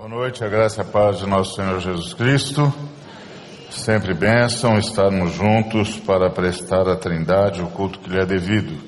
Boa 0.00 0.08
noite, 0.08 0.42
a 0.42 0.48
graça 0.48 0.80
e 0.80 0.80
a 0.80 0.84
paz 0.86 1.18
de 1.18 1.26
nosso 1.26 1.56
Senhor 1.56 1.78
Jesus 1.78 2.14
Cristo. 2.14 2.72
Sempre 3.70 4.14
bênção 4.14 4.78
estarmos 4.78 5.34
juntos 5.34 5.98
para 5.98 6.30
prestar 6.30 6.88
à 6.88 6.96
Trindade 6.96 7.60
o 7.60 7.66
culto 7.66 7.98
que 7.98 8.08
lhe 8.08 8.18
é 8.18 8.24
devido. 8.24 8.80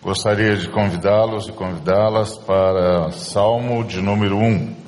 Gostaria 0.00 0.54
de 0.54 0.68
convidá-los 0.68 1.48
e 1.48 1.52
convidá-las 1.52 2.38
para 2.38 3.10
Salmo 3.10 3.82
de 3.82 4.00
número 4.00 4.36
1. 4.36 4.87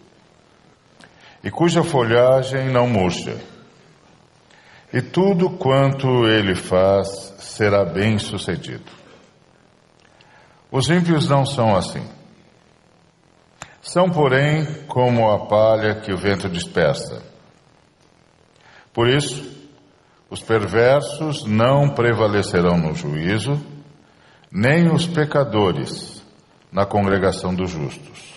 e 1.43 1.49
cuja 1.49 1.83
folhagem 1.83 2.69
não 2.69 2.87
murcha. 2.87 3.37
E 4.93 5.01
tudo 5.01 5.49
quanto 5.51 6.27
ele 6.27 6.53
faz 6.53 7.33
será 7.39 7.85
bem 7.85 8.19
sucedido. 8.19 8.91
Os 10.71 10.89
ímpios 10.89 11.27
não 11.27 11.45
são 11.45 11.75
assim. 11.75 12.05
São, 13.81 14.09
porém, 14.09 14.65
como 14.87 15.29
a 15.29 15.47
palha 15.47 15.95
que 16.01 16.13
o 16.13 16.17
vento 16.17 16.47
dispersa. 16.47 17.21
Por 18.93 19.07
isso, 19.07 19.49
os 20.29 20.41
perversos 20.41 21.45
não 21.45 21.89
prevalecerão 21.89 22.77
no 22.77 22.93
juízo, 22.93 23.59
nem 24.51 24.93
os 24.93 25.07
pecadores 25.07 26.23
na 26.71 26.85
congregação 26.85 27.55
dos 27.55 27.71
justos 27.71 28.30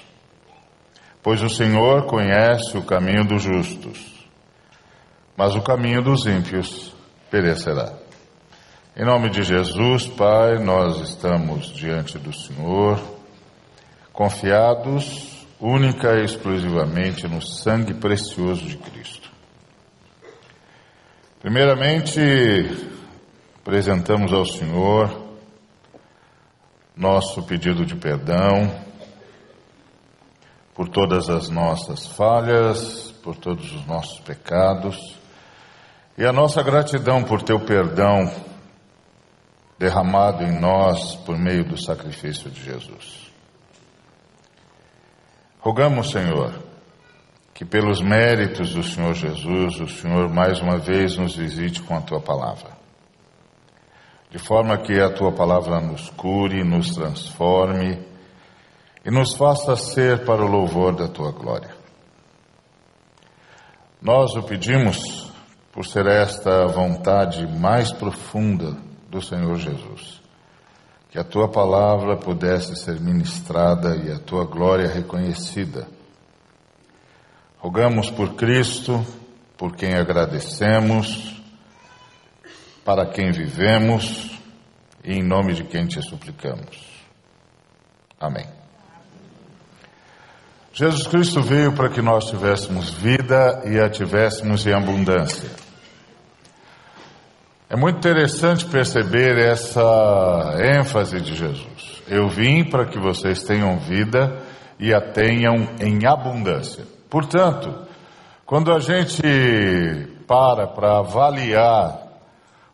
pois 1.25 1.43
o 1.43 1.49
Senhor 1.49 2.05
conhece 2.05 2.77
o 2.77 2.83
caminho 2.83 3.25
dos 3.25 3.43
justos, 3.43 4.29
mas 5.35 5.57
o 5.57 5.63
caminho 5.63 6.03
dos 6.03 6.27
ímpios 6.27 6.95
perecerá. 7.31 7.95
Em 8.95 9.07
nome 9.07 9.31
de 9.31 9.43
Jesus, 9.43 10.07
Pai, 10.07 10.59
nós 10.59 11.01
estamos 11.01 11.73
diante 11.73 12.19
do 12.19 12.31
Senhor, 12.31 13.03
confiados 14.13 15.47
única 15.59 16.15
e 16.21 16.25
exclusivamente 16.25 17.27
no 17.27 17.41
sangue 17.41 17.95
precioso 17.95 18.67
de 18.67 18.77
Cristo. 18.77 19.31
Primeiramente, 21.41 22.21
apresentamos 23.63 24.31
ao 24.31 24.45
Senhor 24.45 25.25
nosso 26.95 27.43
pedido 27.45 27.87
de 27.87 27.97
perdão 27.97 28.84
por 30.75 30.89
todas 30.89 31.31
as 31.31 31.49
nossas 31.49 32.07
falhas, 32.07 33.13
por 33.23 33.37
todos 33.37 33.73
os 33.73 33.87
nossos 33.87 34.19
pecados 34.21 35.17
e 36.19 36.25
a 36.25 36.33
nossa 36.33 36.63
gratidão 36.63 37.23
por 37.23 37.43
teu 37.43 37.61
perdão 37.61 38.31
derramado 39.79 40.45
em 40.45 40.61
nós 40.61 41.17
por 41.17 41.39
meio 41.39 41.65
do 41.65 41.81
sacrifício 41.81 42.51
de 42.51 42.63
Jesus. 42.63 43.33
Rogamos, 45.61 46.11
Senhor, 46.11 46.53
que 47.53 47.65
pelos 47.65 48.01
méritos 48.01 48.75
do 48.75 48.83
Senhor 48.83 49.15
Jesus, 49.15 49.81
o 49.81 49.89
Senhor 49.89 50.29
mais 50.29 50.61
uma 50.61 50.79
vez 50.79 51.17
nos 51.17 51.37
visite 51.37 51.83
com 51.83 51.97
a 51.97 52.01
tua 52.01 52.21
palavra. 52.21 52.71
De 54.31 54.39
forma 54.39 54.77
que 54.79 55.01
a 55.01 55.11
tua 55.11 55.33
palavra 55.33 55.81
nos 55.81 56.11
cure, 56.11 56.63
nos 56.65 56.95
transforme, 56.95 57.99
e 59.05 59.11
nos 59.11 59.35
faça 59.35 59.77
ser 59.77 60.25
para 60.25 60.43
o 60.43 60.49
louvor 60.49 60.97
da 60.97 61.07
tua 61.07 61.31
glória. 61.31 61.75
Nós 64.01 64.35
o 64.35 64.43
pedimos 64.43 65.31
por 65.73 65.85
ser 65.85 66.07
esta 66.07 66.65
a 66.65 66.67
vontade 66.67 67.47
mais 67.47 67.93
profunda 67.93 68.77
do 69.09 69.21
Senhor 69.21 69.57
Jesus, 69.57 70.23
que 71.11 71.19
a 71.19 71.25
tua 71.25 71.49
palavra 71.49 72.17
pudesse 72.17 72.77
ser 72.77 73.01
ministrada 73.01 73.97
e 73.97 74.11
a 74.11 74.19
tua 74.19 74.45
glória 74.45 74.89
reconhecida. 74.89 75.87
Rogamos 77.59 78.11
por 78.11 78.35
Cristo, 78.35 79.05
por 79.57 79.75
quem 79.75 79.95
agradecemos, 79.95 81.43
para 82.85 83.07
quem 83.07 83.33
vivemos 83.33 84.39
e 85.03 85.15
em 85.15 85.23
nome 85.23 85.55
de 85.55 85.65
quem 85.65 85.87
te 85.87 86.03
suplicamos. 86.03 86.77
Amém. 88.21 88.64
Jesus 90.75 91.07
Cristo 91.07 91.41
veio 91.41 91.73
para 91.73 91.89
que 91.89 92.03
nós 92.03 92.25
tivéssemos 92.25 92.91
vida 92.91 93.63
e 93.65 93.79
a 93.79 93.89
tivéssemos 93.89 94.67
em 94.67 94.73
abundância. 94.73 95.49
É 97.71 97.77
muito 97.77 97.99
interessante 97.99 98.65
perceber 98.65 99.39
essa 99.39 100.57
ênfase 100.59 101.21
de 101.21 101.37
Jesus. 101.37 102.03
Eu 102.09 102.29
vim 102.29 102.65
para 102.65 102.87
que 102.87 102.99
vocês 102.99 103.45
tenham 103.45 103.79
vida 103.79 104.37
e 104.81 104.93
a 104.93 105.01
tenham 105.01 105.69
em 105.79 106.05
abundância. 106.05 106.85
Portanto, 107.09 107.73
quando 108.45 108.73
a 108.73 108.81
gente 108.81 109.23
para 110.27 110.67
para 110.67 110.99
avaliar 110.99 112.03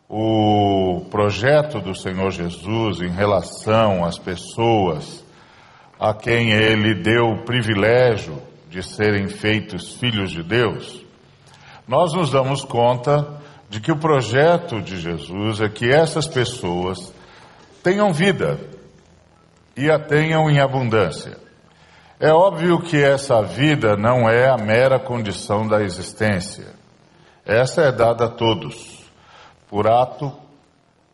o 0.09 1.05
projeto 1.11 1.81
do 1.81 1.95
Senhor 1.95 2.31
Jesus 2.31 3.03
em 3.03 3.11
relação 3.11 4.07
às 4.07 4.19
pessoas 4.19 5.23
a 6.01 6.15
quem 6.15 6.51
ele 6.51 6.95
deu 6.95 7.27
o 7.27 7.45
privilégio 7.45 8.41
de 8.71 8.83
serem 8.83 9.29
feitos 9.29 9.97
filhos 9.97 10.31
de 10.31 10.43
Deus, 10.43 11.05
nós 11.87 12.15
nos 12.15 12.31
damos 12.31 12.65
conta 12.65 13.39
de 13.69 13.81
que 13.81 13.93
o 13.93 13.99
projeto 13.99 14.81
de 14.81 14.99
Jesus 14.99 15.61
é 15.61 15.69
que 15.69 15.91
essas 15.91 16.27
pessoas 16.27 17.13
tenham 17.83 18.15
vida 18.15 18.59
e 19.77 19.91
a 19.91 19.99
tenham 19.99 20.49
em 20.51 20.59
abundância. 20.59 21.37
É 22.19 22.33
óbvio 22.33 22.81
que 22.81 22.97
essa 22.97 23.43
vida 23.43 23.95
não 23.95 24.29
é 24.29 24.49
a 24.49 24.57
mera 24.57 24.99
condição 24.99 25.69
da 25.69 25.83
existência. 25.83 26.69
Essa 27.45 27.83
é 27.83 27.93
dada 27.93 28.25
a 28.25 28.31
todos, 28.31 29.05
por 29.69 29.87
ato 29.87 30.33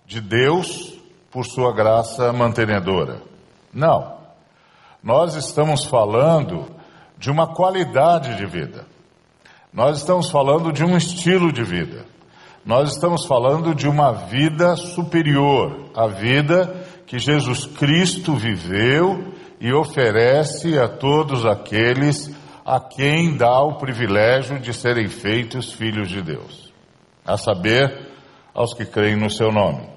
de 0.06 0.20
Deus, 0.20 0.96
por 1.30 1.44
sua 1.44 1.74
graça 1.74 2.32
mantenedora. 2.32 3.20
Não. 3.72 4.15
Nós 5.02 5.34
estamos 5.34 5.84
falando 5.84 6.66
de 7.18 7.30
uma 7.30 7.54
qualidade 7.54 8.36
de 8.36 8.46
vida. 8.46 8.86
Nós 9.72 9.98
estamos 9.98 10.30
falando 10.30 10.72
de 10.72 10.84
um 10.84 10.96
estilo 10.96 11.52
de 11.52 11.62
vida. 11.62 12.04
Nós 12.64 12.92
estamos 12.92 13.24
falando 13.26 13.74
de 13.74 13.86
uma 13.86 14.12
vida 14.12 14.74
superior, 14.74 15.90
a 15.94 16.08
vida 16.08 16.84
que 17.06 17.18
Jesus 17.18 17.64
Cristo 17.64 18.34
viveu 18.34 19.32
e 19.60 19.72
oferece 19.72 20.78
a 20.78 20.88
todos 20.88 21.46
aqueles 21.46 22.34
a 22.64 22.80
quem 22.80 23.36
dá 23.36 23.60
o 23.60 23.76
privilégio 23.76 24.58
de 24.58 24.74
serem 24.74 25.06
feitos 25.06 25.72
filhos 25.72 26.08
de 26.08 26.20
Deus, 26.20 26.72
a 27.24 27.36
saber, 27.36 28.10
aos 28.52 28.74
que 28.74 28.84
creem 28.84 29.14
no 29.14 29.30
seu 29.30 29.52
nome. 29.52 29.88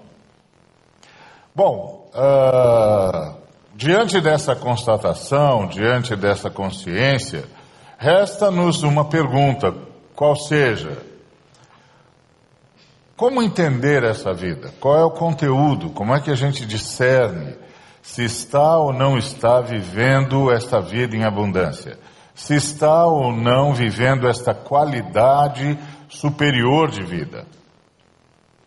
Bom, 1.56 2.12
uh, 2.14 3.39
Diante 3.80 4.20
dessa 4.20 4.58
constatação, 4.58 5.66
diante 5.66 6.14
dessa 6.14 6.50
consciência, 6.50 7.46
resta-nos 7.98 8.84
uma 8.84 9.06
pergunta, 9.06 9.74
qual 10.14 10.36
seja: 10.36 10.98
como 13.16 13.42
entender 13.42 14.04
essa 14.04 14.34
vida? 14.34 14.74
Qual 14.82 15.00
é 15.00 15.06
o 15.06 15.12
conteúdo? 15.12 15.92
Como 15.92 16.14
é 16.14 16.20
que 16.20 16.30
a 16.30 16.36
gente 16.36 16.66
discerne 16.66 17.56
se 18.02 18.26
está 18.26 18.78
ou 18.78 18.92
não 18.92 19.18
está 19.18 19.62
vivendo 19.62 20.52
esta 20.52 20.82
vida 20.82 21.16
em 21.16 21.24
abundância? 21.24 21.98
Se 22.36 22.56
está 22.56 23.06
ou 23.06 23.32
não 23.32 23.74
vivendo 23.74 24.28
esta 24.28 24.54
qualidade 24.54 25.80
superior 26.10 26.92
de 26.92 27.06
vida? 27.06 27.46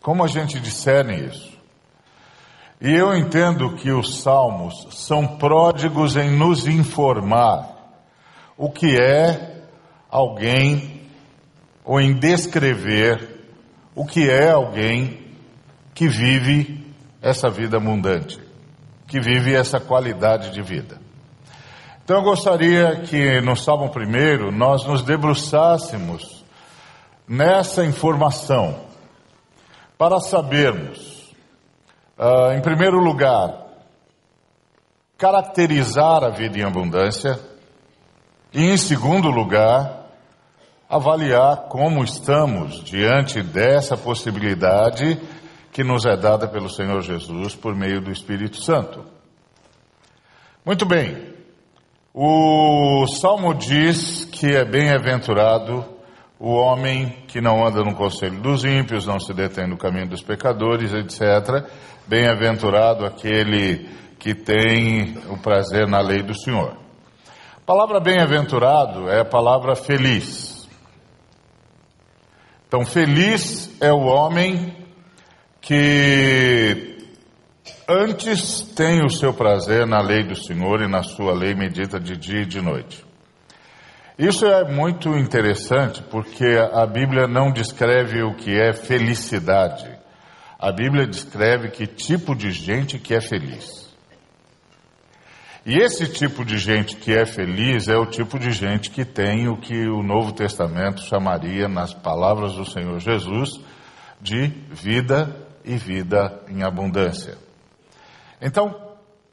Como 0.00 0.24
a 0.24 0.26
gente 0.26 0.58
discerne 0.58 1.26
isso? 1.26 1.51
E 2.84 2.92
eu 2.92 3.14
entendo 3.14 3.76
que 3.76 3.92
os 3.92 4.22
salmos 4.22 4.88
são 4.90 5.24
pródigos 5.24 6.16
em 6.16 6.36
nos 6.36 6.66
informar 6.66 7.68
o 8.58 8.68
que 8.68 9.00
é 9.00 9.62
alguém, 10.10 11.00
ou 11.84 12.00
em 12.00 12.12
descrever 12.12 13.40
o 13.94 14.04
que 14.04 14.28
é 14.28 14.50
alguém 14.50 15.28
que 15.94 16.08
vive 16.08 16.84
essa 17.20 17.48
vida 17.48 17.76
abundante, 17.76 18.40
que 19.06 19.20
vive 19.20 19.54
essa 19.54 19.78
qualidade 19.78 20.50
de 20.50 20.60
vida. 20.60 21.00
Então 22.02 22.16
eu 22.16 22.22
gostaria 22.24 22.96
que 23.02 23.40
no 23.42 23.54
Salmo 23.54 23.90
primeiro 23.90 24.50
nós 24.50 24.84
nos 24.84 25.02
debruçássemos 25.02 26.44
nessa 27.28 27.84
informação 27.84 28.80
para 29.96 30.18
sabermos, 30.18 31.11
uh, 32.18 32.52
em 32.56 32.60
primeiro 32.60 32.98
lugar, 32.98 33.66
caracterizar 35.16 36.24
a 36.24 36.30
vida 36.30 36.58
em 36.58 36.62
abundância 36.62 37.38
e, 38.52 38.64
em 38.64 38.76
segundo 38.76 39.30
lugar, 39.30 40.06
avaliar 40.88 41.68
como 41.68 42.04
estamos 42.04 42.82
diante 42.84 43.42
dessa 43.42 43.96
possibilidade 43.96 45.20
que 45.72 45.82
nos 45.82 46.04
é 46.04 46.16
dada 46.16 46.46
pelo 46.46 46.68
Senhor 46.68 47.00
Jesus 47.00 47.54
por 47.56 47.74
meio 47.74 48.00
do 48.00 48.10
Espírito 48.10 48.62
Santo. 48.62 49.04
Muito 50.64 50.84
bem, 50.84 51.34
o 52.12 53.06
Salmo 53.06 53.54
diz 53.54 54.26
que 54.26 54.54
é 54.54 54.64
bem-aventurado 54.64 55.91
o 56.42 56.54
homem 56.54 57.08
que 57.28 57.40
não 57.40 57.64
anda 57.64 57.84
no 57.84 57.94
conselho 57.94 58.40
dos 58.40 58.64
ímpios, 58.64 59.06
não 59.06 59.20
se 59.20 59.32
detém 59.32 59.68
no 59.68 59.76
caminho 59.76 60.08
dos 60.08 60.24
pecadores, 60.24 60.92
etc. 60.92 61.64
Bem-aventurado 62.04 63.06
aquele 63.06 63.88
que 64.18 64.34
tem 64.34 65.18
o 65.30 65.38
prazer 65.38 65.86
na 65.86 66.00
lei 66.00 66.20
do 66.20 66.34
Senhor. 66.34 66.76
A 67.58 67.60
palavra 67.64 68.00
bem-aventurado 68.00 69.08
é 69.08 69.20
a 69.20 69.24
palavra 69.24 69.76
feliz. 69.76 70.68
Então, 72.66 72.84
feliz 72.84 73.80
é 73.80 73.92
o 73.92 74.00
homem 74.00 74.76
que 75.60 76.90
Antes 77.88 78.62
tem 78.74 79.04
o 79.04 79.10
seu 79.10 79.32
prazer 79.32 79.86
na 79.86 80.00
lei 80.00 80.24
do 80.24 80.34
Senhor 80.34 80.82
e 80.82 80.88
na 80.88 81.02
sua 81.02 81.32
lei 81.34 81.54
medita 81.54 82.00
de 82.00 82.16
dia 82.16 82.42
e 82.42 82.46
de 82.46 82.60
noite. 82.60 83.04
Isso 84.18 84.44
é 84.44 84.70
muito 84.70 85.08
interessante 85.16 86.02
porque 86.02 86.44
a 86.72 86.86
Bíblia 86.86 87.26
não 87.26 87.50
descreve 87.50 88.22
o 88.22 88.34
que 88.34 88.50
é 88.50 88.72
felicidade. 88.72 89.90
A 90.58 90.70
Bíblia 90.70 91.06
descreve 91.06 91.70
que 91.70 91.86
tipo 91.86 92.34
de 92.34 92.50
gente 92.50 92.98
que 92.98 93.14
é 93.14 93.20
feliz. 93.20 93.82
E 95.64 95.76
esse 95.76 96.08
tipo 96.08 96.44
de 96.44 96.58
gente 96.58 96.96
que 96.96 97.12
é 97.12 97.24
feliz 97.24 97.88
é 97.88 97.96
o 97.96 98.04
tipo 98.04 98.38
de 98.38 98.50
gente 98.50 98.90
que 98.90 99.04
tem 99.04 99.48
o 99.48 99.56
que 99.56 99.88
o 99.88 100.02
Novo 100.02 100.32
Testamento 100.32 101.02
chamaria, 101.02 101.68
nas 101.68 101.94
palavras 101.94 102.54
do 102.54 102.68
Senhor 102.68 102.98
Jesus, 102.98 103.60
de 104.20 104.48
vida 104.70 105.34
e 105.64 105.76
vida 105.76 106.42
em 106.48 106.64
abundância. 106.64 107.38
Então, 108.40 108.74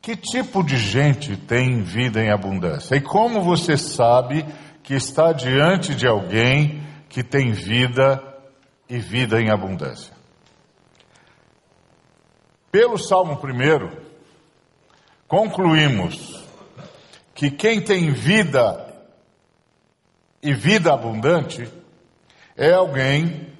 que 0.01 0.15
tipo 0.15 0.63
de 0.63 0.77
gente 0.77 1.35
tem 1.35 1.81
vida 1.81 2.21
em 2.21 2.31
abundância? 2.31 2.95
E 2.95 3.01
como 3.01 3.41
você 3.41 3.75
sabe 3.75 4.45
que 4.89 4.95
está 4.95 5.31
diante 5.31 5.93
de 5.93 6.07
alguém 6.07 6.81
que 7.07 7.21
tem 7.21 7.51
vida 7.51 8.23
e 8.89 8.97
vida 8.97 9.39
em 9.39 9.51
abundância? 9.51 10.11
Pelo 12.71 12.97
Salmo 12.97 13.33
1, 13.33 13.95
concluímos 15.27 16.43
que 17.35 17.51
quem 17.51 17.79
tem 17.79 18.09
vida 18.09 18.91
e 20.41 20.55
vida 20.55 20.91
abundante 20.91 21.71
é 22.57 22.73
alguém 22.73 23.53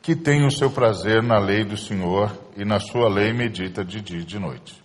que 0.00 0.16
tem 0.16 0.46
o 0.46 0.50
seu 0.50 0.70
prazer 0.70 1.22
na 1.22 1.38
lei 1.38 1.66
do 1.66 1.76
Senhor 1.76 2.34
e 2.56 2.64
na 2.64 2.80
sua 2.80 3.10
lei 3.10 3.34
medita 3.34 3.84
de 3.84 4.00
dia 4.00 4.20
e 4.20 4.24
de 4.24 4.38
noite. 4.38 4.82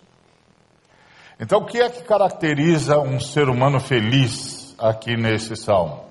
Então, 1.40 1.60
o 1.60 1.64
que 1.64 1.80
é 1.80 1.88
que 1.88 2.02
caracteriza 2.02 2.98
um 2.98 3.18
ser 3.18 3.48
humano 3.48 3.80
feliz 3.80 4.59
aqui 4.80 5.16
nesse 5.16 5.56
salmo? 5.56 6.04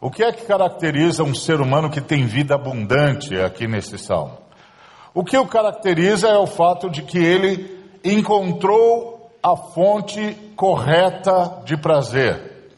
O 0.00 0.10
que 0.10 0.24
é 0.24 0.32
que 0.32 0.44
caracteriza 0.46 1.22
um 1.22 1.34
ser 1.34 1.60
humano 1.60 1.90
que 1.90 2.00
tem 2.00 2.26
vida 2.26 2.54
abundante 2.54 3.36
aqui 3.36 3.68
nesse 3.68 3.98
salmo? 3.98 4.36
O 5.14 5.22
que 5.22 5.36
o 5.36 5.46
caracteriza 5.46 6.28
é 6.28 6.38
o 6.38 6.46
fato 6.46 6.90
de 6.90 7.02
que 7.02 7.18
ele 7.18 7.78
encontrou 8.04 9.30
a 9.42 9.56
fonte 9.56 10.34
correta 10.56 11.62
de 11.64 11.76
prazer. 11.76 12.70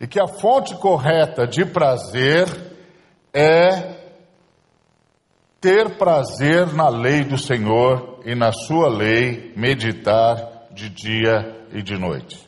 E 0.00 0.06
que 0.06 0.20
a 0.20 0.26
fonte 0.26 0.74
correta 0.76 1.46
de 1.46 1.64
prazer 1.64 2.46
é 3.32 3.96
ter 5.60 5.96
prazer 5.96 6.72
na 6.72 6.88
lei 6.88 7.24
do 7.24 7.36
Senhor 7.36 8.20
e 8.24 8.34
na 8.34 8.52
sua 8.52 8.88
lei 8.88 9.52
meditar 9.56 10.68
de 10.70 10.88
dia 10.88 11.66
e 11.72 11.82
de 11.82 11.98
noite. 11.98 12.45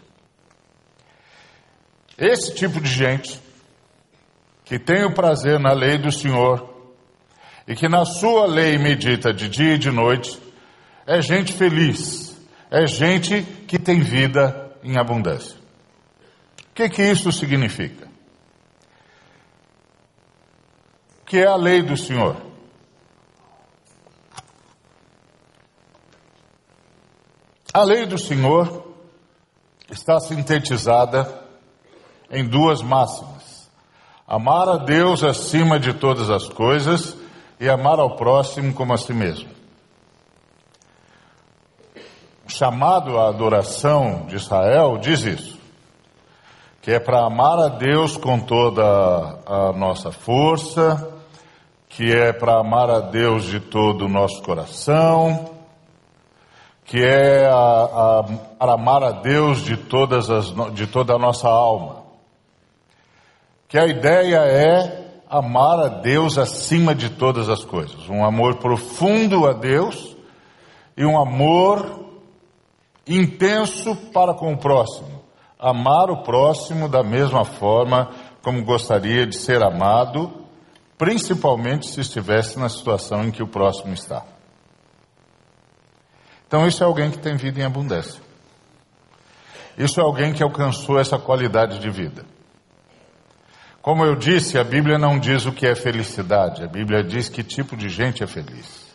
Esse 2.18 2.52
tipo 2.52 2.80
de 2.80 2.90
gente 2.90 3.40
que 4.64 4.76
tem 4.76 5.04
o 5.04 5.14
prazer 5.14 5.60
na 5.60 5.72
lei 5.72 5.96
do 5.98 6.10
Senhor 6.10 6.68
e 7.66 7.76
que 7.76 7.88
na 7.88 8.04
sua 8.04 8.44
lei 8.44 8.76
medita 8.76 9.32
de 9.32 9.48
dia 9.48 9.74
e 9.74 9.78
de 9.78 9.92
noite 9.92 10.36
é 11.06 11.22
gente 11.22 11.52
feliz, 11.52 12.36
é 12.70 12.86
gente 12.88 13.42
que 13.68 13.78
tem 13.78 14.00
vida 14.00 14.76
em 14.82 14.98
abundância. 14.98 15.56
O 16.70 16.74
que, 16.74 16.88
que 16.88 17.02
isso 17.02 17.30
significa? 17.30 18.08
Que 21.24 21.38
é 21.38 21.46
a 21.46 21.56
lei 21.56 21.82
do 21.82 21.96
Senhor? 21.96 22.36
A 27.72 27.84
lei 27.84 28.06
do 28.06 28.18
Senhor 28.18 28.92
está 29.88 30.18
sintetizada 30.18 31.37
em 32.30 32.44
duas 32.44 32.82
máximas: 32.82 33.68
amar 34.26 34.68
a 34.68 34.76
Deus 34.76 35.22
acima 35.22 35.78
de 35.78 35.94
todas 35.94 36.30
as 36.30 36.48
coisas 36.48 37.16
e 37.60 37.68
amar 37.68 37.98
ao 37.98 38.16
próximo 38.16 38.72
como 38.74 38.92
a 38.92 38.96
si 38.96 39.12
mesmo. 39.12 39.48
O 42.46 42.50
chamado 42.50 43.18
à 43.18 43.28
adoração 43.28 44.26
de 44.26 44.36
Israel 44.36 44.96
diz 44.98 45.22
isso, 45.22 45.58
que 46.80 46.90
é 46.90 46.98
para 46.98 47.24
amar 47.24 47.58
a 47.58 47.68
Deus 47.68 48.16
com 48.16 48.40
toda 48.40 48.82
a 48.82 49.72
nossa 49.74 50.10
força, 50.10 51.12
que 51.90 52.10
é 52.10 52.32
para 52.32 52.58
amar 52.58 52.90
a 52.90 53.00
Deus 53.00 53.44
de 53.44 53.60
todo 53.60 54.06
o 54.06 54.08
nosso 54.08 54.42
coração, 54.42 55.50
que 56.84 57.04
é 57.04 57.46
para 58.58 58.72
amar 58.72 59.02
a 59.02 59.10
Deus 59.10 59.62
de, 59.62 59.76
todas 59.76 60.30
as, 60.30 60.54
de 60.72 60.86
toda 60.86 61.14
a 61.14 61.18
nossa 61.18 61.46
alma. 61.48 62.07
Que 63.68 63.78
a 63.78 63.86
ideia 63.86 64.38
é 64.38 65.22
amar 65.28 65.78
a 65.78 65.88
Deus 65.88 66.38
acima 66.38 66.94
de 66.94 67.10
todas 67.10 67.50
as 67.50 67.62
coisas. 67.62 68.08
Um 68.08 68.24
amor 68.24 68.56
profundo 68.56 69.46
a 69.46 69.52
Deus 69.52 70.16
e 70.96 71.04
um 71.04 71.18
amor 71.20 72.06
intenso 73.06 73.94
para 74.12 74.32
com 74.32 74.54
o 74.54 74.58
próximo. 74.58 75.22
Amar 75.58 76.10
o 76.10 76.22
próximo 76.22 76.88
da 76.88 77.02
mesma 77.02 77.44
forma 77.44 78.10
como 78.42 78.64
gostaria 78.64 79.26
de 79.26 79.36
ser 79.36 79.62
amado, 79.62 80.32
principalmente 80.96 81.88
se 81.88 82.00
estivesse 82.00 82.58
na 82.58 82.68
situação 82.68 83.24
em 83.24 83.30
que 83.30 83.42
o 83.42 83.48
próximo 83.48 83.92
está. 83.92 84.24
Então, 86.46 86.66
isso 86.66 86.82
é 86.82 86.86
alguém 86.86 87.10
que 87.10 87.18
tem 87.18 87.36
vida 87.36 87.60
em 87.60 87.64
abundância. 87.64 88.22
Isso 89.76 90.00
é 90.00 90.02
alguém 90.02 90.32
que 90.32 90.42
alcançou 90.42 90.98
essa 90.98 91.18
qualidade 91.18 91.78
de 91.78 91.90
vida. 91.90 92.24
Como 93.88 94.04
eu 94.04 94.16
disse, 94.16 94.58
a 94.58 94.64
Bíblia 94.64 94.98
não 94.98 95.18
diz 95.18 95.46
o 95.46 95.52
que 95.52 95.66
é 95.66 95.74
felicidade, 95.74 96.62
a 96.62 96.66
Bíblia 96.66 97.02
diz 97.02 97.30
que 97.30 97.42
tipo 97.42 97.74
de 97.74 97.88
gente 97.88 98.22
é 98.22 98.26
feliz. 98.26 98.86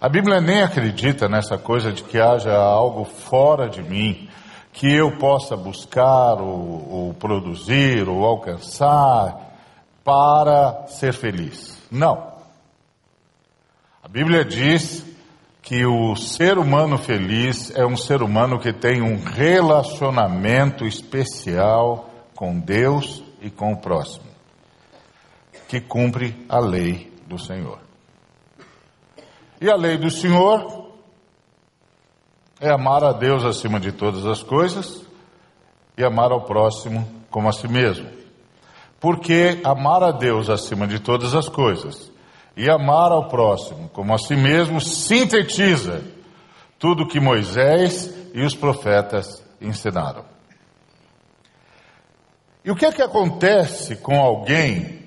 A 0.00 0.08
Bíblia 0.08 0.40
nem 0.40 0.62
acredita 0.62 1.28
nessa 1.28 1.58
coisa 1.58 1.92
de 1.92 2.02
que 2.02 2.18
haja 2.18 2.56
algo 2.56 3.04
fora 3.04 3.68
de 3.68 3.82
mim 3.82 4.30
que 4.72 4.90
eu 4.90 5.18
possa 5.18 5.58
buscar 5.58 6.40
ou, 6.40 6.88
ou 6.90 7.12
produzir 7.12 8.08
ou 8.08 8.24
alcançar 8.24 9.52
para 10.02 10.86
ser 10.86 11.12
feliz. 11.12 11.76
Não. 11.90 12.32
A 14.02 14.08
Bíblia 14.08 14.42
diz 14.42 15.04
que 15.60 15.84
o 15.84 16.16
ser 16.16 16.56
humano 16.56 16.96
feliz 16.96 17.70
é 17.76 17.84
um 17.84 17.94
ser 17.94 18.22
humano 18.22 18.58
que 18.58 18.72
tem 18.72 19.02
um 19.02 19.22
relacionamento 19.22 20.86
especial 20.86 22.08
com 22.34 22.58
Deus 22.58 23.22
e 23.42 23.50
com 23.50 23.72
o 23.72 23.76
próximo, 23.76 24.29
que 25.70 25.80
cumpre 25.80 26.34
a 26.48 26.58
lei 26.58 27.16
do 27.28 27.38
Senhor. 27.38 27.78
E 29.60 29.70
a 29.70 29.76
lei 29.76 29.96
do 29.96 30.10
Senhor 30.10 30.90
é 32.60 32.68
amar 32.68 33.04
a 33.04 33.12
Deus 33.12 33.44
acima 33.44 33.78
de 33.78 33.92
todas 33.92 34.26
as 34.26 34.42
coisas 34.42 35.06
e 35.96 36.02
amar 36.02 36.32
ao 36.32 36.40
próximo 36.40 37.08
como 37.30 37.48
a 37.48 37.52
si 37.52 37.68
mesmo. 37.68 38.10
Porque 38.98 39.60
amar 39.62 40.02
a 40.02 40.10
Deus 40.10 40.50
acima 40.50 40.88
de 40.88 40.98
todas 40.98 41.36
as 41.36 41.48
coisas 41.48 42.10
e 42.56 42.68
amar 42.68 43.12
ao 43.12 43.28
próximo 43.28 43.88
como 43.90 44.12
a 44.12 44.18
si 44.18 44.34
mesmo 44.34 44.80
sintetiza 44.80 46.02
tudo 46.80 47.06
que 47.06 47.20
Moisés 47.20 48.12
e 48.34 48.42
os 48.42 48.56
profetas 48.56 49.40
ensinaram. 49.60 50.24
E 52.64 52.72
o 52.72 52.74
que 52.74 52.86
é 52.86 52.90
que 52.90 53.02
acontece 53.02 53.94
com 53.94 54.20
alguém 54.20 54.99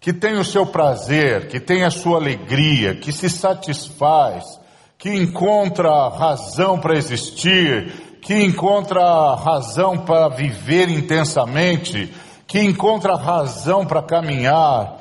que 0.00 0.14
tem 0.14 0.38
o 0.38 0.44
seu 0.44 0.64
prazer, 0.64 1.48
que 1.48 1.60
tem 1.60 1.84
a 1.84 1.90
sua 1.90 2.16
alegria, 2.16 2.94
que 2.94 3.12
se 3.12 3.28
satisfaz, 3.28 4.58
que 4.96 5.10
encontra 5.10 6.08
razão 6.08 6.80
para 6.80 6.96
existir, 6.96 8.18
que 8.22 8.34
encontra 8.34 9.34
razão 9.34 9.98
para 9.98 10.28
viver 10.28 10.88
intensamente, 10.88 12.12
que 12.46 12.60
encontra 12.60 13.14
razão 13.14 13.84
para 13.84 14.02
caminhar 14.02 14.98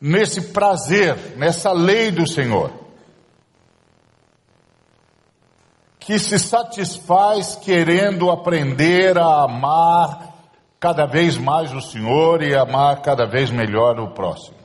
nesse 0.00 0.40
prazer, 0.52 1.36
nessa 1.36 1.72
lei 1.72 2.10
do 2.10 2.26
Senhor? 2.26 2.72
Que 5.98 6.18
se 6.18 6.38
satisfaz 6.40 7.54
querendo 7.54 8.30
aprender 8.30 9.16
a 9.16 9.44
amar 9.44 10.29
cada 10.80 11.04
vez 11.04 11.36
mais 11.36 11.72
o 11.74 11.80
Senhor 11.82 12.42
e 12.42 12.56
amar 12.56 13.02
cada 13.02 13.26
vez 13.26 13.50
melhor 13.50 14.00
o 14.00 14.08
próximo. 14.12 14.56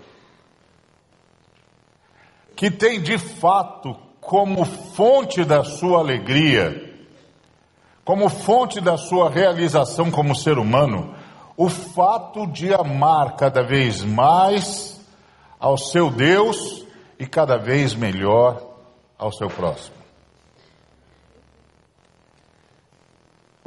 Que 2.55 2.71
tem 2.71 3.01
de 3.01 3.17
fato 3.17 3.93
como 4.21 4.63
fonte 4.63 5.43
da 5.43 5.61
sua 5.63 5.99
alegria, 5.99 6.95
como 8.05 8.29
fonte 8.29 8.79
da 8.79 8.95
sua 8.95 9.29
realização 9.29 10.09
como 10.09 10.33
ser 10.33 10.57
humano, 10.57 11.13
o 11.57 11.69
fato 11.69 12.47
de 12.47 12.73
amar 12.73 13.35
cada 13.35 13.61
vez 13.61 14.01
mais 14.01 14.99
ao 15.59 15.77
seu 15.77 16.09
Deus 16.09 16.85
e 17.19 17.27
cada 17.27 17.57
vez 17.57 17.93
melhor 17.93 18.61
ao 19.17 19.33
seu 19.33 19.49
próximo. 19.49 20.04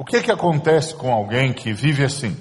O 0.00 0.04
que 0.04 0.22
que 0.22 0.30
acontece 0.30 0.94
com 0.94 1.12
alguém 1.12 1.52
que 1.52 1.72
vive 1.72 2.04
assim? 2.04 2.36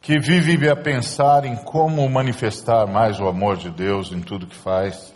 Que 0.00 0.16
vive 0.16 0.70
a 0.70 0.76
pensar 0.76 1.44
em 1.44 1.56
como 1.56 2.08
manifestar 2.08 2.86
mais 2.86 3.18
o 3.18 3.26
amor 3.26 3.56
de 3.56 3.68
Deus 3.68 4.12
em 4.12 4.20
tudo 4.20 4.46
que 4.46 4.54
faz, 4.54 5.12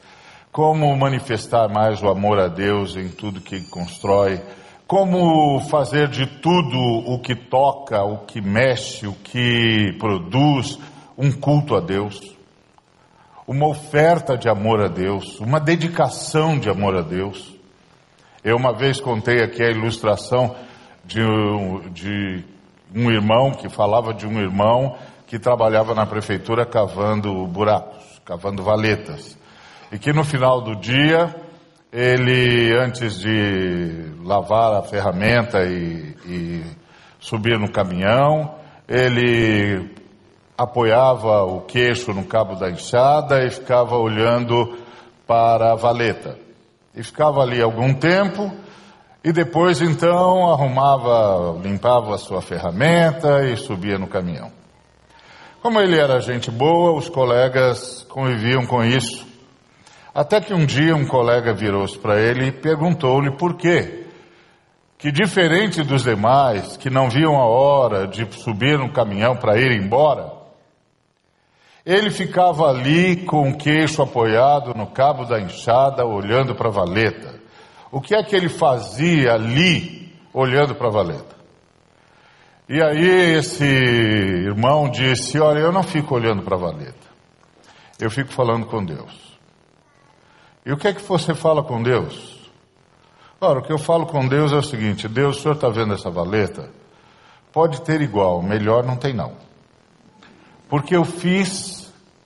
como 0.50 0.96
manifestar 0.96 1.68
mais 1.68 2.02
o 2.02 2.08
amor 2.08 2.40
a 2.40 2.48
Deus 2.48 2.96
em 2.96 3.08
tudo 3.08 3.40
que 3.40 3.60
constrói, 3.68 4.42
como 4.84 5.60
fazer 5.68 6.08
de 6.08 6.26
tudo 6.26 6.76
o 6.76 7.20
que 7.20 7.36
toca, 7.36 8.02
o 8.02 8.18
que 8.26 8.40
mexe, 8.40 9.06
o 9.06 9.12
que 9.12 9.94
produz, 9.96 10.76
um 11.16 11.30
culto 11.30 11.76
a 11.76 11.80
Deus, 11.80 12.20
uma 13.46 13.68
oferta 13.68 14.36
de 14.36 14.48
amor 14.48 14.80
a 14.80 14.88
Deus, 14.88 15.38
uma 15.38 15.60
dedicação 15.60 16.58
de 16.58 16.68
amor 16.68 16.96
a 16.96 17.02
Deus. 17.02 17.55
Eu 18.46 18.56
uma 18.56 18.72
vez 18.72 19.00
contei 19.00 19.42
aqui 19.42 19.60
a 19.60 19.72
ilustração 19.72 20.54
de 21.04 21.20
um, 21.20 21.90
de 21.90 22.44
um 22.94 23.10
irmão 23.10 23.50
que 23.50 23.68
falava 23.68 24.14
de 24.14 24.24
um 24.24 24.38
irmão 24.38 24.96
que 25.26 25.36
trabalhava 25.36 25.96
na 25.96 26.06
prefeitura 26.06 26.64
cavando 26.64 27.44
buracos, 27.48 28.04
cavando 28.24 28.62
valetas. 28.62 29.36
E 29.90 29.98
que 29.98 30.12
no 30.12 30.22
final 30.22 30.60
do 30.60 30.76
dia, 30.76 31.34
ele, 31.92 32.72
antes 32.78 33.18
de 33.18 34.12
lavar 34.22 34.74
a 34.74 34.82
ferramenta 34.82 35.64
e, 35.64 36.14
e 36.24 36.64
subir 37.18 37.58
no 37.58 37.68
caminhão, 37.72 38.54
ele 38.86 39.90
apoiava 40.56 41.42
o 41.42 41.62
queixo 41.62 42.12
no 42.12 42.24
cabo 42.24 42.54
da 42.54 42.70
enxada 42.70 43.44
e 43.44 43.50
ficava 43.50 43.96
olhando 43.96 44.78
para 45.26 45.72
a 45.72 45.74
valeta. 45.74 46.45
E 46.96 47.02
ficava 47.02 47.42
ali 47.42 47.60
algum 47.60 47.92
tempo 47.92 48.50
e 49.22 49.32
depois 49.32 49.80
então 49.80 50.50
arrumava, 50.52 51.60
limpava 51.60 52.14
a 52.14 52.18
sua 52.18 52.40
ferramenta 52.40 53.44
e 53.44 53.56
subia 53.56 53.98
no 53.98 54.06
caminhão. 54.06 54.52
Como 55.60 55.80
ele 55.80 55.98
era 55.98 56.20
gente 56.20 56.48
boa, 56.48 56.92
os 56.92 57.08
colegas 57.08 58.06
conviviam 58.08 58.64
com 58.66 58.84
isso. 58.84 59.26
Até 60.14 60.40
que 60.40 60.54
um 60.54 60.64
dia 60.64 60.94
um 60.94 61.06
colega 61.06 61.52
virou-se 61.52 61.98
para 61.98 62.20
ele 62.20 62.46
e 62.46 62.52
perguntou-lhe 62.52 63.32
por 63.32 63.56
quê. 63.56 64.06
Que 64.96 65.10
diferente 65.10 65.82
dos 65.82 66.04
demais 66.04 66.76
que 66.76 66.88
não 66.88 67.10
viam 67.10 67.36
a 67.36 67.46
hora 67.46 68.06
de 68.06 68.26
subir 68.32 68.78
no 68.78 68.92
caminhão 68.92 69.36
para 69.36 69.58
ir 69.58 69.72
embora, 69.72 70.35
ele 71.86 72.10
ficava 72.10 72.68
ali 72.68 73.24
com 73.24 73.48
o 73.48 73.56
queixo 73.56 74.02
apoiado 74.02 74.74
no 74.74 74.88
cabo 74.88 75.24
da 75.24 75.40
enxada, 75.40 76.04
olhando 76.04 76.52
para 76.52 76.68
a 76.68 76.72
valeta. 76.72 77.38
O 77.92 78.00
que 78.00 78.12
é 78.12 78.24
que 78.24 78.34
ele 78.34 78.48
fazia 78.48 79.34
ali, 79.34 80.12
olhando 80.34 80.74
para 80.74 80.88
a 80.88 80.90
valeta? 80.90 81.36
E 82.68 82.82
aí 82.82 83.36
esse 83.38 83.64
irmão 83.64 84.90
disse: 84.90 85.38
Olha, 85.38 85.60
eu 85.60 85.70
não 85.70 85.84
fico 85.84 86.16
olhando 86.16 86.42
para 86.42 86.56
a 86.56 86.58
valeta, 86.58 87.06
eu 88.00 88.10
fico 88.10 88.32
falando 88.32 88.66
com 88.66 88.84
Deus. 88.84 89.38
E 90.64 90.72
o 90.72 90.76
que 90.76 90.88
é 90.88 90.92
que 90.92 91.02
você 91.02 91.36
fala 91.36 91.62
com 91.62 91.80
Deus? 91.80 92.50
Ora, 93.40 93.60
o 93.60 93.62
que 93.62 93.72
eu 93.72 93.78
falo 93.78 94.06
com 94.06 94.26
Deus 94.26 94.50
é 94.52 94.56
o 94.56 94.62
seguinte: 94.62 95.06
Deus, 95.06 95.38
o 95.38 95.40
senhor 95.40 95.54
está 95.54 95.68
vendo 95.68 95.94
essa 95.94 96.10
valeta? 96.10 96.68
Pode 97.52 97.82
ter 97.82 98.00
igual, 98.00 98.42
melhor 98.42 98.84
não 98.84 98.96
tem 98.96 99.14
não. 99.14 99.34
Porque 100.68 100.96
eu 100.96 101.04
fiz 101.04 101.75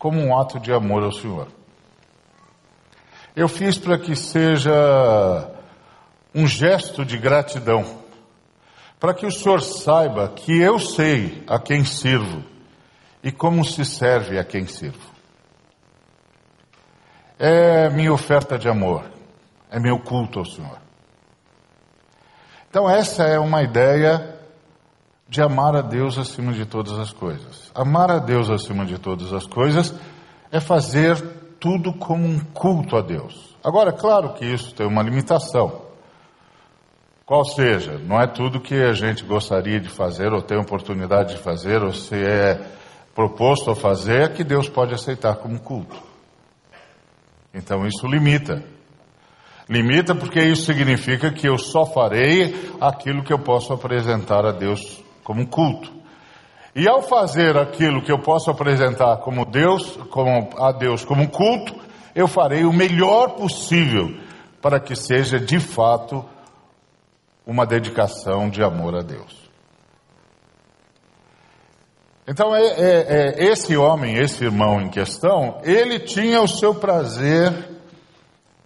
como 0.01 0.19
um 0.19 0.35
ato 0.37 0.59
de 0.59 0.73
amor 0.73 1.05
ao 1.05 1.13
Senhor. 1.13 1.47
Eu 3.37 3.47
fiz 3.47 3.77
para 3.77 3.99
que 3.99 4.17
seja 4.17 4.73
um 6.35 6.47
gesto 6.47 7.05
de 7.05 7.19
gratidão, 7.19 7.85
para 8.99 9.13
que 9.13 9.27
o 9.27 9.31
Senhor 9.31 9.61
saiba 9.61 10.27
que 10.31 10.59
eu 10.59 10.79
sei 10.79 11.45
a 11.47 11.59
quem 11.59 11.85
sirvo 11.85 12.43
e 13.23 13.31
como 13.31 13.63
se 13.63 13.85
serve 13.85 14.39
a 14.39 14.45
quem 14.45 14.67
sirvo. 14.67 15.11
É 17.39 17.91
minha 17.91 18.13
oferta 18.13 18.59
de 18.59 18.71
amor, 18.71 19.05
é 19.71 19.79
meu 19.79 19.99
culto 19.99 20.39
ao 20.39 20.47
Senhor. 20.47 20.79
Então, 22.71 22.89
essa 22.89 23.25
é 23.25 23.39
uma 23.39 23.63
ideia 23.63 24.40
de 25.31 25.41
amar 25.41 25.77
a 25.77 25.81
Deus 25.81 26.19
acima 26.19 26.53
de 26.53 26.67
todas 26.67 26.99
as 26.99 27.13
coisas. 27.13 27.71
Amar 27.73 28.11
a 28.11 28.19
Deus 28.19 28.51
acima 28.51 28.85
de 28.85 28.99
todas 28.99 29.33
as 29.33 29.47
coisas 29.47 29.95
é 30.51 30.59
fazer 30.59 31.23
tudo 31.61 31.93
como 31.93 32.27
um 32.27 32.41
culto 32.41 32.97
a 32.97 33.01
Deus. 33.01 33.57
Agora, 33.63 33.93
claro 33.93 34.35
que 34.35 34.45
isso 34.45 34.75
tem 34.75 34.85
uma 34.85 35.03
limitação. 35.05 35.83
Qual 37.25 37.45
seja, 37.45 37.97
não 37.97 38.21
é 38.21 38.27
tudo 38.27 38.61
que 38.61 38.75
a 38.75 38.93
gente 38.93 39.25
gostaria 39.25 39.79
de 39.79 39.89
fazer, 39.89 40.33
ou 40.33 40.43
tem 40.43 40.59
oportunidade 40.59 41.37
de 41.37 41.41
fazer, 41.41 41.81
ou 41.81 41.93
se 41.93 42.17
é 42.17 42.61
proposto 43.15 43.71
a 43.71 43.77
fazer, 43.77 44.33
que 44.33 44.43
Deus 44.43 44.69
pode 44.69 44.93
aceitar 44.95 45.37
como 45.37 45.61
culto. 45.61 45.97
Então 47.55 47.87
isso 47.87 48.05
limita. 48.09 48.65
Limita 49.69 50.13
porque 50.13 50.41
isso 50.41 50.65
significa 50.65 51.31
que 51.31 51.49
eu 51.49 51.57
só 51.57 51.87
farei 51.87 52.73
aquilo 52.81 53.23
que 53.23 53.33
eu 53.33 53.39
posso 53.39 53.73
apresentar 53.73 54.45
a 54.45 54.51
Deus 54.51 55.01
como 55.23 55.43
um 55.43 55.47
culto. 55.47 55.93
E 56.75 56.89
ao 56.89 57.03
fazer 57.03 57.57
aquilo 57.57 58.03
que 58.03 58.13
eu 58.13 58.19
posso 58.19 58.51
apresentar 58.51 59.19
como 59.19 59.45
Deus, 59.45 59.97
como 60.11 60.51
a 60.59 60.73
Deus 60.73 61.05
como 61.05 61.23
um 61.23 61.27
culto, 61.27 61.75
eu 62.15 62.29
farei 62.29 62.65
o 62.65 62.73
melhor 62.73 63.31
possível 63.31 64.17
para 64.63 64.79
que 64.79 64.95
seja 64.95 65.39
de 65.39 65.59
fato 65.59 66.25
uma 67.47 67.67
dedicação 67.67 68.49
de 68.49 68.63
amor 68.63 68.95
a 68.95 69.03
Deus. 69.03 69.51
Então, 72.29 72.55
é, 72.55 72.63
é, 72.63 73.07
é, 73.41 73.45
esse 73.51 73.77
homem, 73.77 74.17
esse 74.17 74.45
irmão 74.45 74.81
em 74.81 74.89
questão, 74.89 75.59
ele 75.65 75.99
tinha 75.99 76.41
o 76.41 76.47
seu 76.47 76.73
prazer 76.73 77.53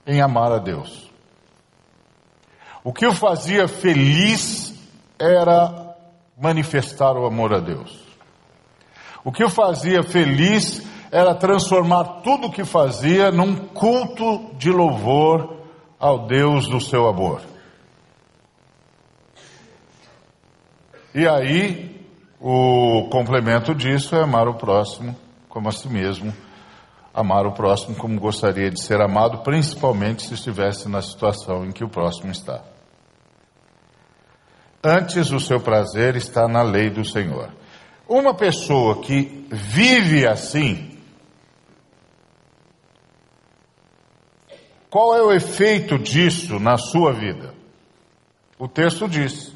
em 0.07 0.21
amar 0.21 0.53
a 0.53 0.59
Deus. 0.59 1.11
O 2.83 2.93
que 2.93 3.07
o 3.07 3.15
fazia 3.15 3.67
feliz 3.67 4.75
era 5.19 5.84
manifestar 6.37 7.17
o 7.17 7.27
amor 7.27 7.55
a 7.55 7.61
Deus. 7.61 8.03
O 9.25 9.33
que 9.33 9.45
o 9.45 9.51
fazia 9.51 10.03
feliz 10.03 10.87
era 11.11 11.35
transformar 11.35 12.23
tudo 12.23 12.49
o 12.49 12.51
que 12.51 12.65
fazia 12.65 13.31
num 13.31 13.55
culto 13.55 14.55
de 14.57 14.71
louvor 14.71 15.59
ao 15.99 16.27
Deus 16.27 16.69
do 16.69 16.81
seu 16.81 17.07
amor. 17.07 17.41
E 21.15 21.27
aí, 21.27 22.05
o 22.41 23.09
complemento 23.11 23.75
disso 23.75 24.17
é 24.17 24.23
amar 24.23 24.49
o 24.49 24.55
próximo 24.55 25.17
como 25.55 25.69
a 25.69 25.73
si 25.73 25.89
mesmo, 25.89 26.35
amar 27.15 27.47
o 27.47 27.53
próximo 27.53 27.95
como 27.95 28.19
gostaria 28.19 28.69
de 28.73 28.83
ser 28.83 29.01
amado, 29.01 29.39
principalmente 29.45 30.25
se 30.25 30.35
estivesse 30.35 30.89
na 30.89 31.01
situação 31.01 31.65
em 31.65 31.71
que 31.71 31.85
o 31.85 31.89
próximo 31.89 32.33
está. 32.33 32.74
Antes, 34.85 35.31
o 35.31 35.41
seu 35.41 35.59
prazer 35.59 36.15
está 36.15 36.47
na 36.47 36.61
lei 36.61 36.91
do 36.91 37.07
Senhor. 37.07 37.49
Uma 38.07 38.35
pessoa 38.35 39.01
que 39.01 39.47
vive 39.51 40.27
assim, 40.27 40.99
qual 44.91 45.17
é 45.17 45.23
o 45.23 45.33
efeito 45.33 45.99
disso 45.99 46.61
na 46.61 46.77
sua 46.77 47.15
vida? 47.15 47.55
O 48.59 48.69
texto 48.69 49.09
diz. 49.09 49.55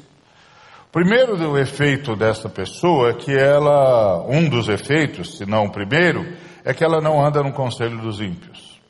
Primeiro 0.91 1.37
do 1.37 1.55
efeito 1.59 2.15
dessa 2.15 2.49
pessoa 2.49 3.11
é 3.11 3.13
que 3.13 3.31
ela, 3.31 4.25
um 4.27 4.49
dos 4.49 4.67
efeitos, 4.67 5.37
se 5.37 5.45
não 5.45 5.65
o 5.65 5.71
primeiro, 5.71 6.35
é 6.65 6.73
que 6.73 6.83
ela 6.83 6.99
não 6.99 7.23
anda 7.23 7.43
no 7.43 7.53
conselho 7.53 8.01
dos 8.01 8.19
ímpios. 8.19 8.81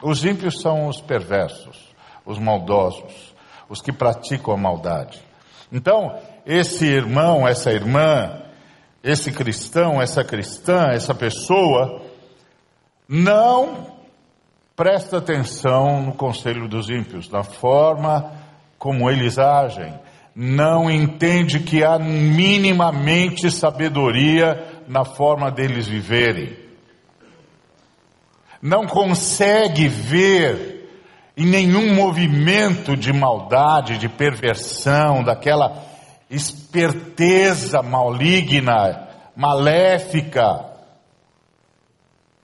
Os 0.00 0.24
ímpios 0.24 0.60
são 0.60 0.86
os 0.86 1.00
perversos, 1.00 1.92
os 2.24 2.38
maldosos, 2.38 3.34
os 3.68 3.82
que 3.82 3.90
praticam 3.90 4.54
a 4.54 4.56
maldade. 4.56 5.27
Então, 5.72 6.18
esse 6.46 6.86
irmão, 6.86 7.46
essa 7.46 7.70
irmã, 7.70 8.42
esse 9.02 9.30
cristão, 9.30 10.00
essa 10.00 10.24
cristã, 10.24 10.88
essa 10.90 11.14
pessoa, 11.14 12.02
não 13.08 13.98
presta 14.74 15.18
atenção 15.18 16.02
no 16.02 16.12
conselho 16.12 16.68
dos 16.68 16.88
ímpios, 16.88 17.28
na 17.28 17.42
forma 17.42 18.32
como 18.78 19.10
eles 19.10 19.38
agem, 19.38 19.92
não 20.34 20.88
entende 20.88 21.58
que 21.58 21.82
há 21.82 21.98
minimamente 21.98 23.50
sabedoria 23.50 24.84
na 24.86 25.04
forma 25.04 25.50
deles 25.50 25.88
viverem, 25.88 26.56
não 28.62 28.86
consegue 28.86 29.88
ver 29.88 30.77
em 31.38 31.46
nenhum 31.46 31.94
movimento 31.94 32.96
de 32.96 33.12
maldade, 33.12 33.96
de 33.96 34.08
perversão, 34.08 35.22
daquela 35.22 35.84
esperteza 36.28 37.80
maligna, 37.80 39.08
maléfica, 39.36 40.66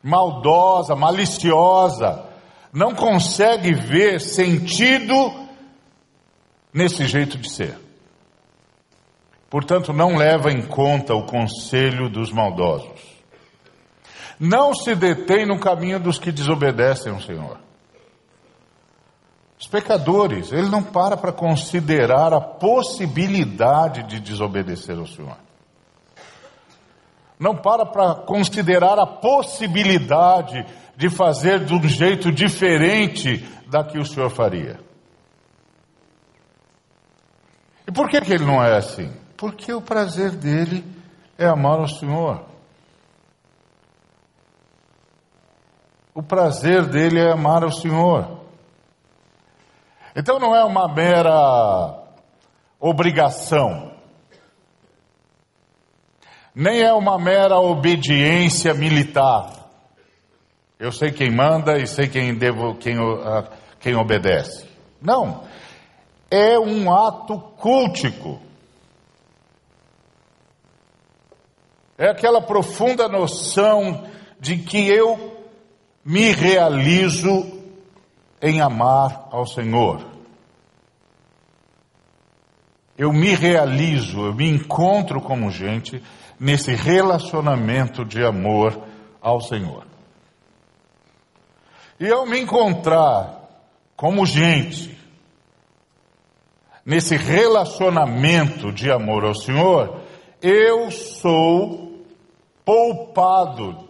maldosa, 0.00 0.94
maliciosa, 0.94 2.24
não 2.72 2.94
consegue 2.94 3.74
ver 3.74 4.20
sentido 4.20 5.14
nesse 6.72 7.04
jeito 7.06 7.36
de 7.36 7.50
ser. 7.50 7.76
Portanto, 9.50 9.92
não 9.92 10.16
leva 10.16 10.52
em 10.52 10.62
conta 10.62 11.14
o 11.14 11.26
conselho 11.26 12.08
dos 12.08 12.30
maldosos. 12.30 13.00
Não 14.38 14.72
se 14.72 14.94
detém 14.94 15.44
no 15.44 15.58
caminho 15.58 15.98
dos 15.98 16.16
que 16.16 16.30
desobedecem 16.30 17.12
ao 17.12 17.20
Senhor. 17.20 17.63
Os 19.64 19.68
pecadores, 19.68 20.52
ele 20.52 20.68
não 20.68 20.82
para 20.82 21.16
para 21.16 21.32
considerar 21.32 22.34
a 22.34 22.40
possibilidade 22.40 24.02
de 24.02 24.20
desobedecer 24.20 24.98
ao 24.98 25.06
Senhor. 25.06 25.38
Não 27.40 27.56
para 27.56 27.86
para 27.86 28.14
considerar 28.14 28.98
a 28.98 29.06
possibilidade 29.06 30.66
de 30.94 31.08
fazer 31.08 31.64
de 31.64 31.72
um 31.72 31.82
jeito 31.88 32.30
diferente 32.30 33.38
da 33.66 33.82
que 33.82 33.98
o 33.98 34.04
Senhor 34.04 34.28
faria. 34.28 34.78
E 37.88 37.90
por 37.90 38.10
que, 38.10 38.20
que 38.20 38.34
ele 38.34 38.44
não 38.44 38.62
é 38.62 38.76
assim? 38.76 39.10
Porque 39.34 39.72
o 39.72 39.80
prazer 39.80 40.32
dele 40.32 40.84
é 41.38 41.46
amar 41.46 41.80
o 41.80 41.88
Senhor. 41.88 42.44
O 46.14 46.22
prazer 46.22 46.84
dele 46.84 47.18
é 47.18 47.32
amar 47.32 47.64
o 47.64 47.72
Senhor. 47.72 48.43
Então 50.14 50.38
não 50.38 50.54
é 50.54 50.62
uma 50.64 50.86
mera 50.86 52.02
obrigação, 52.78 53.92
nem 56.54 56.82
é 56.82 56.92
uma 56.92 57.18
mera 57.18 57.58
obediência 57.58 58.72
militar. 58.72 59.50
Eu 60.78 60.92
sei 60.92 61.10
quem 61.10 61.30
manda 61.30 61.78
e 61.78 61.86
sei 61.86 62.08
quem, 62.08 62.34
devo, 62.34 62.76
quem, 62.76 62.96
quem 63.80 63.96
obedece. 63.96 64.68
Não. 65.00 65.44
É 66.30 66.58
um 66.58 66.92
ato 66.92 67.38
cultico. 67.38 68.40
É 71.96 72.08
aquela 72.08 72.42
profunda 72.42 73.08
noção 73.08 74.04
de 74.40 74.58
que 74.58 74.86
eu 74.88 75.42
me 76.04 76.32
realizo 76.32 77.53
em 78.44 78.60
amar 78.60 79.28
ao 79.30 79.46
Senhor. 79.46 80.04
Eu 82.96 83.10
me 83.10 83.34
realizo, 83.34 84.26
eu 84.26 84.34
me 84.34 84.46
encontro 84.46 85.18
como 85.18 85.50
gente 85.50 86.02
nesse 86.38 86.74
relacionamento 86.74 88.04
de 88.04 88.22
amor 88.22 88.78
ao 89.18 89.40
Senhor. 89.40 89.86
E 91.98 92.06
ao 92.10 92.26
me 92.26 92.38
encontrar 92.38 93.48
como 93.96 94.26
gente 94.26 94.94
nesse 96.84 97.16
relacionamento 97.16 98.70
de 98.70 98.90
amor 98.90 99.24
ao 99.24 99.34
Senhor, 99.34 100.02
eu 100.42 100.90
sou 100.90 102.04
poupado 102.62 103.88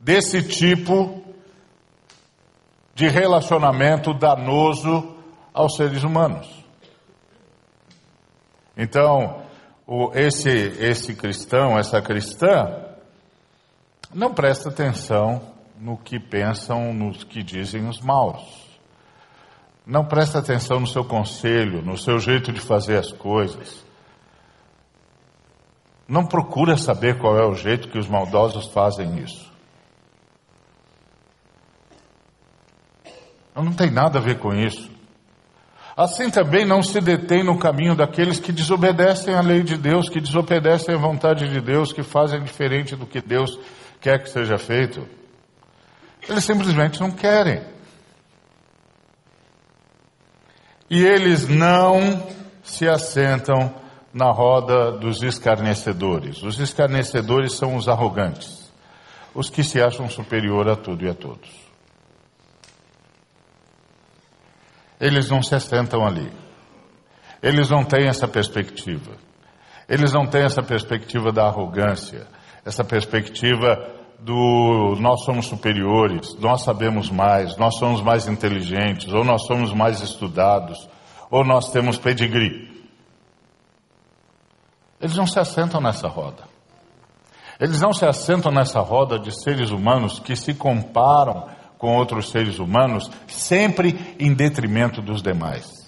desse 0.00 0.42
tipo 0.42 1.23
de 2.94 3.08
relacionamento 3.08 4.14
danoso 4.14 5.16
aos 5.52 5.76
seres 5.76 6.02
humanos. 6.04 6.48
Então, 8.76 9.42
o, 9.86 10.12
esse, 10.14 10.48
esse 10.48 11.14
cristão, 11.14 11.78
essa 11.78 12.00
cristã, 12.00 12.84
não 14.12 14.32
presta 14.32 14.68
atenção 14.68 15.40
no 15.78 15.96
que 15.96 16.18
pensam, 16.18 16.92
nos 16.92 17.24
que 17.24 17.42
dizem 17.42 17.88
os 17.88 18.00
maus. 18.00 18.64
Não 19.86 20.04
presta 20.04 20.38
atenção 20.38 20.80
no 20.80 20.86
seu 20.86 21.04
conselho, 21.04 21.82
no 21.82 21.98
seu 21.98 22.18
jeito 22.18 22.52
de 22.52 22.60
fazer 22.60 22.98
as 22.98 23.12
coisas. 23.12 23.84
Não 26.08 26.26
procura 26.26 26.76
saber 26.76 27.18
qual 27.18 27.38
é 27.38 27.46
o 27.46 27.54
jeito 27.54 27.88
que 27.88 27.98
os 27.98 28.08
maldosos 28.08 28.66
fazem 28.68 29.18
isso. 29.18 29.53
Não 33.54 33.72
tem 33.72 33.90
nada 33.90 34.18
a 34.18 34.22
ver 34.22 34.38
com 34.38 34.52
isso. 34.52 34.90
Assim 35.96 36.28
também 36.28 36.64
não 36.64 36.82
se 36.82 37.00
detém 37.00 37.44
no 37.44 37.56
caminho 37.56 37.94
daqueles 37.94 38.40
que 38.40 38.50
desobedecem 38.50 39.32
à 39.32 39.40
lei 39.40 39.62
de 39.62 39.76
Deus, 39.76 40.08
que 40.08 40.20
desobedecem 40.20 40.94
à 40.94 40.98
vontade 40.98 41.48
de 41.48 41.60
Deus, 41.60 41.92
que 41.92 42.02
fazem 42.02 42.42
diferente 42.42 42.96
do 42.96 43.06
que 43.06 43.20
Deus 43.20 43.58
quer 44.00 44.20
que 44.20 44.28
seja 44.28 44.58
feito. 44.58 45.06
Eles 46.28 46.44
simplesmente 46.44 47.00
não 47.00 47.12
querem. 47.12 47.62
E 50.90 51.02
eles 51.04 51.48
não 51.48 52.26
se 52.62 52.88
assentam 52.88 53.72
na 54.12 54.30
roda 54.30 54.92
dos 54.92 55.22
escarnecedores. 55.22 56.42
Os 56.42 56.58
escarnecedores 56.58 57.54
são 57.54 57.76
os 57.76 57.88
arrogantes, 57.88 58.72
os 59.34 59.48
que 59.48 59.62
se 59.62 59.80
acham 59.80 60.08
superior 60.08 60.68
a 60.68 60.76
tudo 60.76 61.04
e 61.04 61.08
a 61.08 61.14
todos. 61.14 61.50
Eles 65.04 65.28
não 65.28 65.42
se 65.42 65.54
assentam 65.54 66.02
ali. 66.02 66.32
Eles 67.42 67.68
não 67.68 67.84
têm 67.84 68.08
essa 68.08 68.26
perspectiva. 68.26 69.12
Eles 69.86 70.14
não 70.14 70.26
têm 70.26 70.44
essa 70.44 70.62
perspectiva 70.62 71.30
da 71.30 71.44
arrogância, 71.44 72.26
essa 72.64 72.82
perspectiva 72.82 73.86
do 74.18 74.96
nós 74.98 75.22
somos 75.26 75.44
superiores, 75.44 76.34
nós 76.38 76.64
sabemos 76.64 77.10
mais, 77.10 77.54
nós 77.58 77.76
somos 77.78 78.00
mais 78.00 78.26
inteligentes, 78.26 79.12
ou 79.12 79.22
nós 79.22 79.46
somos 79.46 79.74
mais 79.74 80.00
estudados, 80.00 80.88
ou 81.30 81.44
nós 81.44 81.70
temos 81.70 81.98
pedigree. 81.98 82.72
Eles 84.98 85.16
não 85.18 85.26
se 85.26 85.38
assentam 85.38 85.82
nessa 85.82 86.08
roda. 86.08 86.44
Eles 87.60 87.78
não 87.82 87.92
se 87.92 88.06
assentam 88.06 88.50
nessa 88.50 88.80
roda 88.80 89.18
de 89.18 89.30
seres 89.38 89.70
humanos 89.70 90.18
que 90.18 90.34
se 90.34 90.54
comparam 90.54 91.46
com 91.78 91.96
outros 91.96 92.30
seres 92.30 92.58
humanos, 92.58 93.10
sempre 93.26 94.16
em 94.18 94.32
detrimento 94.32 95.02
dos 95.02 95.22
demais. 95.22 95.84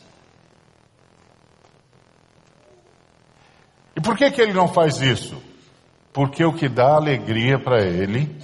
E 3.96 4.01
por 4.01 4.16
que, 4.16 4.31
que 4.31 4.42
ele 4.42 4.53
não 4.53 4.68
faz 4.68 5.01
isso? 5.01 5.42
Porque 6.12 6.44
o 6.44 6.53
que 6.53 6.68
dá 6.68 6.94
alegria 6.94 7.59
para 7.59 7.83
ele, 7.83 8.38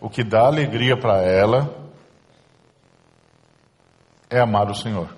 o 0.00 0.10
que 0.10 0.24
dá 0.24 0.46
alegria 0.46 0.96
para 0.96 1.22
ela, 1.22 1.90
é 4.28 4.40
amar 4.40 4.68
o 4.70 4.74
Senhor. 4.74 5.08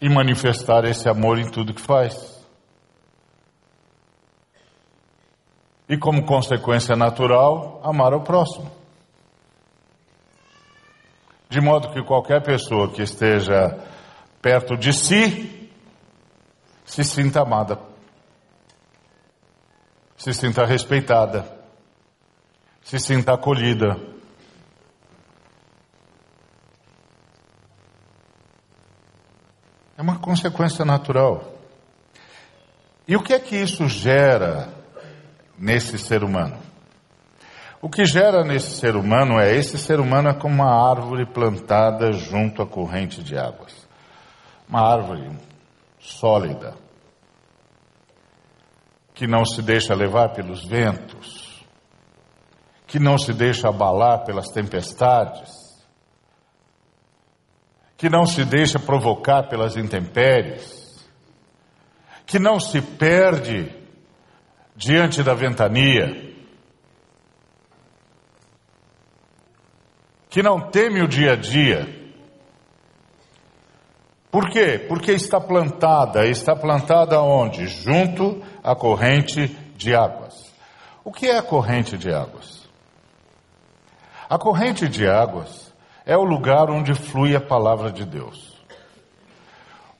E 0.00 0.08
manifestar 0.08 0.84
esse 0.84 1.08
amor 1.08 1.38
em 1.38 1.50
tudo 1.50 1.74
que 1.74 1.82
faz. 1.82 2.37
E, 5.88 5.96
como 5.96 6.26
consequência 6.26 6.94
natural, 6.94 7.80
amar 7.82 8.12
ao 8.12 8.20
próximo. 8.20 8.70
De 11.48 11.60
modo 11.60 11.90
que 11.90 12.02
qualquer 12.02 12.42
pessoa 12.42 12.90
que 12.90 13.00
esteja 13.00 13.78
perto 14.42 14.76
de 14.76 14.92
si 14.92 15.70
se 16.84 17.02
sinta 17.02 17.40
amada, 17.40 17.80
se 20.16 20.34
sinta 20.34 20.66
respeitada, 20.66 21.44
se 22.82 22.98
sinta 22.98 23.32
acolhida. 23.32 23.96
É 29.96 30.02
uma 30.02 30.18
consequência 30.18 30.84
natural. 30.84 31.54
E 33.06 33.16
o 33.16 33.22
que 33.22 33.32
é 33.32 33.38
que 33.38 33.56
isso 33.56 33.88
gera 33.88 34.77
nesse 35.58 35.98
ser 35.98 36.22
humano? 36.22 36.58
O 37.80 37.88
que 37.88 38.04
gera 38.04 38.42
nesse 38.44 38.76
ser 38.76 38.96
humano 38.96 39.38
é: 39.38 39.54
esse 39.54 39.78
ser 39.78 40.00
humano 40.00 40.30
é 40.30 40.34
como 40.34 40.54
uma 40.54 40.90
árvore 40.90 41.26
plantada 41.26 42.12
junto 42.12 42.62
à 42.62 42.66
corrente 42.66 43.22
de 43.22 43.38
águas. 43.38 43.86
Uma 44.68 44.80
árvore 44.80 45.30
sólida, 45.98 46.74
que 49.14 49.26
não 49.26 49.44
se 49.44 49.62
deixa 49.62 49.94
levar 49.94 50.30
pelos 50.30 50.64
ventos, 50.64 51.64
que 52.86 52.98
não 52.98 53.16
se 53.16 53.32
deixa 53.32 53.68
abalar 53.68 54.24
pelas 54.24 54.48
tempestades, 54.48 55.50
que 57.96 58.08
não 58.08 58.26
se 58.26 58.44
deixa 58.44 58.78
provocar 58.78 59.48
pelas 59.48 59.76
intempéries, 59.76 61.06
que 62.26 62.38
não 62.38 62.60
se 62.60 62.80
perde 62.80 63.77
diante 64.78 65.24
da 65.24 65.34
ventania 65.34 66.28
que 70.30 70.40
não 70.40 70.70
teme 70.70 71.02
o 71.02 71.08
dia 71.08 71.32
a 71.32 71.36
dia. 71.36 71.98
Por 74.30 74.48
quê? 74.50 74.78
Porque 74.78 75.10
está 75.10 75.40
plantada, 75.40 76.26
está 76.26 76.54
plantada 76.54 77.20
onde? 77.20 77.66
Junto 77.66 78.40
à 78.62 78.76
corrente 78.76 79.48
de 79.74 79.94
águas. 79.94 80.54
O 81.02 81.10
que 81.10 81.26
é 81.26 81.38
a 81.38 81.42
corrente 81.42 81.98
de 81.98 82.12
águas? 82.12 82.68
A 84.30 84.38
corrente 84.38 84.86
de 84.86 85.08
águas 85.08 85.74
é 86.06 86.16
o 86.16 86.22
lugar 86.22 86.70
onde 86.70 86.94
flui 86.94 87.34
a 87.34 87.40
palavra 87.40 87.90
de 87.90 88.04
Deus. 88.04 88.56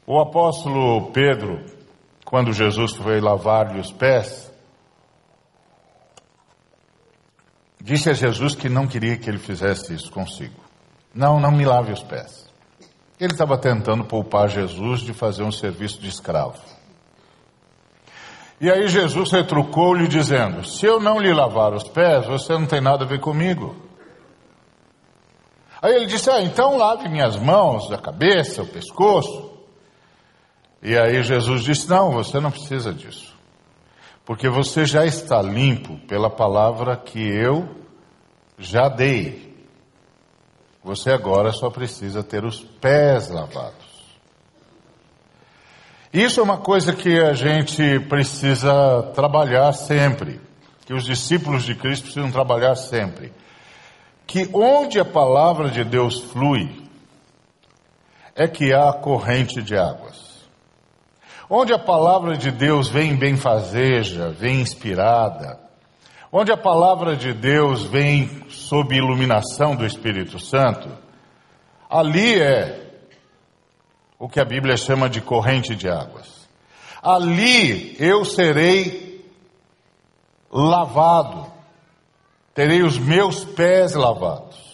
O 0.07 0.21
apóstolo 0.21 1.11
Pedro, 1.11 1.65
quando 2.25 2.53
Jesus 2.53 2.95
foi 2.95 3.21
lavar-lhe 3.21 3.81
os 3.81 3.91
pés, 3.91 4.48
Disse 7.81 8.11
a 8.11 8.13
Jesus 8.13 8.55
que 8.55 8.69
não 8.69 8.87
queria 8.87 9.17
que 9.17 9.29
ele 9.29 9.39
fizesse 9.39 9.95
isso 9.95 10.11
consigo. 10.11 10.61
Não, 11.15 11.41
não 11.41 11.53
me 11.53 11.65
lave 11.65 11.93
os 11.93 12.03
pés. 12.03 12.49
Ele 13.21 13.33
estava 13.33 13.57
tentando 13.59 14.05
poupar 14.05 14.49
Jesus 14.49 15.01
de 15.01 15.13
fazer 15.13 15.43
um 15.43 15.53
serviço 15.53 16.01
de 16.01 16.09
escravo. 16.09 16.59
E 18.61 18.71
aí 18.71 18.89
Jesus 18.89 19.31
retrucou-lhe 19.31 20.09
dizendo: 20.09 20.65
Se 20.65 20.85
eu 20.85 21.01
não 21.01 21.21
lhe 21.21 21.33
lavar 21.33 21.73
os 21.73 21.85
pés, 21.85 22.27
você 22.27 22.53
não 22.55 22.67
tem 22.67 22.81
nada 22.81 23.05
a 23.05 23.09
ver 23.09 23.21
comigo. 23.21 23.77
Aí 25.81 25.95
ele 25.95 26.07
disse: 26.07 26.29
Ah, 26.31 26.43
então 26.43 26.77
lave 26.77 27.09
minhas 27.09 27.37
mãos, 27.37 27.91
a 27.93 27.99
cabeça, 27.99 28.63
o 28.63 28.67
pescoço. 28.67 29.53
E 30.83 30.97
aí 30.97 31.23
Jesus 31.23 31.63
disse: 31.63 31.89
Não, 31.89 32.11
você 32.11 32.41
não 32.41 32.51
precisa 32.51 32.93
disso. 32.93 33.28
Porque 34.29 34.47
você 34.47 34.85
já 34.85 35.07
está 35.07 35.41
limpo 35.41 35.97
pela 36.01 36.29
palavra 36.29 36.95
que 36.99 37.19
eu 37.19 37.67
já 38.59 38.87
dei. 38.87 39.57
Você 40.85 41.11
agora 41.11 41.51
só 41.51 41.71
precisa 41.71 42.23
ter 42.23 42.45
os 42.45 42.61
pés 42.61 43.31
lavados. 43.31 43.89
Isso 46.13 46.41
é 46.41 46.43
uma 46.43 46.59
coisa 46.59 46.93
que 46.93 47.19
a 47.19 47.33
gente 47.33 48.01
precisa 48.01 49.03
trabalhar 49.15 49.73
sempre, 49.73 50.39
que 50.85 50.93
os 50.93 51.07
discípulos 51.07 51.65
de 51.65 51.75
Cristo 51.75 52.03
precisam 52.03 52.31
trabalhar 52.31 52.75
sempre. 52.75 53.33
Que 54.27 54.47
onde 54.53 55.01
a 55.01 55.07
palavra 55.07 55.71
de 55.71 55.85
Deus 55.85 56.21
flui, 56.21 56.87
é 58.37 58.47
que 58.47 58.75
há 58.75 58.93
corrente 58.93 59.63
de 59.63 59.75
águas. 59.75 60.28
Onde 61.51 61.73
a 61.73 61.79
palavra 61.79 62.37
de 62.37 62.51
Deus 62.51 62.91
vem 62.91 63.17
benfazeja, 63.17 64.29
vem 64.29 64.61
inspirada, 64.61 65.59
onde 66.31 66.53
a 66.53 66.59
palavra 66.59 67.17
de 67.17 67.33
Deus 67.33 67.85
vem 67.85 68.45
sob 68.51 68.95
iluminação 68.95 69.75
do 69.75 69.87
Espírito 69.87 70.39
Santo, 70.39 70.91
ali 71.89 72.39
é 72.39 72.87
o 74.19 74.29
que 74.29 74.39
a 74.39 74.45
Bíblia 74.45 74.77
chama 74.77 75.09
de 75.09 75.23
corrente 75.23 75.75
de 75.75 75.89
águas. 75.89 76.47
Ali 77.03 77.97
eu 77.99 78.27
serei 78.27 79.27
lavado, 80.51 81.47
terei 82.53 82.83
os 82.83 82.99
meus 82.99 83.43
pés 83.43 83.95
lavados. 83.95 84.69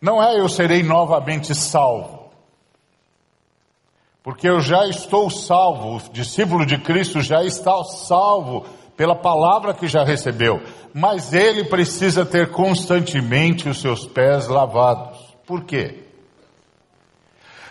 Não 0.00 0.22
é 0.22 0.38
eu 0.40 0.48
serei 0.48 0.82
novamente 0.82 1.54
salvo 1.54 2.15
porque 4.26 4.48
eu 4.48 4.58
já 4.58 4.88
estou 4.88 5.30
salvo, 5.30 5.98
o 5.98 6.12
discípulo 6.12 6.66
de 6.66 6.78
Cristo 6.78 7.20
já 7.20 7.44
está 7.44 7.84
salvo 7.84 8.66
pela 8.96 9.14
palavra 9.14 9.72
que 9.72 9.86
já 9.86 10.02
recebeu, 10.02 10.60
mas 10.92 11.32
ele 11.32 11.62
precisa 11.66 12.26
ter 12.26 12.50
constantemente 12.50 13.68
os 13.68 13.80
seus 13.80 14.04
pés 14.04 14.48
lavados. 14.48 15.16
Por 15.46 15.62
quê? 15.62 16.08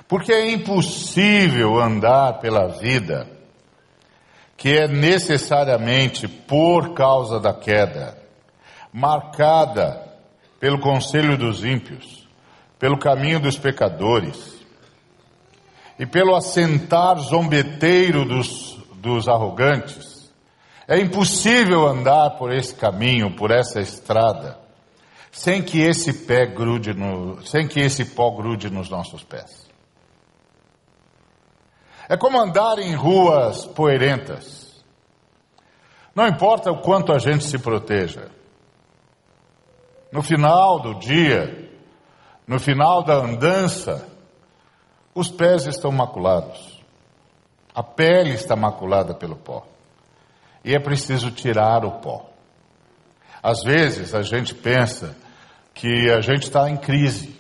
Porque 0.08 0.32
é 0.32 0.50
impossível 0.50 1.78
andar 1.78 2.39
pela 2.39 2.70
vida 2.70 3.30
que 4.56 4.70
é 4.78 4.88
necessariamente 4.88 6.26
por 6.26 6.94
causa 6.94 7.38
da 7.38 7.54
queda, 7.54 8.18
marcada 8.94 10.02
pelo 10.58 10.80
conselho 10.80 11.38
dos 11.38 11.65
ímpios, 11.65 12.26
pelo 12.80 12.98
caminho 12.98 13.41
dos 13.41 13.58
pecadores, 13.58 14.55
e 15.97 16.05
pelo 16.05 16.36
assentar 16.36 17.17
zombeteiro 17.19 18.25
dos, 18.25 18.77
dos 18.95 19.27
arrogantes, 19.27 20.31
é 20.88 20.99
impossível 20.99 21.88
andar 21.88 22.31
por 22.31 22.51
esse 22.51 22.75
caminho, 22.75 23.36
por 23.36 23.49
essa 23.49 23.79
estrada, 23.79 24.60
sem 25.31 25.62
que 25.62 25.81
esse 25.81 26.25
pé 26.25 26.45
grude 26.45 26.93
no, 26.93 27.41
sem 27.45 27.67
que 27.67 27.79
esse 27.79 28.05
pó 28.05 28.31
grude 28.31 28.69
nos 28.69 28.89
nossos 28.89 29.23
pés. 29.23 29.65
É 32.08 32.15
como 32.15 32.39
andar 32.39 32.77
em 32.77 32.93
ruas 32.93 33.65
poeirentas. 33.65 34.84
Não 36.13 36.27
importa 36.27 36.71
o 36.71 36.79
quanto 36.81 37.12
a 37.12 37.17
gente 37.17 37.43
se 37.43 37.58
proteja. 37.58 38.29
No 40.12 40.21
final 40.21 40.79
do 40.79 40.93
dia, 40.99 41.69
no 42.47 42.60
final 42.60 43.03
da 43.03 43.15
andança, 43.15 44.08
os 45.15 45.32
pés 45.32 45.65
estão 45.65 45.93
maculados. 45.93 46.84
A 47.73 47.82
pele 47.82 48.34
está 48.34 48.54
maculada 48.54 49.13
pelo 49.13 49.38
pó. 49.38 49.65
E 50.63 50.75
é 50.75 50.80
preciso 50.80 51.32
tirar 51.32 51.86
o 51.86 51.91
pó. 52.01 52.25
Às 53.41 53.63
vezes 53.63 54.13
a 54.13 54.21
gente 54.21 54.54
pensa 54.54 55.15
que 55.73 56.10
a 56.10 56.19
gente 56.19 56.43
está 56.43 56.69
em 56.69 56.75
crise. 56.75 57.34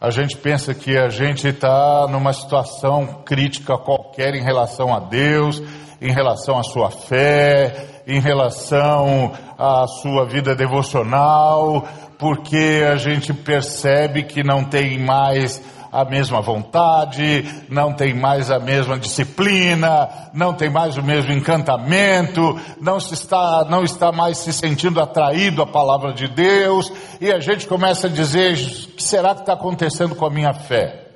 A 0.00 0.10
gente 0.10 0.36
pensa 0.36 0.74
que 0.74 0.96
a 0.96 1.08
gente 1.08 1.48
está 1.48 2.06
numa 2.08 2.32
situação 2.32 3.22
crítica 3.24 3.76
qualquer 3.76 4.34
em 4.34 4.42
relação 4.42 4.94
a 4.94 5.00
Deus, 5.00 5.62
em 6.00 6.12
relação 6.12 6.58
à 6.58 6.62
sua 6.62 6.90
fé, 6.90 8.02
em 8.06 8.20
relação 8.20 9.32
à 9.58 9.86
sua 9.86 10.26
vida 10.26 10.54
devocional, 10.54 11.88
porque 12.18 12.84
a 12.86 12.96
gente 12.96 13.32
percebe 13.32 14.24
que 14.24 14.44
não 14.44 14.64
tem 14.64 14.98
mais 14.98 15.62
a 15.94 16.04
mesma 16.04 16.40
vontade, 16.40 17.44
não 17.68 17.92
tem 17.92 18.12
mais 18.12 18.50
a 18.50 18.58
mesma 18.58 18.98
disciplina, 18.98 20.08
não 20.34 20.52
tem 20.52 20.68
mais 20.68 20.96
o 20.96 21.02
mesmo 21.04 21.32
encantamento, 21.32 22.58
não, 22.80 22.98
se 22.98 23.14
está, 23.14 23.64
não 23.70 23.84
está 23.84 24.10
mais 24.10 24.38
se 24.38 24.52
sentindo 24.52 25.00
atraído 25.00 25.62
à 25.62 25.66
palavra 25.66 26.12
de 26.12 26.26
Deus, 26.26 26.92
e 27.20 27.30
a 27.30 27.38
gente 27.38 27.68
começa 27.68 28.08
a 28.08 28.10
dizer: 28.10 28.54
o 28.54 28.96
que 28.96 29.02
será 29.04 29.36
que 29.36 29.42
está 29.42 29.52
acontecendo 29.52 30.16
com 30.16 30.26
a 30.26 30.30
minha 30.30 30.52
fé? 30.52 31.10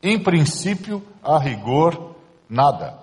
Em 0.00 0.16
princípio, 0.16 1.02
a 1.24 1.40
rigor, 1.40 2.14
nada. 2.48 2.98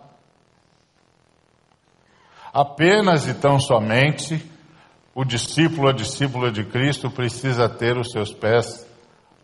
Apenas 2.53 3.27
e 3.27 3.33
tão 3.33 3.59
somente 3.59 4.41
o 5.13 5.25
discípulo, 5.25 5.89
a 5.89 5.93
discípula 5.93 6.49
de 6.49 6.63
Cristo 6.63 7.11
precisa 7.11 7.67
ter 7.67 7.97
os 7.97 8.11
seus 8.11 8.33
pés 8.33 8.87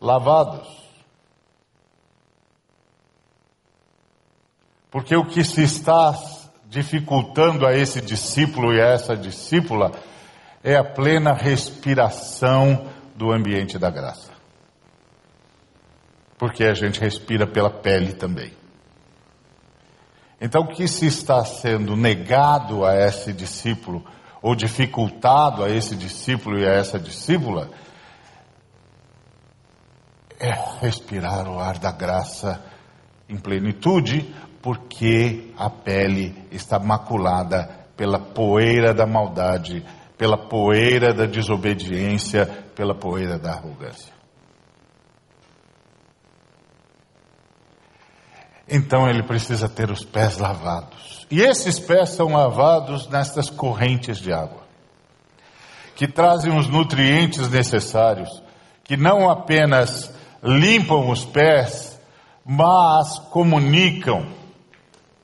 lavados. 0.02 0.86
Porque 4.92 5.16
o 5.16 5.26
que 5.26 5.44
se 5.44 5.64
está 5.64 6.14
dificultando 6.68 7.66
a 7.66 7.76
esse 7.76 8.02
discípulo 8.02 8.74
e 8.74 8.82
a 8.82 8.88
essa 8.88 9.16
discípula 9.16 9.92
é 10.64 10.76
a 10.76 10.84
plena 10.84 11.34
respiração 11.34 12.88
do 13.16 13.32
ambiente 13.32 13.78
da 13.78 13.90
graça. 13.90 14.32
Porque 16.38 16.64
a 16.64 16.74
gente 16.74 17.00
respira 17.00 17.46
pela 17.46 17.70
pele 17.70 18.14
também. 18.14 18.54
Então, 20.40 20.64
o 20.64 20.68
que 20.68 20.88
se 20.88 21.06
está 21.06 21.44
sendo 21.46 21.96
negado 21.96 22.86
a 22.86 22.96
esse 22.96 23.32
discípulo, 23.32 24.04
ou 24.42 24.56
dificultado 24.56 25.64
a 25.64 25.70
esse 25.70 25.96
discípulo 25.96 26.60
e 26.60 26.68
a 26.68 26.74
essa 26.74 27.00
discípula, 27.00 27.70
é 30.40 30.54
respirar 30.82 31.48
o 31.48 31.60
ar 31.60 31.78
da 31.78 31.92
graça 31.92 32.64
em 33.28 33.38
plenitude, 33.38 34.34
porque 34.62 35.52
a 35.58 35.70
pele 35.70 36.48
está 36.52 36.80
maculada 36.80 37.70
pela 37.96 38.20
poeira 38.20 38.94
da 38.94 39.06
maldade, 39.06 39.86
pela 40.18 40.38
poeira 40.38 41.14
da 41.14 41.26
desobediência, 41.26 42.46
pela 42.76 42.96
poeira 42.96 43.38
da 43.38 43.52
arrogância. 43.52 44.14
Então 48.68 49.08
ele 49.08 49.24
precisa 49.24 49.70
ter 49.70 49.92
os 49.92 50.04
pés 50.04 50.38
lavados. 50.38 51.26
E 51.30 51.42
esses 51.42 51.80
pés 51.80 52.10
são 52.10 52.34
lavados 52.34 53.08
nestas 53.08 53.50
correntes 53.50 54.18
de 54.18 54.34
água, 54.34 54.64
que 55.96 56.08
trazem 56.08 56.56
os 56.56 56.68
nutrientes 56.68 57.50
necessários, 57.50 58.42
que 58.84 58.98
não 58.98 59.30
apenas 59.30 60.15
limpam 60.46 61.10
os 61.10 61.26
pés, 61.26 62.00
mas 62.46 63.18
comunicam 63.32 64.28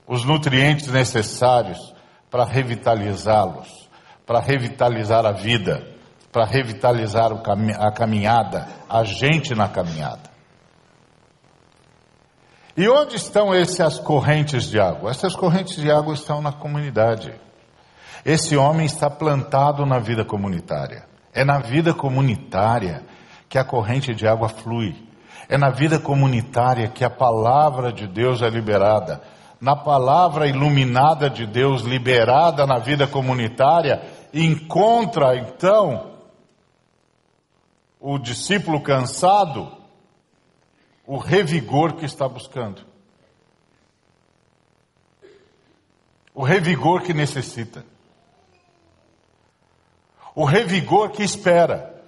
os 0.07 0.25
nutrientes 0.25 0.87
necessários 0.87 1.93
para 2.29 2.43
revitalizá-los, 2.43 3.87
para 4.25 4.39
revitalizar 4.39 5.25
a 5.25 5.31
vida, 5.31 5.87
para 6.31 6.45
revitalizar 6.45 7.31
a 7.31 7.91
caminhada, 7.91 8.67
a 8.89 9.03
gente 9.03 9.53
na 9.53 9.69
caminhada. 9.69 10.31
E 12.75 12.87
onde 12.89 13.17
estão 13.17 13.53
essas 13.53 13.99
correntes 13.99 14.63
de 14.69 14.79
água? 14.79 15.11
Essas 15.11 15.35
correntes 15.35 15.75
de 15.75 15.91
água 15.91 16.15
estão 16.15 16.41
na 16.41 16.53
comunidade. 16.53 17.31
Esse 18.25 18.55
homem 18.55 18.85
está 18.85 19.09
plantado 19.09 19.85
na 19.85 19.99
vida 19.99 20.23
comunitária. 20.23 21.05
É 21.33 21.43
na 21.43 21.59
vida 21.59 21.93
comunitária 21.93 23.03
que 23.49 23.57
a 23.57 23.63
corrente 23.63 24.15
de 24.15 24.25
água 24.25 24.47
flui. 24.47 25.10
É 25.51 25.57
na 25.57 25.69
vida 25.69 25.99
comunitária 25.99 26.87
que 26.87 27.03
a 27.03 27.09
palavra 27.09 27.91
de 27.91 28.07
Deus 28.07 28.41
é 28.41 28.49
liberada. 28.49 29.21
Na 29.59 29.75
palavra 29.75 30.47
iluminada 30.47 31.29
de 31.29 31.45
Deus 31.45 31.81
liberada 31.81 32.65
na 32.65 32.79
vida 32.79 33.05
comunitária, 33.05 34.01
encontra 34.33 35.35
então 35.35 36.13
o 37.99 38.17
discípulo 38.17 38.79
cansado 38.79 39.69
o 41.05 41.17
revigor 41.17 41.97
que 41.97 42.05
está 42.05 42.29
buscando. 42.29 42.83
O 46.33 46.43
revigor 46.43 47.01
que 47.01 47.13
necessita. 47.13 47.83
O 50.33 50.45
revigor 50.45 51.11
que 51.11 51.23
espera. 51.23 52.00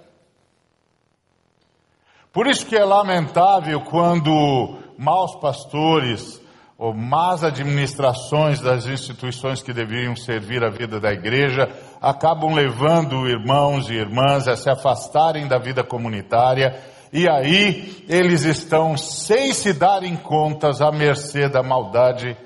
Por 2.34 2.48
isso 2.48 2.66
que 2.66 2.76
é 2.76 2.84
lamentável 2.84 3.80
quando 3.82 4.76
maus 4.98 5.36
pastores 5.36 6.42
ou 6.76 6.92
más 6.92 7.44
administrações 7.44 8.60
das 8.60 8.86
instituições 8.86 9.62
que 9.62 9.72
deveriam 9.72 10.16
servir 10.16 10.64
a 10.64 10.68
vida 10.68 10.98
da 10.98 11.12
igreja 11.12 11.68
acabam 12.02 12.52
levando 12.52 13.28
irmãos 13.28 13.88
e 13.88 13.94
irmãs 13.94 14.48
a 14.48 14.56
se 14.56 14.68
afastarem 14.68 15.46
da 15.46 15.58
vida 15.58 15.84
comunitária 15.84 16.76
e 17.12 17.28
aí 17.28 18.04
eles 18.08 18.42
estão 18.42 18.96
sem 18.96 19.52
se 19.52 19.72
darem 19.72 20.16
contas 20.16 20.80
à 20.80 20.90
mercê 20.90 21.48
da 21.48 21.62
maldade, 21.62 22.36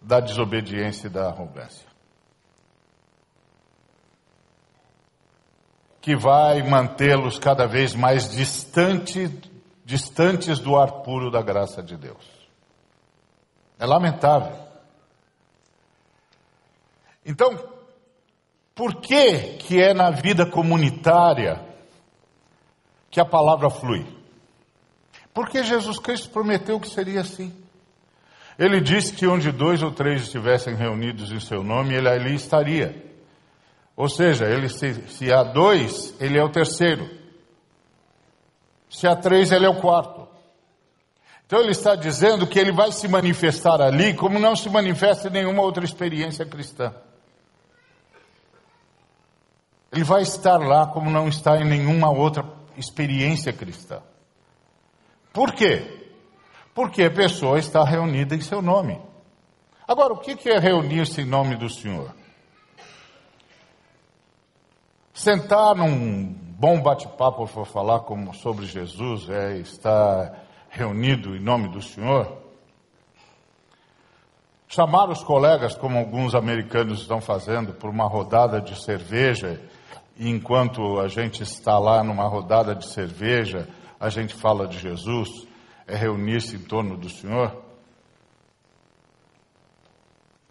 da 0.00 0.20
desobediência 0.20 1.08
e 1.08 1.10
da 1.10 1.26
arrogância. 1.26 1.93
Que 6.04 6.14
vai 6.14 6.62
mantê-los 6.62 7.38
cada 7.38 7.66
vez 7.66 7.94
mais 7.94 8.30
distante, 8.30 9.26
distantes 9.86 10.58
do 10.58 10.76
ar 10.76 11.00
puro 11.00 11.30
da 11.30 11.40
graça 11.40 11.82
de 11.82 11.96
Deus. 11.96 12.22
É 13.78 13.86
lamentável. 13.86 14.54
Então, 17.24 17.58
por 18.74 18.96
que 18.96 19.56
que 19.56 19.82
é 19.82 19.94
na 19.94 20.10
vida 20.10 20.44
comunitária 20.44 21.64
que 23.10 23.18
a 23.18 23.24
palavra 23.24 23.70
flui? 23.70 24.06
Porque 25.32 25.64
Jesus 25.64 25.98
Cristo 25.98 26.28
prometeu 26.28 26.78
que 26.78 26.88
seria 26.90 27.22
assim. 27.22 27.50
Ele 28.58 28.78
disse 28.78 29.14
que 29.14 29.26
onde 29.26 29.50
dois 29.50 29.82
ou 29.82 29.90
três 29.90 30.24
estivessem 30.24 30.74
reunidos 30.74 31.32
em 31.32 31.40
seu 31.40 31.64
nome, 31.64 31.94
ele 31.94 32.10
ali 32.10 32.34
estaria. 32.34 33.13
Ou 33.96 34.08
seja, 34.08 34.46
ele, 34.46 34.68
se, 34.68 34.94
se 35.08 35.32
há 35.32 35.42
dois, 35.42 36.14
ele 36.20 36.38
é 36.38 36.42
o 36.42 36.48
terceiro. 36.48 37.08
Se 38.88 39.06
há 39.06 39.14
três, 39.14 39.52
ele 39.52 39.66
é 39.66 39.68
o 39.68 39.80
quarto. 39.80 40.28
Então 41.46 41.60
ele 41.60 41.70
está 41.70 41.94
dizendo 41.94 42.46
que 42.46 42.58
ele 42.58 42.72
vai 42.72 42.90
se 42.90 43.06
manifestar 43.06 43.80
ali 43.80 44.14
como 44.14 44.38
não 44.38 44.56
se 44.56 44.68
manifesta 44.68 45.28
em 45.28 45.32
nenhuma 45.32 45.62
outra 45.62 45.84
experiência 45.84 46.44
cristã. 46.44 46.92
Ele 49.92 50.02
vai 50.02 50.22
estar 50.22 50.58
lá 50.58 50.86
como 50.86 51.10
não 51.10 51.28
está 51.28 51.56
em 51.58 51.64
nenhuma 51.64 52.10
outra 52.10 52.44
experiência 52.76 53.52
cristã. 53.52 54.02
Por 55.32 55.52
quê? 55.52 56.10
Porque 56.74 57.04
a 57.04 57.10
pessoa 57.10 57.58
está 57.58 57.84
reunida 57.84 58.34
em 58.34 58.40
seu 58.40 58.60
nome. 58.60 59.00
Agora, 59.86 60.14
o 60.14 60.18
que 60.18 60.48
é 60.48 60.58
reunir-se 60.58 61.20
em 61.20 61.24
nome 61.24 61.56
do 61.56 61.68
Senhor? 61.68 62.12
Sentar 65.14 65.76
num 65.76 66.24
bom 66.58 66.82
bate-papo 66.82 67.46
para 67.46 67.64
falar 67.64 68.00
como, 68.00 68.34
sobre 68.34 68.66
Jesus 68.66 69.30
é 69.30 69.58
estar 69.58 70.44
reunido 70.68 71.36
em 71.36 71.40
nome 71.40 71.68
do 71.68 71.80
Senhor. 71.80 72.36
Chamar 74.66 75.08
os 75.08 75.22
colegas, 75.22 75.76
como 75.76 75.96
alguns 75.96 76.34
americanos 76.34 77.02
estão 77.02 77.20
fazendo, 77.20 77.72
por 77.74 77.90
uma 77.90 78.08
rodada 78.08 78.60
de 78.60 78.74
cerveja, 78.82 79.62
e 80.16 80.28
enquanto 80.28 80.98
a 80.98 81.06
gente 81.06 81.44
está 81.44 81.78
lá 81.78 82.02
numa 82.02 82.26
rodada 82.26 82.74
de 82.74 82.88
cerveja, 82.88 83.68
a 84.00 84.08
gente 84.08 84.34
fala 84.34 84.66
de 84.66 84.80
Jesus, 84.80 85.46
é 85.86 85.94
reunir-se 85.94 86.56
em 86.56 86.64
torno 86.64 86.96
do 86.96 87.08
Senhor? 87.08 87.62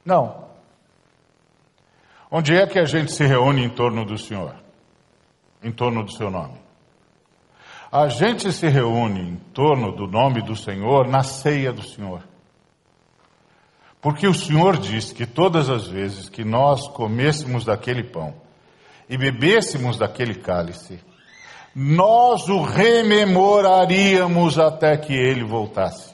Não. 0.06 0.52
Onde 2.36 2.56
é 2.56 2.65
que 2.65 2.80
a 2.80 2.86
gente 2.86 3.12
se 3.12 3.24
reúne 3.28 3.63
em 3.63 3.69
torno 3.69 4.04
do 4.04 4.17
Senhor? 4.17 4.56
Em 5.63 5.72
torno 5.72 6.04
do 6.04 6.12
seu 6.12 6.32
nome. 6.32 6.58
A 7.91 8.08
gente 8.08 8.52
se 8.52 8.67
reúne 8.67 9.22
em 9.22 9.36
torno 9.54 9.91
do 9.96 10.08
nome 10.08 10.41
do 10.41 10.56
Senhor 10.56 11.08
na 11.08 11.22
ceia 11.22 11.72
do 11.72 11.88
Senhor. 11.88 12.24
Porque 14.02 14.26
o 14.26 14.34
Senhor 14.34 14.78
disse 14.78 15.13
que 15.13 15.28
todas 15.28 15.69
as 15.69 15.86
vezes 15.88 16.28
que 16.28 16.43
nós 16.43 16.88
comêssemos 16.88 17.65
daquele 17.65 18.04
pão 18.04 18.34
e 19.08 19.15
bebêssemos 19.15 20.00
daquele 20.00 20.34
cálice, 20.34 21.00
nós 21.76 22.50
o 22.50 22.63
rememoraríamos 22.63 24.58
até 24.58 24.98
que 24.98 25.13
ele 25.13 25.43
voltasse. 25.43 26.12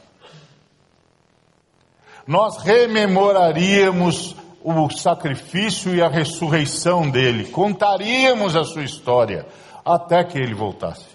Nós 2.28 2.62
rememoraríamos 2.62 4.36
o 4.64 4.90
sacrifício 4.90 5.96
e 5.96 6.02
a 6.02 6.10
ressurreição 6.10 7.10
dele, 7.10 7.46
contaríamos 7.46 8.56
a 8.56 8.64
sua 8.64 8.84
história 8.84 9.46
até 9.86 10.24
que 10.24 10.38
ele 10.38 10.54
voltasse. 10.54 11.08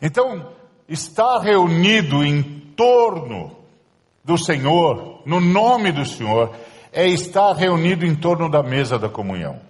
Então, 0.00 0.52
estar 0.88 1.38
reunido 1.40 2.24
em 2.24 2.42
torno 2.76 3.56
do 4.22 4.38
Senhor, 4.38 5.22
no 5.24 5.40
nome 5.40 5.90
do 5.90 6.04
Senhor, 6.04 6.54
é 6.92 7.06
estar 7.06 7.52
reunido 7.54 8.04
em 8.04 8.14
torno 8.14 8.50
da 8.50 8.62
mesa 8.62 8.98
da 8.98 9.08
comunhão. 9.08 9.60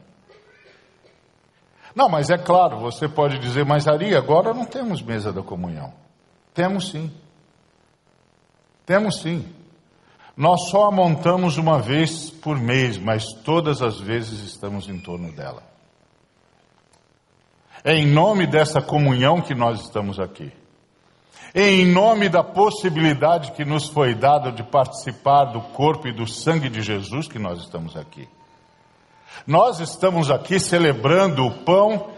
Não, 1.94 2.08
mas 2.08 2.30
é 2.30 2.38
claro, 2.38 2.78
você 2.78 3.08
pode 3.08 3.38
dizer, 3.38 3.64
mas 3.64 3.88
Ari, 3.88 4.14
agora 4.14 4.54
não 4.54 4.64
temos 4.64 5.02
mesa 5.02 5.32
da 5.32 5.42
comunhão. 5.42 5.92
Temos 6.54 6.90
sim. 6.90 7.10
Temos 8.86 9.20
sim. 9.20 9.44
Nós 10.38 10.68
só 10.70 10.86
a 10.86 10.90
montamos 10.92 11.58
uma 11.58 11.80
vez 11.80 12.30
por 12.30 12.56
mês, 12.56 12.96
mas 12.96 13.24
todas 13.42 13.82
as 13.82 13.98
vezes 13.98 14.38
estamos 14.44 14.88
em 14.88 14.96
torno 14.96 15.32
dela. 15.32 15.64
É 17.82 17.96
em 17.96 18.06
nome 18.06 18.46
dessa 18.46 18.80
comunhão 18.80 19.40
que 19.40 19.52
nós 19.52 19.80
estamos 19.80 20.20
aqui. 20.20 20.52
em 21.52 21.84
nome 21.84 22.28
da 22.28 22.44
possibilidade 22.44 23.50
que 23.50 23.64
nos 23.64 23.88
foi 23.88 24.14
dada 24.14 24.52
de 24.52 24.62
participar 24.62 25.46
do 25.46 25.60
corpo 25.60 26.06
e 26.06 26.12
do 26.12 26.24
sangue 26.24 26.68
de 26.68 26.82
Jesus, 26.82 27.26
que 27.26 27.38
nós 27.40 27.58
estamos 27.58 27.96
aqui. 27.96 28.28
Nós 29.44 29.80
estamos 29.80 30.30
aqui 30.30 30.60
celebrando 30.60 31.44
o 31.44 31.64
pão 31.64 32.10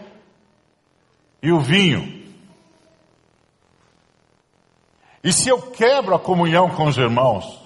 e 1.41 1.51
o 1.51 1.59
vinho. 1.59 2.23
E 5.23 5.33
se 5.33 5.49
eu 5.49 5.59
quebro 5.71 6.13
a 6.13 6.19
comunhão 6.19 6.69
com 6.69 6.85
os 6.85 6.97
irmãos, 6.97 7.60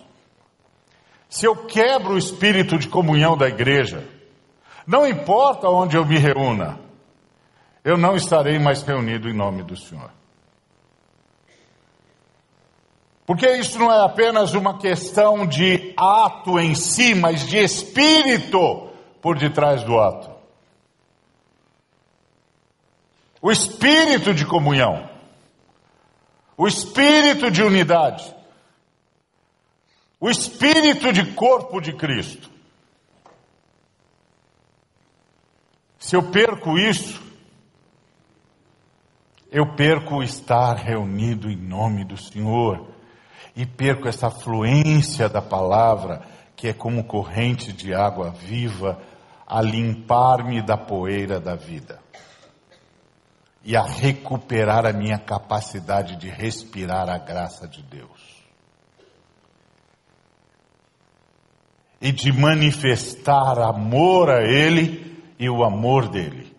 se 1.36 1.46
eu 1.46 1.54
quebro 1.54 2.14
o 2.14 2.18
espírito 2.18 2.78
de 2.78 2.88
comunhão 2.88 3.36
da 3.36 3.50
igreja, 3.50 4.08
não 4.88 5.06
importa 5.06 5.68
onde 5.68 5.98
eu 5.98 6.06
me 6.06 6.18
reúna, 6.18 6.80
eu 7.84 7.98
não 7.98 8.16
estarei 8.16 8.58
mais 8.58 8.84
reunido 8.84 9.28
em 9.28 9.34
nome 9.34 9.62
do 9.62 9.76
Senhor. 9.76 10.10
Porque 13.26 13.52
isso 13.52 13.78
não 13.78 13.92
é 13.92 14.06
apenas 14.06 14.54
uma 14.54 14.78
questão 14.78 15.46
de 15.46 15.94
ato 15.98 16.58
em 16.58 16.74
si, 16.74 17.14
mas 17.14 17.46
de 17.46 17.58
espírito 17.58 18.90
por 19.22 19.38
detrás 19.38 19.84
do 19.84 20.00
ato. 20.00 20.32
O 23.42 23.52
espírito 23.52 24.34
de 24.34 24.46
comunhão, 24.46 25.10
o 26.56 26.66
espírito 26.66 27.52
de 27.52 27.62
unidade, 27.62 28.35
o 30.26 30.30
espírito 30.32 31.14
de 31.14 31.34
corpo 31.34 31.80
de 31.80 31.94
Cristo. 31.94 32.50
Se 36.00 36.16
eu 36.16 36.32
perco 36.32 36.80
isso, 36.80 37.22
eu 39.52 39.76
perco 39.76 40.24
estar 40.24 40.78
reunido 40.78 41.48
em 41.48 41.56
nome 41.56 42.04
do 42.04 42.18
Senhor 42.18 42.88
e 43.56 43.68
perco 43.68 44.08
essa 44.08 44.32
fluência 44.32 45.30
da 45.30 45.44
palavra 45.44 46.24
que 46.56 46.70
é 46.70 46.74
como 46.74 47.04
corrente 47.04 47.72
de 47.72 47.94
água 47.94 48.32
viva 48.32 49.00
a 49.46 49.62
limpar-me 49.62 50.60
da 50.60 50.76
poeira 50.76 51.40
da 51.40 51.54
vida 51.54 52.00
e 53.64 53.78
a 53.78 53.84
recuperar 53.84 54.88
a 54.88 54.92
minha 54.92 55.20
capacidade 55.20 56.16
de 56.16 56.30
respirar 56.30 57.12
a 57.12 57.20
graça 57.20 57.68
de 57.68 57.84
Deus. 57.84 58.25
E 62.06 62.12
de 62.12 62.32
manifestar 62.32 63.58
amor 63.58 64.30
a 64.30 64.44
Ele 64.44 65.20
e 65.40 65.50
o 65.50 65.64
amor 65.64 66.08
dele. 66.08 66.56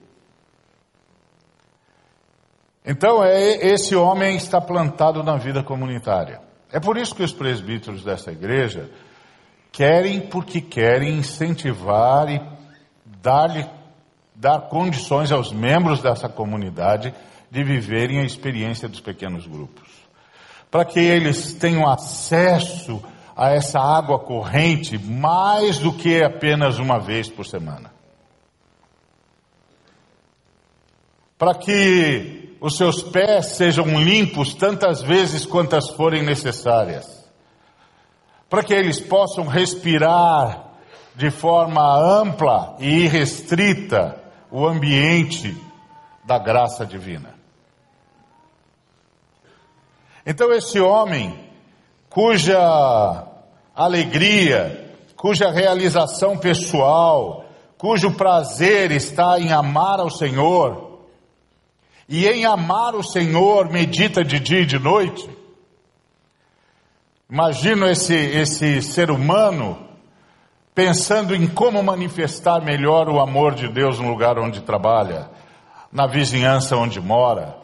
Então, 2.85 3.22
é, 3.22 3.64
esse 3.64 3.94
homem 3.94 4.37
está 4.37 4.61
plantado 4.61 5.22
na 5.22 5.37
vida 5.37 5.62
comunitária. 5.62 6.40
É 6.72 6.80
por 6.80 6.96
isso 6.96 7.14
que 7.14 7.22
os 7.22 7.32
presbíteros 7.32 8.02
dessa 8.02 8.32
igreja 8.32 8.90
querem, 9.70 10.20
porque 10.20 10.61
querem 10.61 11.16
incentivar 11.18 12.28
e 12.28 12.42
dar, 13.22 13.72
dar 14.35 14.62
condições 14.62 15.30
aos 15.30 15.52
membros 15.52 16.02
dessa 16.02 16.28
comunidade 16.28 17.14
de 17.48 17.62
viverem 17.62 18.18
a 18.18 18.24
experiência 18.24 18.88
dos 18.88 18.98
pequenos 18.98 19.46
grupos. 19.46 19.88
Para 20.72 20.85
que 20.85 20.98
eles 20.98 21.54
tenham 21.54 21.88
acesso 21.88 23.00
a 23.37 23.51
essa 23.51 23.79
água 23.79 24.18
corrente 24.18 24.96
mais 24.96 25.79
do 25.79 25.92
que 25.92 26.22
apenas 26.22 26.79
uma 26.79 26.99
vez 26.99 27.29
por 27.29 27.44
semana. 27.44 27.92
Para 31.37 31.55
que 31.55 32.57
os 32.61 32.79
seus 32.79 33.03
pés 33.03 33.57
sejam 33.57 34.01
limpos 34.01 34.55
tantas 34.55 35.03
vezes 35.03 35.44
quantas 35.44 35.90
forem 35.90 36.25
necessárias, 36.25 37.31
para 38.49 38.62
que 38.62 38.72
eles 38.72 38.99
possam 38.99 39.46
respirar 39.46 40.64
de 41.14 41.31
forma 41.31 41.83
ampla 41.99 42.77
e 42.79 43.05
irrestrita 43.05 44.18
o 44.51 44.66
ambiente 44.66 45.55
da 46.25 46.38
graça 46.38 46.87
divina. 46.87 47.35
Então, 50.25 50.53
esse 50.53 50.81
homem, 50.81 51.38
cuja 52.09 53.25
alegria, 53.76 54.90
cuja 55.14 55.50
realização 55.50 56.38
pessoal, 56.38 57.44
cujo 57.76 58.12
prazer 58.12 58.90
está 58.90 59.38
em 59.38 59.52
amar 59.52 60.00
ao 60.00 60.08
Senhor, 60.08 61.02
e 62.08 62.26
em 62.26 62.46
amar 62.46 62.94
o 62.94 63.02
Senhor 63.02 63.70
medita 63.70 64.24
de 64.24 64.40
dia 64.40 64.60
e 64.60 64.66
de 64.66 64.78
noite. 64.78 65.28
Imagino 67.28 67.86
esse, 67.86 68.14
esse 68.14 68.80
ser 68.80 69.10
humano 69.10 69.84
pensando 70.72 71.34
em 71.34 71.46
como 71.46 71.82
manifestar 71.82 72.62
melhor 72.62 73.08
o 73.08 73.18
amor 73.18 73.54
de 73.54 73.68
Deus 73.68 73.98
no 73.98 74.08
lugar 74.08 74.38
onde 74.38 74.60
trabalha, 74.60 75.28
na 75.90 76.06
vizinhança 76.06 76.76
onde 76.76 77.00
mora, 77.00 77.56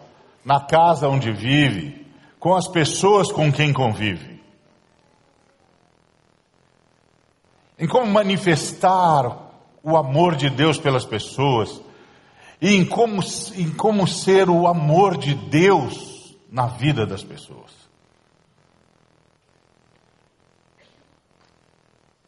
na 0.44 0.60
casa 0.60 1.08
onde 1.08 1.30
vive, 1.30 2.06
com 2.40 2.54
as 2.54 2.66
pessoas 2.66 3.30
com 3.30 3.52
quem 3.52 3.72
convive. 3.72 4.31
Em 7.78 7.86
como 7.86 8.06
manifestar 8.06 9.50
o 9.82 9.96
amor 9.96 10.36
de 10.36 10.48
Deus 10.48 10.78
pelas 10.78 11.04
pessoas, 11.04 11.80
e 12.60 12.76
em 12.76 12.84
como, 12.84 13.20
em 13.56 13.70
como 13.72 14.06
ser 14.06 14.48
o 14.48 14.68
amor 14.68 15.18
de 15.18 15.34
Deus 15.34 16.36
na 16.50 16.66
vida 16.66 17.04
das 17.04 17.24
pessoas. 17.24 17.72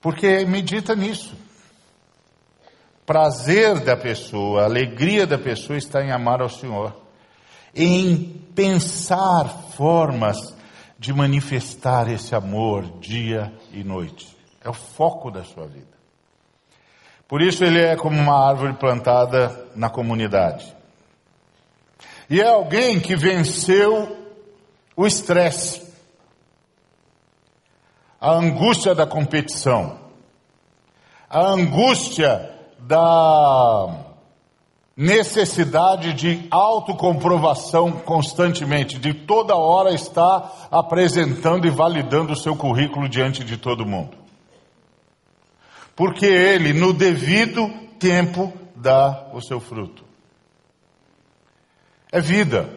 Porque 0.01 0.45
medita 0.45 0.95
nisso. 0.95 1.35
Prazer 3.07 3.81
da 3.81 3.97
pessoa, 3.97 4.65
alegria 4.65 5.27
da 5.27 5.39
pessoa 5.39 5.79
está 5.79 6.03
em 6.03 6.11
amar 6.11 6.41
ao 6.43 6.49
Senhor, 6.49 6.95
em 7.75 8.43
pensar 8.55 9.49
formas 9.77 10.55
de 10.99 11.13
manifestar 11.13 12.11
esse 12.11 12.35
amor 12.35 12.99
dia 12.99 13.53
e 13.73 13.85
noite. 13.85 14.34
É 14.65 14.71
o 14.71 14.73
foco 14.73 15.31
da 15.31 15.45
sua 15.45 15.67
vida. 15.67 15.95
Por 17.29 17.43
isso 17.43 17.63
ele 17.63 17.81
é 17.81 17.97
como 17.97 18.19
uma 18.19 18.49
árvore 18.49 18.73
plantada 18.73 19.69
na 19.77 19.91
comunidade. 19.91 20.75
E 22.31 22.41
é 22.41 22.49
alguém 22.49 22.99
que 22.99 23.15
venceu 23.15 24.17
o 24.97 25.07
estresse, 25.07 25.83
a 28.19 28.33
angústia 28.33 28.95
da 28.95 29.07
competição, 29.07 29.99
a 31.29 31.41
angústia 31.41 32.51
da 32.79 34.07
necessidade 34.97 36.15
de 36.15 36.47
autocomprovação 36.51 37.93
constantemente, 37.93 38.99
de 38.99 39.13
toda 39.13 39.57
hora 39.57 39.93
estar 39.93 40.69
apresentando 40.71 41.67
e 41.67 41.71
validando 41.71 42.33
o 42.33 42.37
seu 42.37 42.57
currículo 42.57 43.09
diante 43.09 43.45
de 43.45 43.59
todo 43.59 43.85
mundo 43.85 44.24
porque 45.97 46.27
ele, 46.27 46.73
no 46.73 46.93
devido 46.93 47.69
tempo, 47.99 48.53
dá 48.75 49.31
o 49.33 49.41
seu 49.41 49.61
fruto. 49.61 50.05
É 52.11 52.21
vida. 52.21 52.69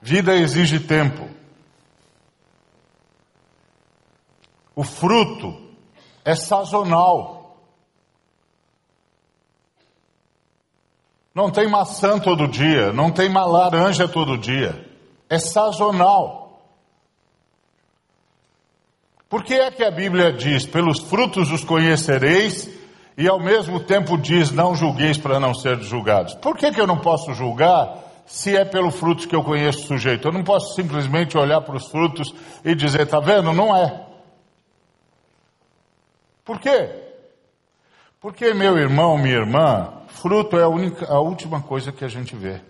Vida 0.00 0.34
exige 0.34 0.80
tempo. 0.80 1.28
O 4.74 4.84
fruto 4.84 5.56
é 6.24 6.34
sazonal. 6.34 7.56
Não 11.34 11.50
tem 11.50 11.68
maçã 11.68 12.18
todo 12.18 12.48
dia, 12.48 12.92
não 12.92 13.10
tem 13.10 13.32
laranja 13.32 14.08
todo 14.08 14.38
dia. 14.38 14.88
É 15.28 15.38
sazonal. 15.38 16.45
Por 19.28 19.42
que 19.42 19.54
é 19.54 19.70
que 19.70 19.82
a 19.82 19.90
Bíblia 19.90 20.32
diz, 20.32 20.64
pelos 20.64 21.00
frutos 21.00 21.50
os 21.50 21.64
conhecereis, 21.64 22.70
e 23.18 23.26
ao 23.26 23.40
mesmo 23.40 23.80
tempo 23.80 24.16
diz, 24.16 24.52
não 24.52 24.74
julgueis 24.74 25.18
para 25.18 25.40
não 25.40 25.54
ser 25.54 25.80
julgados? 25.80 26.34
Por 26.34 26.56
que, 26.56 26.70
que 26.70 26.80
eu 26.80 26.86
não 26.86 26.98
posso 26.98 27.32
julgar 27.34 28.04
se 28.26 28.56
é 28.56 28.64
pelo 28.64 28.90
fruto 28.90 29.26
que 29.26 29.34
eu 29.34 29.42
conheço 29.42 29.84
o 29.84 29.86
sujeito? 29.86 30.28
Eu 30.28 30.32
não 30.32 30.44
posso 30.44 30.74
simplesmente 30.74 31.36
olhar 31.36 31.60
para 31.62 31.76
os 31.76 31.88
frutos 31.88 32.34
e 32.64 32.74
dizer, 32.74 33.02
está 33.02 33.18
vendo? 33.18 33.52
Não 33.52 33.74
é. 33.74 34.06
Por 36.44 36.60
quê? 36.60 36.90
Porque, 38.20 38.54
meu 38.54 38.78
irmão, 38.78 39.18
minha 39.18 39.36
irmã, 39.36 39.92
fruto 40.08 40.58
é 40.58 40.62
a, 40.62 40.68
única, 40.68 41.06
a 41.06 41.20
última 41.20 41.62
coisa 41.62 41.90
que 41.90 42.04
a 42.04 42.08
gente 42.08 42.36
vê. 42.36 42.60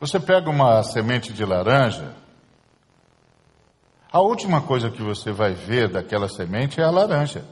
Você 0.00 0.18
pega 0.18 0.50
uma 0.50 0.82
semente 0.82 1.32
de 1.32 1.44
laranja, 1.44 2.14
a 4.12 4.20
última 4.20 4.60
coisa 4.60 4.90
que 4.90 5.02
você 5.02 5.32
vai 5.32 5.54
ver 5.54 5.88
daquela 5.88 6.28
semente 6.28 6.80
é 6.80 6.84
a 6.84 6.90
laranja. 6.90 7.44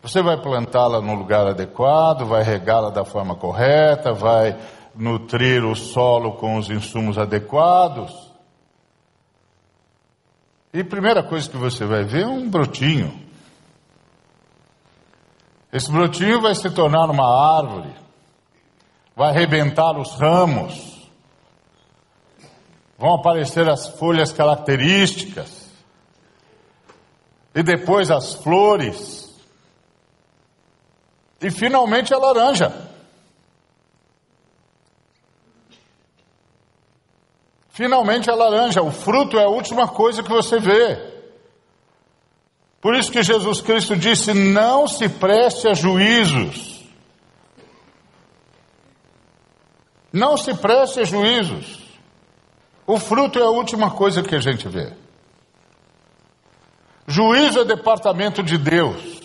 Você 0.00 0.22
vai 0.22 0.40
plantá-la 0.40 1.02
no 1.02 1.14
lugar 1.14 1.46
adequado, 1.46 2.24
vai 2.24 2.42
regá-la 2.42 2.90
da 2.90 3.04
forma 3.04 3.34
correta, 3.34 4.12
vai 4.12 4.58
nutrir 4.94 5.64
o 5.64 5.74
solo 5.74 6.32
com 6.32 6.56
os 6.56 6.70
insumos 6.70 7.18
adequados. 7.18 8.12
E 10.72 10.80
a 10.80 10.84
primeira 10.84 11.22
coisa 11.22 11.48
que 11.48 11.56
você 11.56 11.84
vai 11.84 12.04
ver 12.04 12.22
é 12.22 12.26
um 12.26 12.48
brotinho. 12.48 13.22
Esse 15.70 15.90
brotinho 15.90 16.40
vai 16.40 16.54
se 16.54 16.70
tornar 16.70 17.10
uma 17.10 17.58
árvore, 17.58 17.94
vai 19.14 19.30
arrebentar 19.30 19.98
os 19.98 20.14
ramos, 20.14 20.93
vão 23.04 23.16
aparecer 23.16 23.68
as 23.68 23.86
folhas 23.86 24.32
características, 24.32 25.68
e 27.54 27.62
depois 27.62 28.10
as 28.10 28.34
flores, 28.36 29.30
e 31.38 31.50
finalmente 31.50 32.14
a 32.14 32.16
laranja. 32.16 32.72
Finalmente 37.68 38.30
a 38.30 38.34
laranja, 38.34 38.80
o 38.80 38.90
fruto 38.90 39.38
é 39.38 39.44
a 39.44 39.50
última 39.50 39.86
coisa 39.86 40.22
que 40.22 40.30
você 40.30 40.58
vê. 40.58 41.12
Por 42.80 42.94
isso 42.94 43.12
que 43.12 43.22
Jesus 43.22 43.60
Cristo 43.60 43.94
disse: 43.94 44.32
não 44.32 44.88
se 44.88 45.10
preste 45.10 45.68
a 45.68 45.74
juízos. 45.74 46.80
Não 50.10 50.38
se 50.38 50.54
preste 50.54 51.00
a 51.00 51.04
juízos. 51.04 51.83
O 52.86 52.98
fruto 52.98 53.38
é 53.38 53.42
a 53.42 53.50
última 53.50 53.90
coisa 53.90 54.22
que 54.22 54.34
a 54.34 54.40
gente 54.40 54.68
vê. 54.68 54.92
Juízo 57.06 57.60
é 57.60 57.64
departamento 57.64 58.42
de 58.42 58.58
Deus. 58.58 59.22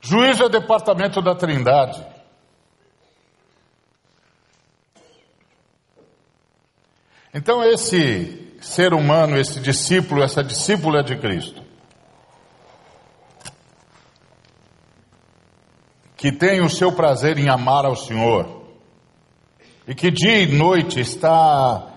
Juízo 0.00 0.44
é 0.44 0.48
departamento 0.48 1.22
da 1.22 1.34
Trindade. 1.34 2.04
Então, 7.32 7.64
esse 7.64 8.56
ser 8.60 8.94
humano, 8.94 9.36
esse 9.36 9.58
discípulo, 9.58 10.22
essa 10.22 10.42
discípula 10.42 11.02
de 11.02 11.16
Cristo, 11.16 11.62
que 16.16 16.30
tem 16.30 16.60
o 16.60 16.70
seu 16.70 16.92
prazer 16.92 17.38
em 17.38 17.48
amar 17.48 17.84
ao 17.84 17.96
Senhor, 17.96 18.63
e 19.86 19.94
que 19.94 20.10
dia 20.10 20.40
e 20.40 20.46
noite 20.46 21.00
está 21.00 21.90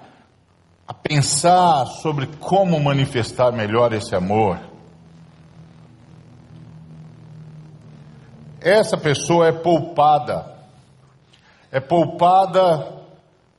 a 0.88 0.94
pensar 0.94 1.86
sobre 2.02 2.28
como 2.40 2.80
manifestar 2.80 3.52
melhor 3.52 3.94
esse 3.94 4.16
amor, 4.16 4.60
essa 8.60 8.98
pessoa 8.98 9.48
é 9.48 9.52
poupada, 9.52 10.58
é 11.72 11.80
poupada 11.80 12.98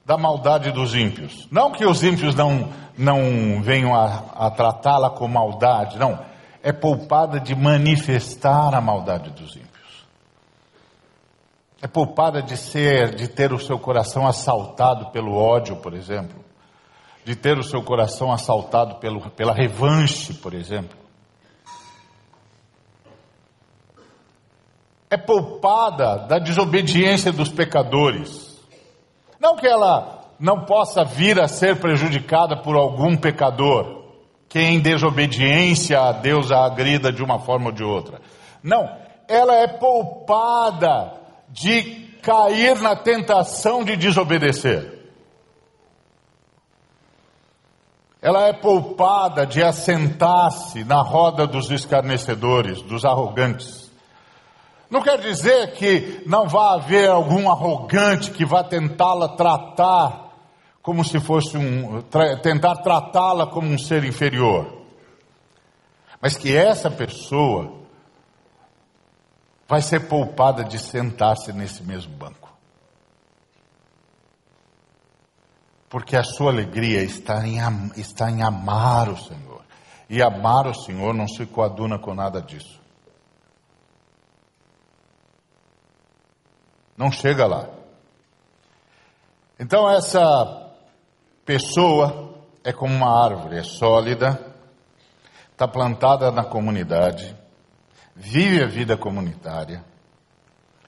da 0.05 0.16
maldade 0.16 0.72
dos 0.72 0.95
ímpios. 0.95 1.47
Não 1.51 1.70
que 1.70 1.85
os 1.85 2.03
ímpios 2.03 2.35
não, 2.35 2.70
não 2.97 3.62
venham 3.62 3.95
a, 3.95 4.47
a 4.47 4.51
tratá-la 4.51 5.11
com 5.11 5.29
maldade, 5.29 5.99
não. 5.99 6.18
É 6.62 6.72
poupada 6.72 7.39
de 7.39 7.55
manifestar 7.55 8.74
a 8.74 8.81
maldade 8.81 9.31
dos 9.31 9.55
ímpios. 9.55 9.68
É 11.81 11.87
poupada 11.87 12.43
de 12.43 12.57
ser, 12.57 13.14
de 13.14 13.29
ter 13.29 13.53
o 13.53 13.59
seu 13.59 13.79
coração 13.79 14.26
assaltado 14.26 15.11
pelo 15.11 15.35
ódio, 15.35 15.76
por 15.76 15.95
exemplo. 15.95 16.45
De 17.24 17.37
ter 17.37 17.59
o 17.59 17.62
seu 17.62 17.83
coração 17.83 18.33
assaltado 18.33 18.97
pelo, 18.97 19.31
pela 19.31 19.55
revanche, 19.55 20.35
por 20.35 20.55
exemplo. 20.55 20.99
É 25.11 25.16
poupada 25.16 26.16
da 26.26 26.39
desobediência 26.39 27.33
dos 27.33 27.49
pecadores 27.49 28.49
não 29.41 29.57
que 29.57 29.66
ela 29.66 30.24
não 30.39 30.64
possa 30.64 31.05
vir 31.05 31.41
a 31.41 31.49
ser 31.49 31.76
prejudicada 31.81 32.57
por 32.57 32.76
algum 32.76 33.16
pecador, 33.16 34.05
que 34.49 34.59
em 34.59 34.81
desobediência 34.81 36.01
a 36.01 36.12
Deus 36.12 36.51
a 36.51 36.64
agrida 36.64 37.12
de 37.12 37.22
uma 37.22 37.39
forma 37.39 37.66
ou 37.66 37.72
de 37.72 37.85
outra. 37.85 38.20
Não, 38.62 38.89
ela 39.29 39.55
é 39.55 39.66
poupada 39.66 41.14
de 41.51 42.09
cair 42.22 42.80
na 42.80 42.96
tentação 42.96 43.84
de 43.84 43.96
desobedecer. 43.96 44.99
Ela 48.20 48.49
é 48.49 48.53
poupada 48.53 49.46
de 49.46 49.62
assentar-se 49.62 50.84
na 50.84 51.01
roda 51.01 51.46
dos 51.46 51.70
escarnecedores, 51.70 52.82
dos 52.82 53.05
arrogantes. 53.05 53.88
Não 54.90 55.03
quer 55.03 55.18
dizer 55.20 55.72
que 55.74 56.22
não 56.26 56.49
vai 56.49 56.74
haver 56.74 57.09
algum 57.09 57.51
arrogante 57.51 58.30
que 58.30 58.44
vá 58.44 58.64
tentá-la 58.64 59.28
tratar 59.28 60.28
como 60.82 61.05
se 61.05 61.20
fosse 61.20 61.57
um. 61.57 62.01
Tra, 62.03 62.38
tentar 62.38 62.76
tratá-la 62.76 63.46
como 63.46 63.68
um 63.68 63.78
ser 63.78 64.05
inferior. 64.05 64.78
Mas 66.20 66.36
que 66.36 66.57
essa 66.57 66.90
pessoa 66.90 67.78
vai 69.69 69.83
ser 69.83 70.09
poupada 70.09 70.64
de 70.64 70.79
sentar-se 70.79 71.53
nesse 71.53 71.83
mesmo 71.83 72.16
banco. 72.16 72.49
Porque 75.91 76.16
a 76.16 76.25
sua 76.25 76.51
alegria 76.51 77.03
está 77.03 77.47
em, 77.47 77.59
está 77.97 78.31
em 78.31 78.43
amar 78.43 79.11
o 79.11 79.16
Senhor. 79.16 79.62
E 80.09 80.23
amar 80.23 80.66
o 80.66 80.75
Senhor 80.75 81.14
não 81.14 81.29
se 81.29 81.45
coaduna 81.45 81.99
com 81.99 82.14
nada 82.14 82.41
disso. 82.41 82.81
Não 86.97 87.12
chega 87.12 87.47
lá. 87.47 87.69
Então 89.61 89.89
essa 89.89 90.73
pessoa 91.45 92.35
é 92.64 92.73
como 92.73 92.95
uma 92.95 93.25
árvore, 93.25 93.59
é 93.59 93.62
sólida, 93.62 94.55
está 95.53 95.66
plantada 95.69 96.31
na 96.31 96.45
comunidade, 96.45 97.38
vive 98.19 98.62
a 98.62 98.66
vida 98.66 98.97
comunitária, 98.97 99.85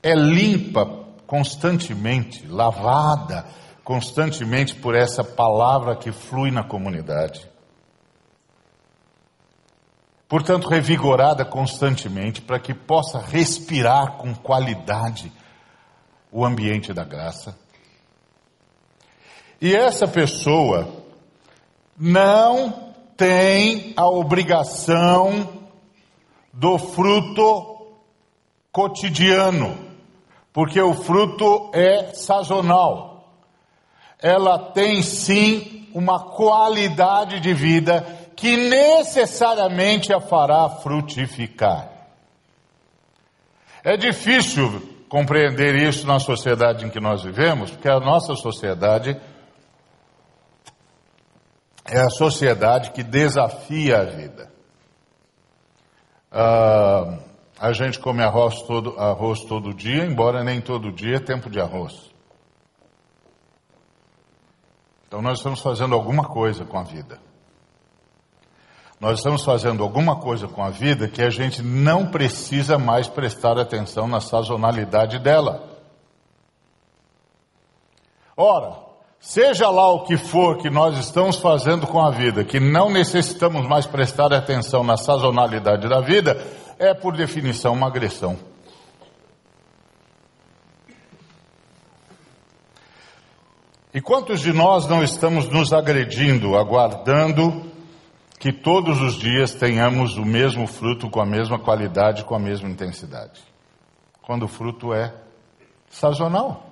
é 0.03 0.15
limpa 0.15 1.07
constantemente, 1.27 2.45
lavada 2.47 3.47
constantemente 3.85 4.75
por 4.75 4.97
essa 4.97 5.23
palavra 5.23 5.97
que 5.97 6.11
flui 6.11 6.51
na 6.51 6.65
comunidade. 6.65 7.49
Portanto, 10.29 10.69
revigorada 10.69 11.45
constantemente 11.45 12.41
para 12.41 12.59
que 12.59 12.75
possa 12.75 13.19
respirar 13.19 14.17
com 14.17 14.35
qualidade 14.35 15.33
o 16.31 16.45
ambiente 16.45 16.93
da 16.93 17.05
graça. 17.05 17.57
E 19.61 19.75
essa 19.75 20.07
pessoa 20.07 20.89
não 21.99 22.93
tem 23.17 23.93
a 23.97 24.09
obrigação 24.09 25.60
do 26.53 26.79
fruto 26.79 27.87
cotidiano, 28.73 29.77
porque 30.53 30.81
o 30.81 30.95
fruto 30.95 31.71
é 31.73 32.13
sazonal. 32.15 33.29
Ela 34.19 34.59
tem 34.59 35.03
sim 35.03 35.89
uma 35.95 36.21
qualidade 36.21 37.41
de 37.41 37.55
vida 37.55 38.07
que 38.37 38.57
necessariamente 38.57 40.13
a 40.13 40.21
fará 40.21 40.69
frutificar. 40.69 41.91
É 43.83 43.97
difícil 43.97 45.05
compreender 45.09 45.75
isso 45.75 46.07
na 46.07 46.19
sociedade 46.19 46.85
em 46.85 46.91
que 46.91 47.01
nós 47.01 47.23
vivemos, 47.23 47.71
porque 47.71 47.89
a 47.89 47.99
nossa 47.99 48.35
sociedade 48.37 49.21
é 51.85 52.01
a 52.01 52.11
sociedade 52.11 52.93
que 52.93 53.03
desafia 53.03 53.99
a 53.99 54.05
vida. 54.05 54.51
Ah, 56.31 57.19
a 57.59 57.73
gente 57.73 57.99
come 57.99 58.23
arroz 58.23 58.63
todo, 58.63 58.99
arroz 58.99 59.45
todo 59.45 59.75
dia, 59.75 60.05
embora 60.05 60.45
nem 60.45 60.61
todo 60.61 60.93
dia 60.93 61.17
é 61.17 61.21
tempo 61.21 61.51
de 61.51 61.61
arroz. 61.61 62.11
Então 65.07 65.21
nós 65.21 65.39
estamos 65.39 65.61
fazendo 65.61 65.95
alguma 65.95 66.25
coisa 66.25 66.65
com 66.65 66.79
a 66.79 66.85
vida. 66.85 67.21
Nós 69.01 69.19
estamos 69.19 69.43
fazendo 69.43 69.83
alguma 69.83 70.17
coisa 70.21 70.47
com 70.47 70.63
a 70.63 70.71
vida 70.71 71.09
que 71.09 71.23
a 71.23 71.31
gente 71.31 71.63
não 71.63 72.07
precisa 72.07 72.79
mais 72.79 73.09
prestar 73.09 73.59
atenção 73.59 74.07
na 74.07 74.21
sazonalidade 74.21 75.19
dela. 75.19 75.69
Ora, 78.37 78.90
seja 79.21 79.71
lá 79.71 79.89
o 79.93 80.05
que 80.05 80.17
for 80.17 80.57
que 80.57 80.71
nós 80.71 80.99
estamos 80.99 81.37
fazendo 81.37 81.87
com 81.87 82.01
a 82.01 82.11
vida, 82.11 82.43
que 82.43 82.59
não 82.59 82.91
necessitamos 82.91 83.69
mais 83.69 83.87
prestar 83.87 84.33
atenção 84.33 84.83
na 84.83 84.97
sazonalidade 84.97 85.89
da 85.89 86.01
vida, 86.01 86.43
é 86.79 86.95
por 86.95 87.15
definição 87.15 87.75
uma 87.75 87.87
agressão. 87.87 88.37
E 93.93 94.01
quantos 94.01 94.41
de 94.41 94.53
nós 94.53 94.89
não 94.89 95.03
estamos 95.03 95.49
nos 95.49 95.73
agredindo, 95.73 96.57
aguardando 96.57 97.69
que 98.39 98.53
todos 98.53 99.01
os 99.03 99.19
dias 99.19 99.53
tenhamos 99.53 100.17
o 100.17 100.25
mesmo 100.25 100.67
fruto 100.67 101.11
com 101.11 101.21
a 101.21 101.27
mesma 101.27 101.59
qualidade, 101.59 102.25
com 102.25 102.35
a 102.35 102.39
mesma 102.39 102.71
intensidade. 102.71 103.41
Quando 104.23 104.45
o 104.45 104.49
fruto 104.49 104.95
é 104.95 105.13
sazonal. 105.91 106.70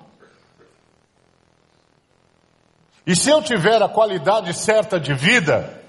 E 3.09 3.15
se 3.15 3.31
eu 3.31 3.41
tiver 3.41 3.81
a 3.81 3.89
qualidade 3.89 4.53
certa 4.53 4.99
de 4.99 5.15
vida, 5.15 5.81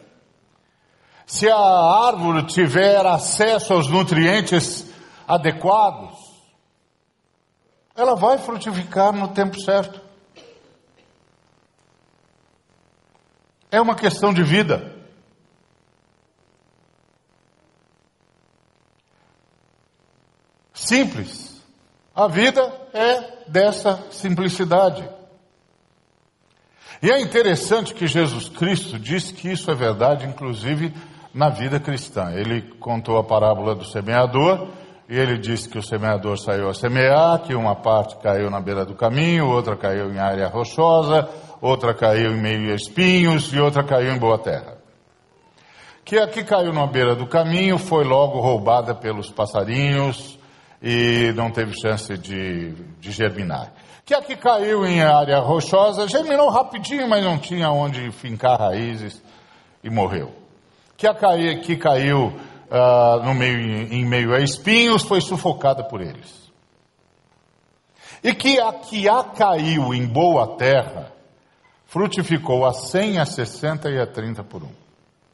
se 1.27 1.51
a 1.51 1.55
árvore 1.55 2.47
tiver 2.47 3.05
acesso 3.05 3.75
aos 3.75 3.89
nutrientes 3.89 4.91
adequados, 5.29 6.19
ela 7.95 8.17
vai 8.17 8.39
frutificar 8.39 9.13
no 9.13 9.29
tempo 9.35 9.61
certo. 9.61 10.01
É 13.71 13.79
uma 13.79 13.95
questão 13.95 14.33
de 14.33 14.43
vida. 14.43 14.91
Simples. 20.73 21.63
A 22.15 22.27
vida 22.29 22.63
é 22.95 23.45
dessa 23.47 24.11
simplicidade. 24.11 25.20
E 27.03 27.11
é 27.11 27.19
interessante 27.19 27.95
que 27.95 28.07
Jesus 28.07 28.51
Cristo 28.51 28.99
disse 28.99 29.33
que 29.33 29.51
isso 29.51 29.71
é 29.71 29.75
verdade, 29.75 30.27
inclusive 30.27 30.93
na 31.33 31.49
vida 31.49 31.81
cristã. 31.81 32.31
Ele 32.33 32.61
contou 32.79 33.17
a 33.17 33.25
parábola 33.25 33.75
do 33.75 33.87
semeador 33.87 34.69
e 35.09 35.17
ele 35.17 35.39
disse 35.39 35.67
que 35.67 35.79
o 35.79 35.83
semeador 35.83 36.39
saiu 36.39 36.69
a 36.69 36.75
semear, 36.75 37.39
que 37.41 37.55
uma 37.55 37.75
parte 37.75 38.17
caiu 38.19 38.51
na 38.51 38.61
beira 38.61 38.85
do 38.85 38.95
caminho, 38.95 39.49
outra 39.49 39.77
caiu 39.77 40.13
em 40.13 40.19
área 40.19 40.47
rochosa, 40.49 41.27
outra 41.59 41.95
caiu 41.95 42.33
em 42.33 42.41
meio 42.41 42.71
a 42.71 42.75
espinhos 42.75 43.51
e 43.51 43.59
outra 43.59 43.83
caiu 43.83 44.13
em 44.13 44.19
boa 44.19 44.39
terra. 44.39 44.77
Que 46.05 46.19
a 46.19 46.27
que 46.27 46.45
caiu 46.45 46.73
na 46.73 46.87
beira 46.87 47.15
do 47.15 47.27
caminho 47.27 47.79
foi 47.79 48.05
logo 48.05 48.41
roubada 48.41 48.95
pelos 48.95 49.31
passarinhos 49.31 50.39
e 50.83 51.33
não 51.35 51.51
teve 51.51 51.73
chance 51.81 52.19
de, 52.19 52.73
de 53.01 53.11
germinar 53.11 53.73
que 54.11 54.15
a 54.15 54.23
que 54.23 54.35
caiu 54.35 54.85
em 54.85 55.01
área 55.01 55.39
rochosa 55.39 56.09
germinou 56.09 56.49
rapidinho, 56.49 57.09
mas 57.09 57.23
não 57.23 57.39
tinha 57.39 57.71
onde 57.71 58.11
fincar 58.11 58.59
raízes 58.59 59.23
e 59.85 59.89
morreu. 59.89 60.35
Que 60.97 61.07
a 61.07 61.15
que 61.15 61.77
caiu 61.77 62.27
uh, 62.27 63.23
no 63.25 63.33
meio, 63.35 63.61
em 63.93 64.05
meio 64.05 64.35
a 64.35 64.41
espinhos 64.41 65.05
foi 65.05 65.21
sufocada 65.21 65.85
por 65.85 66.01
eles. 66.01 66.51
E 68.21 68.35
que 68.35 68.59
a 68.59 68.73
que 68.73 69.09
a 69.09 69.23
caiu 69.23 69.95
em 69.95 70.05
boa 70.05 70.57
terra 70.57 71.13
frutificou 71.87 72.67
a 72.67 72.73
100, 72.73 73.21
a 73.21 73.25
60 73.25 73.91
e 73.91 74.01
a 74.01 74.09
30 74.09 74.43
por 74.43 74.65
um. 74.65 74.73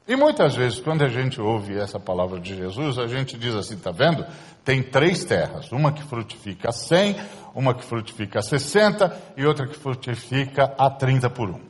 E 0.09 0.15
muitas 0.15 0.55
vezes, 0.55 0.79
quando 0.79 1.03
a 1.03 1.09
gente 1.09 1.41
ouve 1.41 1.77
essa 1.77 1.99
palavra 1.99 2.39
de 2.39 2.55
Jesus, 2.55 2.97
a 2.97 3.09
gente 3.09 3.37
diz 3.37 3.57
assim: 3.57 3.75
está 3.75 3.91
vendo? 3.91 4.25
Tem 4.65 4.81
três 4.81 5.25
terras: 5.25 5.73
uma 5.73 5.91
que 5.91 6.03
frutifica 6.05 6.69
a 6.69 6.73
100, 6.73 7.17
uma 7.53 7.75
que 7.75 7.85
frutifica 7.85 8.39
a 8.39 8.43
60 8.43 9.35
e 9.37 9.45
outra 9.45 9.67
que 9.67 9.77
frutifica 9.77 10.73
a 10.79 10.89
30 10.89 11.29
por 11.31 11.51
um. 11.51 11.61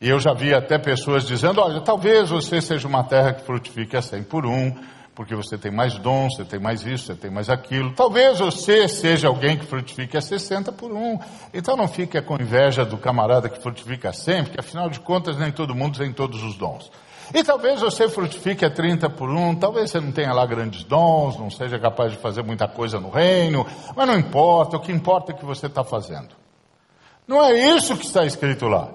E 0.00 0.08
eu 0.08 0.18
já 0.18 0.34
vi 0.34 0.52
até 0.52 0.78
pessoas 0.78 1.24
dizendo: 1.24 1.60
olha, 1.60 1.80
talvez 1.80 2.30
você 2.30 2.60
seja 2.60 2.88
uma 2.88 3.04
terra 3.04 3.32
que 3.32 3.44
frutifique 3.44 3.96
a 3.96 4.02
100 4.02 4.24
por 4.24 4.46
um, 4.46 4.74
porque 5.14 5.36
você 5.36 5.56
tem 5.56 5.70
mais 5.70 5.96
dons, 5.96 6.34
você 6.36 6.44
tem 6.44 6.58
mais 6.58 6.84
isso, 6.84 7.06
você 7.06 7.14
tem 7.14 7.30
mais 7.30 7.48
aquilo. 7.48 7.92
Talvez 7.92 8.40
você 8.40 8.88
seja 8.88 9.28
alguém 9.28 9.56
que 9.56 9.64
frutifique 9.64 10.16
a 10.16 10.20
60 10.20 10.72
por 10.72 10.90
um. 10.90 11.20
Então 11.52 11.76
não 11.76 11.86
fique 11.86 12.20
com 12.20 12.34
inveja 12.34 12.84
do 12.84 12.98
camarada 12.98 13.48
que 13.48 13.62
frutifica 13.62 14.08
a 14.08 14.12
100, 14.12 14.44
porque 14.44 14.58
afinal 14.58 14.90
de 14.90 14.98
contas 14.98 15.38
nem 15.38 15.52
todo 15.52 15.72
mundo 15.72 15.98
tem 15.98 16.12
todos 16.12 16.42
os 16.42 16.56
dons. 16.56 16.90
E 17.32 17.42
talvez 17.42 17.80
você 17.80 18.08
frutifique 18.08 18.64
a 18.64 18.70
30 18.70 19.08
por 19.10 19.30
um, 19.30 19.54
talvez 19.54 19.90
você 19.90 20.00
não 20.00 20.12
tenha 20.12 20.32
lá 20.32 20.44
grandes 20.44 20.84
dons, 20.84 21.38
não 21.38 21.50
seja 21.50 21.78
capaz 21.78 22.12
de 22.12 22.18
fazer 22.18 22.42
muita 22.42 22.68
coisa 22.68 23.00
no 23.00 23.08
reino, 23.08 23.66
mas 23.96 24.06
não 24.06 24.18
importa, 24.18 24.76
o 24.76 24.80
que 24.80 24.92
importa 24.92 25.32
é 25.32 25.34
o 25.34 25.38
que 25.38 25.44
você 25.44 25.66
está 25.66 25.82
fazendo. 25.82 26.34
Não 27.26 27.42
é 27.42 27.52
isso 27.76 27.96
que 27.96 28.04
está 28.04 28.24
escrito 28.24 28.66
lá. 28.66 28.90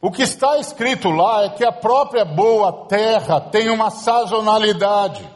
O 0.00 0.10
que 0.10 0.22
está 0.22 0.58
escrito 0.58 1.10
lá 1.10 1.44
é 1.44 1.50
que 1.50 1.64
a 1.64 1.70
própria 1.70 2.24
boa 2.24 2.86
terra 2.88 3.40
tem 3.40 3.70
uma 3.70 3.88
sazonalidade. 3.88 5.28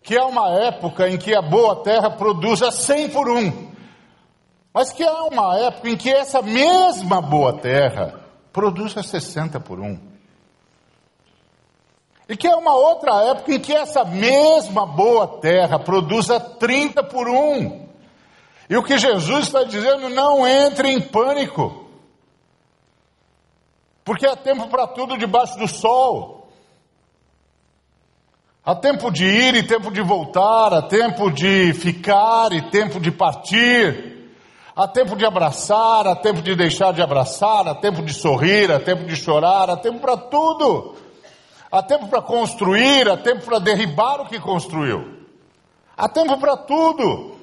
Que 0.00 0.16
é 0.16 0.22
uma 0.22 0.50
época 0.50 1.08
em 1.08 1.16
que 1.16 1.34
a 1.34 1.42
boa 1.42 1.82
terra 1.82 2.10
produz 2.10 2.62
a 2.62 2.70
100 2.70 3.10
por 3.10 3.28
um. 3.28 3.72
Mas 4.72 4.92
que 4.92 5.02
há 5.02 5.24
uma 5.24 5.58
época 5.58 5.88
em 5.88 5.96
que 5.96 6.10
essa 6.10 6.42
mesma 6.42 7.20
boa 7.20 7.54
terra 7.54 8.23
produz 8.54 8.96
a 8.96 9.02
60 9.02 9.58
por 9.58 9.80
um. 9.80 9.98
E 12.28 12.36
que 12.36 12.46
é 12.46 12.54
uma 12.54 12.72
outra 12.72 13.24
época 13.24 13.52
em 13.52 13.60
que 13.60 13.74
essa 13.74 14.04
mesma 14.04 14.86
boa 14.86 15.26
terra 15.40 15.78
produz 15.78 16.30
a 16.30 16.38
30 16.38 17.02
por 17.02 17.28
um. 17.28 17.86
E 18.70 18.76
o 18.76 18.82
que 18.82 18.96
Jesus 18.96 19.46
está 19.46 19.64
dizendo, 19.64 20.08
não 20.08 20.46
entre 20.46 20.88
em 20.88 21.00
pânico. 21.00 21.90
Porque 24.04 24.24
há 24.24 24.36
tempo 24.36 24.68
para 24.68 24.86
tudo 24.86 25.18
debaixo 25.18 25.58
do 25.58 25.66
sol. 25.66 26.48
Há 28.64 28.74
tempo 28.76 29.10
de 29.10 29.24
ir 29.26 29.56
e 29.56 29.62
tempo 29.66 29.90
de 29.90 30.00
voltar, 30.00 30.72
há 30.72 30.82
tempo 30.82 31.30
de 31.30 31.74
ficar 31.74 32.52
e 32.52 32.70
tempo 32.70 33.00
de 33.00 33.10
partir. 33.10 34.13
Há 34.76 34.88
tempo 34.88 35.14
de 35.14 35.24
abraçar, 35.24 36.06
há 36.06 36.16
tempo 36.16 36.42
de 36.42 36.56
deixar 36.56 36.92
de 36.92 37.00
abraçar, 37.00 37.68
há 37.68 37.74
tempo 37.76 38.02
de 38.02 38.12
sorrir, 38.12 38.72
há 38.72 38.80
tempo 38.80 39.04
de 39.04 39.14
chorar, 39.14 39.70
há 39.70 39.76
tempo 39.76 40.00
para 40.00 40.16
tudo. 40.16 40.96
Há 41.70 41.80
tempo 41.80 42.08
para 42.08 42.20
construir, 42.20 43.08
há 43.08 43.16
tempo 43.16 43.44
para 43.44 43.60
derribar 43.60 44.20
o 44.20 44.26
que 44.26 44.40
construiu. 44.40 45.26
Há 45.96 46.08
tempo 46.08 46.36
para 46.38 46.56
tudo. 46.56 47.36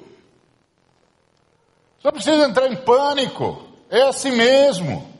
Só 2.00 2.10
precisa 2.10 2.46
entrar 2.46 2.70
em 2.70 2.76
pânico. 2.76 3.62
É 3.88 4.02
assim 4.02 4.32
mesmo. 4.32 5.10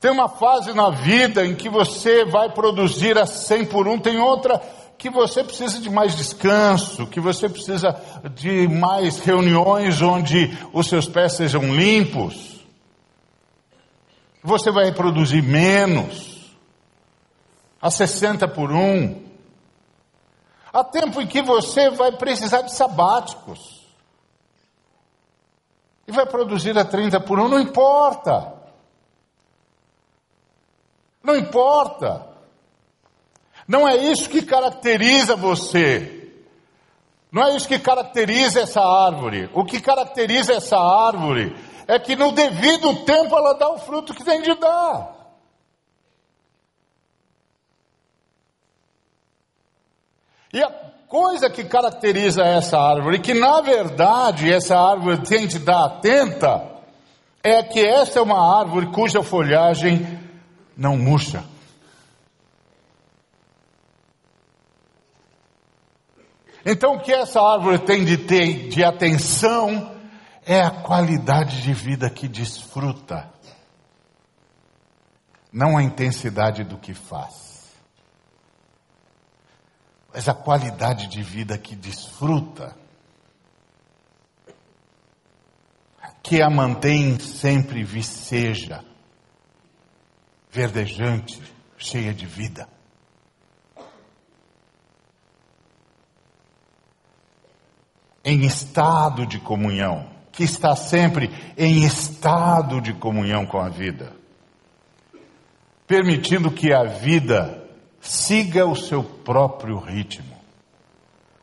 Tem 0.00 0.10
uma 0.10 0.28
fase 0.28 0.72
na 0.72 0.90
vida 0.90 1.44
em 1.44 1.54
que 1.54 1.68
você 1.68 2.24
vai 2.24 2.50
produzir 2.50 3.18
a 3.18 3.26
100 3.26 3.66
por 3.66 3.86
um, 3.86 3.98
tem 3.98 4.18
outra 4.18 4.62
que 4.98 5.10
você 5.10 5.44
precisa 5.44 5.80
de 5.80 5.90
mais 5.90 6.16
descanso, 6.16 7.06
que 7.06 7.20
você 7.20 7.48
precisa 7.48 8.00
de 8.34 8.66
mais 8.66 9.18
reuniões 9.20 10.00
onde 10.00 10.56
os 10.72 10.88
seus 10.88 11.08
pés 11.08 11.34
sejam 11.34 11.74
limpos. 11.74 12.64
Você 14.42 14.70
vai 14.70 14.92
produzir 14.92 15.42
menos, 15.42 16.54
a 17.80 17.90
60 17.90 18.48
por 18.48 18.72
um. 18.72 19.24
Há 20.72 20.84
tempo 20.84 21.20
em 21.20 21.26
que 21.26 21.42
você 21.42 21.90
vai 21.90 22.12
precisar 22.12 22.62
de 22.62 22.72
sabáticos. 22.74 23.84
E 26.06 26.12
vai 26.12 26.26
produzir 26.26 26.78
a 26.78 26.84
30 26.84 27.20
por 27.20 27.38
um, 27.38 27.48
não 27.48 27.58
importa. 27.58 28.54
Não 31.22 31.34
importa. 31.34 32.25
Não 33.66 33.86
é 33.86 33.96
isso 33.96 34.28
que 34.28 34.42
caracteriza 34.42 35.34
você. 35.34 36.30
Não 37.32 37.42
é 37.42 37.56
isso 37.56 37.66
que 37.66 37.78
caracteriza 37.78 38.60
essa 38.60 38.80
árvore. 38.80 39.50
O 39.52 39.64
que 39.64 39.80
caracteriza 39.80 40.54
essa 40.54 40.78
árvore 40.78 41.56
é 41.86 41.98
que 41.98 42.16
no 42.16 42.32
devido 42.32 43.04
tempo 43.04 43.36
ela 43.36 43.54
dá 43.54 43.68
o 43.70 43.78
fruto 43.78 44.14
que 44.14 44.24
tem 44.24 44.42
de 44.42 44.54
dar. 44.54 45.14
E 50.52 50.62
a 50.62 50.70
coisa 51.08 51.50
que 51.50 51.64
caracteriza 51.64 52.42
essa 52.42 52.78
árvore, 52.78 53.18
que 53.18 53.34
na 53.34 53.60
verdade 53.60 54.50
essa 54.50 54.78
árvore 54.78 55.18
tem 55.18 55.46
de 55.46 55.58
dar 55.58 55.84
atenta, 55.84 56.76
é 57.42 57.62
que 57.62 57.80
essa 57.80 58.18
é 58.18 58.22
uma 58.22 58.58
árvore 58.58 58.86
cuja 58.86 59.22
folhagem 59.22 60.18
não 60.76 60.96
murcha. 60.96 61.44
Então, 66.68 66.96
o 66.96 67.00
que 67.00 67.12
essa 67.12 67.40
árvore 67.40 67.78
tem 67.78 68.04
de 68.04 68.18
ter 68.18 68.68
de 68.68 68.82
atenção 68.82 69.96
é 70.44 70.60
a 70.60 70.82
qualidade 70.82 71.62
de 71.62 71.72
vida 71.72 72.10
que 72.10 72.26
desfruta, 72.26 73.32
não 75.52 75.78
a 75.78 75.82
intensidade 75.84 76.64
do 76.64 76.76
que 76.76 76.92
faz, 76.92 77.70
mas 80.12 80.28
a 80.28 80.34
qualidade 80.34 81.06
de 81.06 81.22
vida 81.22 81.56
que 81.56 81.76
desfruta, 81.76 82.76
que 86.20 86.42
a 86.42 86.50
mantém 86.50 87.16
sempre 87.20 87.84
viceja, 87.84 88.84
verdejante, 90.50 91.40
cheia 91.78 92.12
de 92.12 92.26
vida. 92.26 92.75
Em 98.26 98.44
estado 98.44 99.24
de 99.24 99.38
comunhão, 99.38 100.08
que 100.32 100.42
está 100.42 100.74
sempre 100.74 101.30
em 101.56 101.84
estado 101.84 102.80
de 102.80 102.92
comunhão 102.92 103.46
com 103.46 103.60
a 103.60 103.68
vida. 103.68 104.12
permitindo 105.86 106.50
que 106.50 106.72
a 106.72 106.82
vida 106.82 107.62
siga 108.00 108.66
o 108.66 108.74
seu 108.74 109.04
próprio 109.04 109.78
ritmo. 109.78 110.34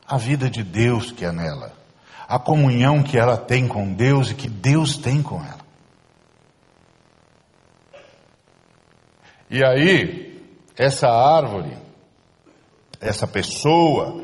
A 0.05 0.17
vida 0.17 0.49
de 0.49 0.61
Deus 0.61 1.13
que 1.13 1.23
é 1.23 1.31
nela, 1.31 1.71
a 2.27 2.37
comunhão 2.37 3.01
que 3.01 3.17
ela 3.17 3.37
tem 3.37 3.65
com 3.69 3.93
Deus 3.93 4.31
e 4.31 4.35
que 4.35 4.49
Deus 4.49 4.97
tem 4.97 5.23
com 5.23 5.37
ela. 5.37 5.63
E 9.49 9.63
aí, 9.63 10.43
essa 10.75 11.07
árvore, 11.07 11.77
essa 12.99 13.25
pessoa, 13.25 14.21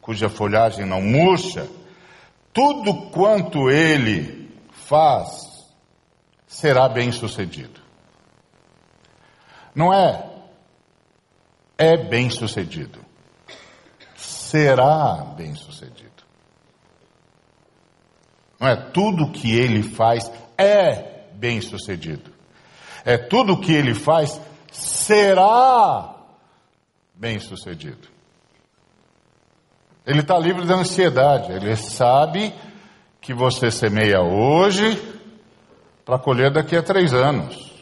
cuja 0.00 0.28
folhagem 0.28 0.84
não 0.84 1.00
murcha, 1.00 1.68
tudo 2.52 3.10
quanto 3.10 3.70
ele 3.70 4.50
faz 4.70 5.50
será 6.46 6.88
bem 6.88 7.12
sucedido. 7.12 7.80
Não 9.74 9.92
é, 9.94 10.28
é 11.78 11.96
bem 11.96 12.28
sucedido. 12.28 13.04
Será 14.16 15.24
bem 15.36 15.54
sucedido. 15.54 16.10
Não 18.58 18.68
é 18.68 18.76
tudo 18.76 19.30
que 19.30 19.56
ele 19.56 19.82
faz 19.82 20.30
é 20.58 21.28
bem 21.32 21.60
sucedido. 21.60 22.30
É 23.04 23.16
tudo 23.16 23.60
que 23.60 23.72
ele 23.72 23.94
faz 23.94 24.40
será 24.70 26.16
bem 27.14 27.38
sucedido. 27.38 28.19
Ele 30.10 30.22
está 30.22 30.36
livre 30.36 30.66
da 30.66 30.74
ansiedade, 30.74 31.52
ele 31.52 31.76
sabe 31.76 32.52
que 33.20 33.32
você 33.32 33.70
semeia 33.70 34.20
hoje 34.20 35.00
para 36.04 36.18
colher 36.18 36.52
daqui 36.52 36.74
a 36.74 36.82
três 36.82 37.14
anos. 37.14 37.72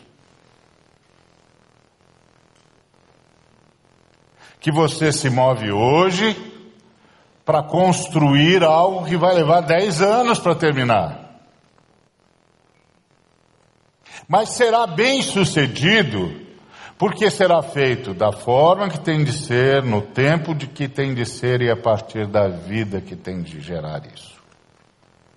Que 4.61 4.71
você 4.71 5.11
se 5.11 5.31
move 5.31 5.73
hoje 5.73 6.37
para 7.47 7.63
construir 7.63 8.63
algo 8.63 9.07
que 9.07 9.17
vai 9.17 9.35
levar 9.35 9.63
dez 9.63 10.03
anos 10.03 10.39
para 10.39 10.55
terminar. 10.55 11.41
Mas 14.29 14.51
será 14.51 14.87
bem 14.87 15.23
sucedido 15.23 16.47
porque 16.99 17.31
será 17.31 17.63
feito 17.63 18.13
da 18.13 18.33
forma 18.33 18.89
que 18.89 18.99
tem 18.99 19.23
de 19.23 19.33
ser, 19.33 19.85
no 19.85 20.03
tempo 20.03 20.55
de 20.55 20.67
que 20.67 20.89
tem 20.89 21.15
de 21.15 21.25
ser 21.25 21.63
e 21.63 21.71
a 21.71 21.77
partir 21.77 22.27
da 22.27 22.49
vida 22.49 23.01
que 23.01 23.15
tem 23.15 23.41
de 23.41 23.61
gerar 23.61 24.05
isso 24.13 24.37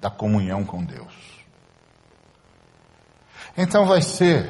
da 0.01 0.09
comunhão 0.09 0.65
com 0.65 0.83
Deus. 0.83 1.13
Então 3.55 3.85
vai 3.85 4.01
ser, 4.01 4.49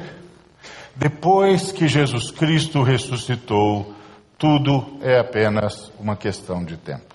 depois 0.96 1.70
que 1.70 1.86
Jesus 1.86 2.30
Cristo 2.30 2.82
ressuscitou, 2.82 3.94
tudo 4.38 4.98
é 5.02 5.18
apenas 5.18 5.92
uma 6.00 6.16
questão 6.16 6.64
de 6.64 6.78
tempo. 6.78 7.14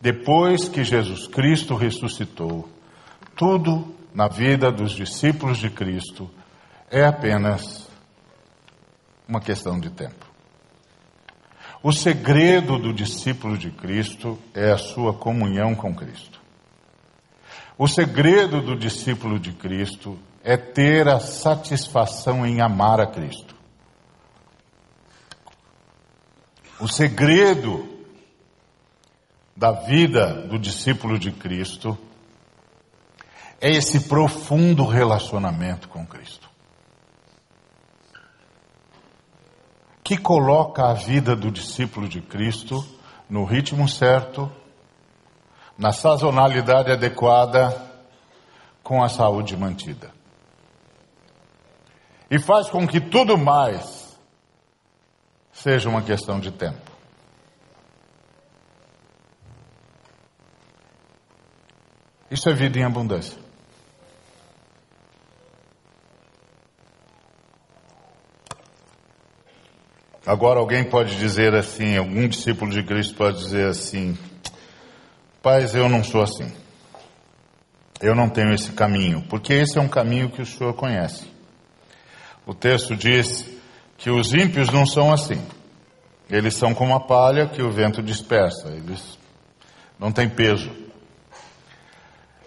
Depois 0.00 0.68
que 0.68 0.84
Jesus 0.84 1.26
Cristo 1.26 1.74
ressuscitou, 1.74 2.68
tudo 3.34 3.92
na 4.14 4.28
vida 4.28 4.70
dos 4.70 4.92
discípulos 4.92 5.58
de 5.58 5.70
Cristo 5.70 6.30
é 6.90 7.04
apenas 7.04 7.88
uma 9.26 9.40
questão 9.40 9.78
de 9.78 9.90
tempo. 9.90 10.26
O 11.82 11.92
segredo 11.92 12.78
do 12.78 12.92
discípulo 12.92 13.56
de 13.56 13.70
Cristo 13.70 14.38
é 14.52 14.70
a 14.70 14.78
sua 14.78 15.14
comunhão 15.14 15.74
com 15.74 15.94
Cristo. 15.94 16.40
O 17.76 17.86
segredo 17.86 18.60
do 18.60 18.76
discípulo 18.76 19.38
de 19.38 19.52
Cristo 19.52 20.18
é 20.42 20.56
ter 20.56 21.06
a 21.06 21.20
satisfação 21.20 22.44
em 22.44 22.60
amar 22.60 23.00
a 23.00 23.06
Cristo. 23.06 23.54
O 26.80 26.88
segredo 26.88 27.88
da 29.56 29.72
vida 29.72 30.46
do 30.46 30.58
discípulo 30.58 31.18
de 31.18 31.30
Cristo 31.32 31.98
é 33.60 33.70
esse 33.70 34.08
profundo 34.08 34.84
relacionamento 34.84 35.88
com 35.88 36.06
Cristo. 36.06 36.47
Que 40.08 40.16
coloca 40.16 40.88
a 40.88 40.94
vida 40.94 41.36
do 41.36 41.50
discípulo 41.50 42.08
de 42.08 42.22
Cristo 42.22 42.82
no 43.28 43.44
ritmo 43.44 43.86
certo, 43.86 44.50
na 45.76 45.92
sazonalidade 45.92 46.90
adequada, 46.90 47.76
com 48.82 49.02
a 49.04 49.10
saúde 49.10 49.54
mantida. 49.54 50.10
E 52.30 52.38
faz 52.38 52.70
com 52.70 52.88
que 52.88 53.02
tudo 53.02 53.36
mais 53.36 54.18
seja 55.52 55.90
uma 55.90 56.00
questão 56.00 56.40
de 56.40 56.52
tempo. 56.52 56.90
Isso 62.30 62.48
é 62.48 62.54
vida 62.54 62.78
em 62.78 62.84
abundância. 62.84 63.47
Agora 70.28 70.60
alguém 70.60 70.84
pode 70.84 71.16
dizer 71.16 71.54
assim, 71.54 71.96
algum 71.96 72.28
discípulo 72.28 72.70
de 72.70 72.82
Cristo 72.82 73.14
pode 73.14 73.38
dizer 73.38 73.66
assim: 73.68 74.14
Paz, 75.42 75.74
eu 75.74 75.88
não 75.88 76.04
sou 76.04 76.20
assim. 76.20 76.52
Eu 77.98 78.14
não 78.14 78.28
tenho 78.28 78.52
esse 78.52 78.72
caminho, 78.72 79.24
porque 79.30 79.54
esse 79.54 79.78
é 79.78 79.80
um 79.80 79.88
caminho 79.88 80.28
que 80.28 80.42
o 80.42 80.44
Senhor 80.44 80.74
conhece. 80.74 81.26
O 82.44 82.52
texto 82.52 82.94
diz 82.94 83.48
que 83.96 84.10
os 84.10 84.34
ímpios 84.34 84.68
não 84.68 84.84
são 84.84 85.10
assim. 85.10 85.40
Eles 86.28 86.54
são 86.56 86.74
como 86.74 86.94
a 86.94 87.00
palha 87.00 87.46
que 87.46 87.62
o 87.62 87.70
vento 87.70 88.02
dispersa, 88.02 88.68
eles 88.68 89.18
não 89.98 90.12
têm 90.12 90.28
peso. 90.28 90.70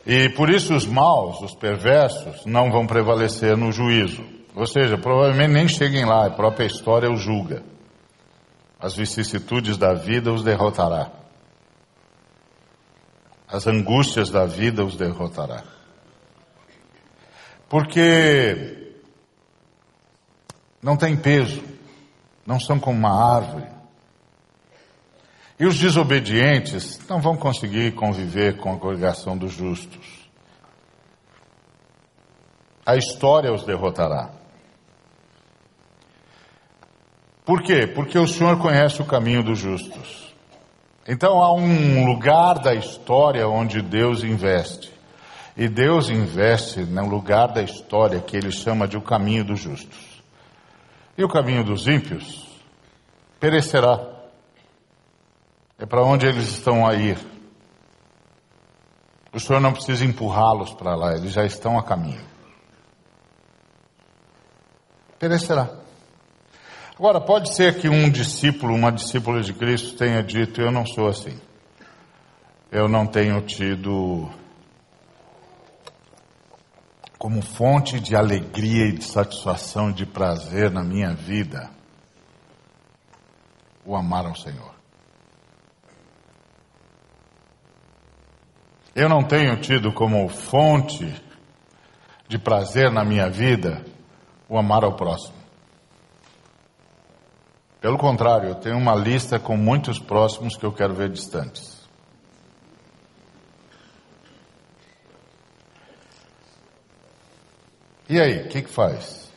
E 0.05 0.29
por 0.29 0.51
isso 0.51 0.75
os 0.75 0.85
maus, 0.85 1.41
os 1.41 1.55
perversos, 1.55 2.45
não 2.45 2.71
vão 2.71 2.85
prevalecer 2.85 3.57
no 3.57 3.71
juízo. 3.71 4.23
Ou 4.55 4.67
seja, 4.67 4.97
provavelmente 4.97 5.51
nem 5.51 5.67
cheguem 5.67 6.05
lá, 6.05 6.25
a 6.25 6.31
própria 6.31 6.65
história 6.65 7.09
os 7.09 7.21
julga. 7.21 7.63
As 8.79 8.95
vicissitudes 8.95 9.77
da 9.77 9.93
vida 9.93 10.31
os 10.33 10.43
derrotará. 10.43 11.11
As 13.47 13.67
angústias 13.67 14.29
da 14.29 14.45
vida 14.45 14.83
os 14.83 14.95
derrotará. 14.95 15.63
Porque 17.69 18.91
não 20.81 20.97
tem 20.97 21.15
peso, 21.15 21.63
não 22.45 22.59
são 22.59 22.79
como 22.79 22.97
uma 22.97 23.35
árvore. 23.35 23.67
E 25.59 25.65
os 25.65 25.77
desobedientes 25.77 26.99
não 27.07 27.21
vão 27.21 27.37
conseguir 27.37 27.93
conviver 27.93 28.57
com 28.57 28.73
a 28.73 28.79
congregação 28.79 29.37
dos 29.37 29.53
justos. 29.53 30.27
A 32.83 32.95
história 32.95 33.53
os 33.53 33.63
derrotará. 33.63 34.40
Por 37.51 37.63
quê? 37.63 37.85
Porque 37.85 38.17
o 38.17 38.25
Senhor 38.25 38.57
conhece 38.59 39.01
o 39.01 39.05
caminho 39.05 39.43
dos 39.43 39.59
justos. 39.59 40.33
Então 41.05 41.43
há 41.43 41.53
um 41.53 42.05
lugar 42.05 42.59
da 42.59 42.73
história 42.73 43.45
onde 43.45 43.81
Deus 43.81 44.23
investe. 44.23 44.89
E 45.57 45.67
Deus 45.67 46.09
investe 46.09 46.79
no 46.79 47.09
lugar 47.09 47.49
da 47.49 47.61
história 47.61 48.21
que 48.21 48.37
ele 48.37 48.53
chama 48.53 48.87
de 48.87 48.95
o 48.95 49.01
caminho 49.01 49.43
dos 49.43 49.59
justos. 49.59 50.23
E 51.17 51.25
o 51.25 51.27
caminho 51.27 51.61
dos 51.61 51.89
ímpios 51.89 52.47
perecerá. 53.37 53.99
É 55.77 55.85
para 55.85 56.05
onde 56.05 56.25
eles 56.25 56.47
estão 56.47 56.87
a 56.87 56.95
ir. 56.95 57.17
O 59.33 59.41
Senhor 59.41 59.59
não 59.59 59.73
precisa 59.73 60.05
empurrá-los 60.05 60.73
para 60.73 60.95
lá, 60.95 61.17
eles 61.17 61.33
já 61.33 61.43
estão 61.43 61.77
a 61.77 61.83
caminho. 61.83 62.23
Perecerá. 65.19 65.80
Agora, 67.01 67.19
pode 67.19 67.55
ser 67.55 67.79
que 67.79 67.89
um 67.89 68.11
discípulo, 68.11 68.75
uma 68.75 68.91
discípula 68.91 69.41
de 69.41 69.53
Cristo 69.53 69.97
tenha 69.97 70.21
dito: 70.21 70.61
Eu 70.61 70.69
não 70.69 70.85
sou 70.85 71.07
assim. 71.07 71.35
Eu 72.71 72.87
não 72.87 73.07
tenho 73.07 73.41
tido 73.41 74.29
como 77.17 77.41
fonte 77.41 77.99
de 77.99 78.15
alegria 78.15 78.85
e 78.85 78.91
de 78.91 79.03
satisfação 79.03 79.89
e 79.89 79.93
de 79.93 80.05
prazer 80.05 80.69
na 80.69 80.83
minha 80.83 81.11
vida 81.11 81.71
o 83.83 83.95
amar 83.95 84.27
ao 84.27 84.35
Senhor. 84.35 84.75
Eu 88.93 89.09
não 89.09 89.23
tenho 89.23 89.59
tido 89.59 89.91
como 89.91 90.29
fonte 90.29 91.11
de 92.27 92.37
prazer 92.37 92.91
na 92.91 93.03
minha 93.03 93.27
vida 93.27 93.83
o 94.47 94.55
amar 94.55 94.83
ao 94.83 94.95
próximo. 94.95 95.40
Pelo 97.81 97.97
contrário, 97.97 98.49
eu 98.49 98.55
tenho 98.55 98.77
uma 98.77 98.93
lista 98.93 99.39
com 99.39 99.57
muitos 99.57 99.97
próximos 99.97 100.55
que 100.55 100.63
eu 100.63 100.71
quero 100.71 100.93
ver 100.93 101.09
distantes. 101.09 101.81
E 108.07 108.21
aí, 108.21 108.43
o 108.43 108.49
que, 108.49 108.61
que 108.61 108.69
faz? 108.69 109.31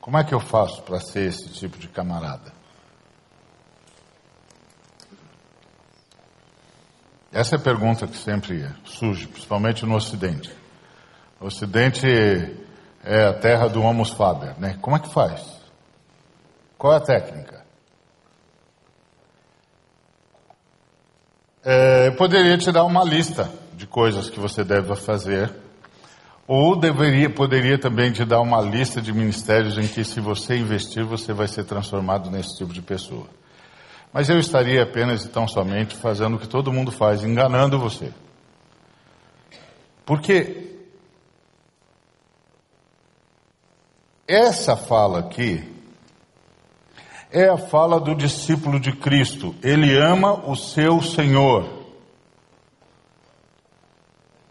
Como 0.00 0.18
é 0.18 0.24
que 0.24 0.34
eu 0.34 0.40
faço 0.40 0.82
para 0.82 0.98
ser 0.98 1.28
esse 1.28 1.48
tipo 1.50 1.78
de 1.78 1.86
camarada? 1.86 2.52
Essa 7.30 7.54
é 7.54 7.58
a 7.58 7.62
pergunta 7.62 8.08
que 8.08 8.16
sempre 8.16 8.68
surge, 8.84 9.28
principalmente 9.28 9.86
no 9.86 9.94
Ocidente. 9.94 10.52
O 11.38 11.46
Ocidente 11.46 12.06
é 13.04 13.26
a 13.26 13.32
terra 13.34 13.68
do 13.68 13.80
homo 13.80 14.04
faber, 14.04 14.58
né? 14.58 14.76
Como 14.80 14.96
é 14.96 14.98
que 14.98 15.12
faz? 15.12 15.60
Qual 16.76 16.92
é 16.92 16.96
a 16.96 17.00
técnica? 17.00 17.65
É, 21.68 22.06
eu 22.06 22.12
poderia 22.12 22.56
te 22.56 22.70
dar 22.70 22.84
uma 22.84 23.02
lista 23.02 23.50
de 23.74 23.88
coisas 23.88 24.30
que 24.30 24.38
você 24.38 24.62
deve 24.62 24.94
fazer, 24.94 25.52
ou 26.46 26.76
deveria, 26.78 27.28
poderia 27.28 27.76
também 27.76 28.12
te 28.12 28.24
dar 28.24 28.40
uma 28.40 28.60
lista 28.60 29.02
de 29.02 29.12
ministérios 29.12 29.76
em 29.76 29.88
que, 29.88 30.04
se 30.04 30.20
você 30.20 30.56
investir, 30.56 31.04
você 31.04 31.32
vai 31.32 31.48
ser 31.48 31.64
transformado 31.64 32.30
nesse 32.30 32.56
tipo 32.56 32.72
de 32.72 32.80
pessoa. 32.80 33.26
Mas 34.12 34.28
eu 34.28 34.38
estaria 34.38 34.80
apenas 34.80 35.24
e 35.24 35.28
tão 35.28 35.48
somente 35.48 35.96
fazendo 35.96 36.36
o 36.36 36.38
que 36.38 36.46
todo 36.46 36.72
mundo 36.72 36.92
faz, 36.92 37.24
enganando 37.24 37.80
você. 37.80 38.12
Porque 40.04 40.72
essa 44.28 44.76
fala 44.76 45.18
aqui 45.18 45.75
é 47.30 47.48
a 47.48 47.56
fala 47.56 48.00
do 48.00 48.14
discípulo 48.14 48.78
de 48.78 48.92
Cristo. 48.92 49.54
Ele 49.62 49.96
ama 49.96 50.32
o 50.48 50.54
seu 50.54 51.02
Senhor. 51.02 51.68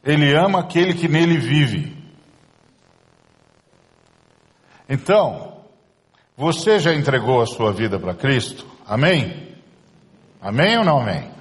Ele 0.04 0.36
ama 0.36 0.60
aquele 0.60 0.94
que 0.94 1.08
nele 1.08 1.38
vive. 1.38 1.96
Então, 4.88 5.62
você 6.38 6.80
já 6.80 6.94
entregou 6.94 7.42
a 7.42 7.46
sua 7.46 7.72
vida 7.72 7.98
para 7.98 8.14
Cristo? 8.14 8.68
Amém? 8.86 9.56
Amém 10.42 10.78
ou 10.78 10.84
não 10.84 11.00
amém? 11.02 11.32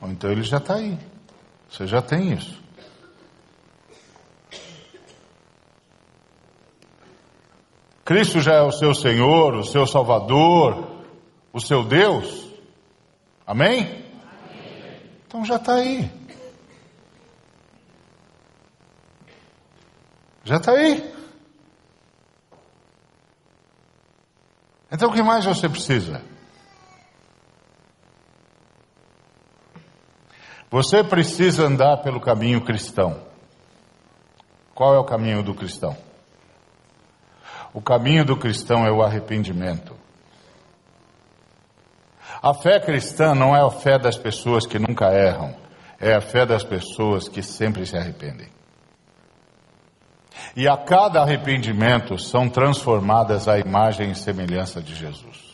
amém. 0.00 0.12
Então 0.12 0.30
ele 0.30 0.42
já 0.42 0.58
está 0.58 0.74
aí. 0.74 0.96
Você 1.68 1.86
já 1.86 2.00
tem 2.00 2.32
isso. 2.32 2.59
Cristo 8.10 8.40
já 8.40 8.54
é 8.54 8.62
o 8.62 8.72
seu 8.72 8.92
Senhor, 8.92 9.54
o 9.54 9.62
seu 9.62 9.86
Salvador, 9.86 11.04
o 11.52 11.60
seu 11.60 11.84
Deus? 11.84 12.50
Amém? 13.46 13.82
Amém. 13.82 14.02
Então 15.28 15.44
já 15.44 15.54
está 15.54 15.74
aí. 15.74 16.10
Já 20.42 20.56
está 20.56 20.72
aí. 20.72 21.14
Então 24.90 25.08
o 25.08 25.12
que 25.12 25.22
mais 25.22 25.44
você 25.44 25.68
precisa? 25.68 26.20
Você 30.68 31.04
precisa 31.04 31.64
andar 31.64 31.98
pelo 31.98 32.20
caminho 32.20 32.64
cristão. 32.64 33.22
Qual 34.74 34.96
é 34.96 34.98
o 34.98 35.04
caminho 35.04 35.44
do 35.44 35.54
cristão? 35.54 36.09
O 37.72 37.80
caminho 37.80 38.24
do 38.24 38.36
cristão 38.36 38.84
é 38.84 38.90
o 38.90 39.02
arrependimento. 39.02 39.94
A 42.42 42.54
fé 42.54 42.80
cristã 42.80 43.34
não 43.34 43.54
é 43.54 43.60
a 43.60 43.70
fé 43.70 43.98
das 43.98 44.16
pessoas 44.16 44.66
que 44.66 44.78
nunca 44.78 45.12
erram, 45.12 45.54
é 46.00 46.14
a 46.14 46.20
fé 46.20 46.46
das 46.46 46.64
pessoas 46.64 47.28
que 47.28 47.42
sempre 47.42 47.84
se 47.84 47.96
arrependem. 47.96 48.48
E 50.56 50.66
a 50.66 50.76
cada 50.76 51.20
arrependimento 51.20 52.18
são 52.18 52.48
transformadas 52.48 53.46
à 53.46 53.58
imagem 53.58 54.10
e 54.10 54.14
semelhança 54.14 54.80
de 54.80 54.94
Jesus. 54.94 55.50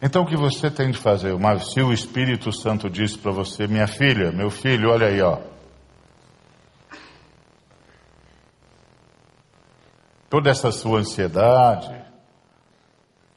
Então 0.00 0.22
o 0.22 0.26
que 0.26 0.36
você 0.36 0.70
tem 0.70 0.90
de 0.90 0.98
fazer? 0.98 1.32
Se 1.60 1.80
o 1.80 1.92
Espírito 1.92 2.50
Santo 2.52 2.88
disse 2.88 3.18
para 3.18 3.30
você, 3.30 3.66
minha 3.66 3.86
filha, 3.86 4.32
meu 4.32 4.50
filho, 4.50 4.90
olha 4.90 5.08
aí, 5.08 5.20
ó. 5.20 5.51
Toda 10.32 10.48
essa 10.48 10.72
sua 10.72 11.00
ansiedade, 11.00 11.94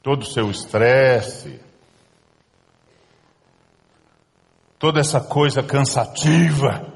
todo 0.02 0.22
o 0.22 0.24
seu 0.24 0.50
estresse, 0.50 1.60
toda 4.78 4.98
essa 4.98 5.20
coisa 5.20 5.62
cansativa, 5.62 6.90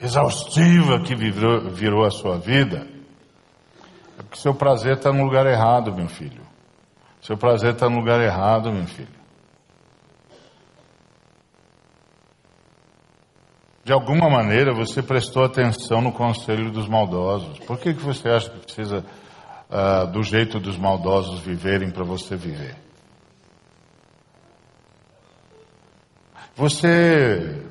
exaustiva 0.00 0.98
que 1.00 1.14
virou, 1.14 1.68
virou 1.72 2.06
a 2.06 2.10
sua 2.10 2.38
vida, 2.38 2.88
é 4.18 4.22
porque 4.22 4.38
seu 4.38 4.54
prazer 4.54 4.94
está 4.94 5.12
no 5.12 5.24
lugar 5.24 5.44
errado, 5.44 5.92
meu 5.92 6.08
filho. 6.08 6.40
Seu 7.20 7.36
prazer 7.36 7.74
está 7.74 7.90
no 7.90 7.98
lugar 7.98 8.18
errado, 8.22 8.72
meu 8.72 8.86
filho. 8.86 9.13
De 13.84 13.92
alguma 13.92 14.30
maneira 14.30 14.72
você 14.72 15.02
prestou 15.02 15.44
atenção 15.44 16.00
no 16.00 16.10
conselho 16.10 16.72
dos 16.72 16.88
maldosos. 16.88 17.58
Por 17.60 17.78
que, 17.78 17.92
que 17.92 18.00
você 18.00 18.30
acha 18.30 18.48
que 18.48 18.60
precisa 18.60 19.04
uh, 19.68 20.10
do 20.10 20.22
jeito 20.22 20.58
dos 20.58 20.78
maldosos 20.78 21.40
viverem 21.40 21.90
para 21.90 22.02
você 22.02 22.34
viver? 22.34 22.76
Você 26.56 27.62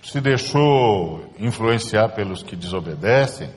se 0.00 0.20
deixou 0.20 1.34
influenciar 1.40 2.10
pelos 2.10 2.44
que 2.44 2.54
desobedecem? 2.54 3.50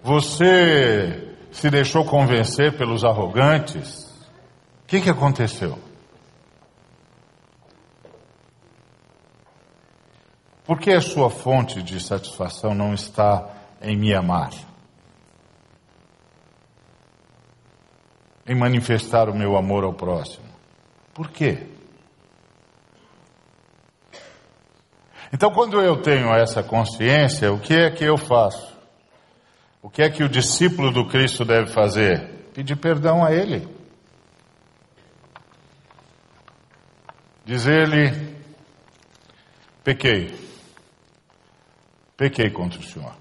Você 0.00 1.34
se 1.50 1.68
deixou 1.70 2.04
convencer 2.04 2.76
pelos 2.76 3.04
arrogantes? 3.04 4.03
Que, 4.94 5.00
que 5.00 5.10
aconteceu? 5.10 5.76
Por 10.64 10.78
que 10.78 10.92
a 10.92 11.00
sua 11.00 11.28
fonte 11.28 11.82
de 11.82 11.98
satisfação 11.98 12.76
não 12.76 12.94
está 12.94 13.44
em 13.82 13.96
me 13.96 14.14
amar? 14.14 14.52
Em 18.46 18.54
manifestar 18.54 19.28
o 19.28 19.36
meu 19.36 19.56
amor 19.56 19.82
ao 19.82 19.94
próximo? 19.94 20.46
Por 21.12 21.28
quê? 21.28 21.66
Então, 25.32 25.50
quando 25.50 25.80
eu 25.80 26.02
tenho 26.02 26.32
essa 26.32 26.62
consciência, 26.62 27.52
o 27.52 27.58
que 27.58 27.74
é 27.74 27.90
que 27.90 28.04
eu 28.04 28.16
faço? 28.16 28.78
O 29.82 29.90
que 29.90 30.02
é 30.02 30.08
que 30.08 30.22
o 30.22 30.28
discípulo 30.28 30.92
do 30.92 31.08
Cristo 31.08 31.44
deve 31.44 31.72
fazer? 31.72 32.50
Pedir 32.54 32.76
perdão 32.76 33.24
a 33.24 33.32
Ele. 33.32 33.82
Dizer-lhe: 37.44 38.36
pequei, 39.82 40.34
pequei 42.16 42.50
contra 42.50 42.80
o 42.80 42.82
Senhor. 42.82 43.14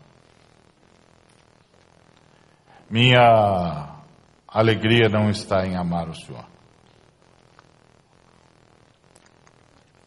Minha 2.90 4.02
alegria 4.48 5.10
não 5.10 5.30
está 5.30 5.66
em 5.66 5.76
amar 5.76 6.08
o 6.08 6.16
Senhor. 6.16 6.46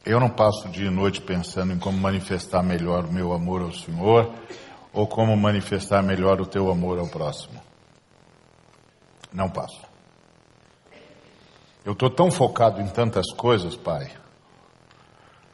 Eu 0.04 0.20
não 0.20 0.30
passo 0.30 0.68
dia 0.68 0.86
e 0.86 0.90
noite 0.90 1.20
pensando 1.20 1.72
em 1.72 1.78
como 1.78 1.98
manifestar 1.98 2.62
melhor 2.62 3.04
o 3.04 3.12
meu 3.12 3.32
amor 3.32 3.60
ao 3.60 3.72
Senhor 3.72 4.32
ou 4.92 5.06
como 5.06 5.36
manifestar 5.36 6.02
melhor 6.02 6.40
o 6.40 6.46
teu 6.46 6.70
amor 6.70 6.98
ao 6.98 7.08
próximo. 7.08 7.60
Não 9.32 9.50
passo. 9.50 9.86
Eu 11.87 11.93
estou 11.93 12.11
tão 12.11 12.32
focado 12.32 12.80
em 12.80 12.89
tantas 12.89 13.30
coisas, 13.32 13.76
Pai, 13.76 14.11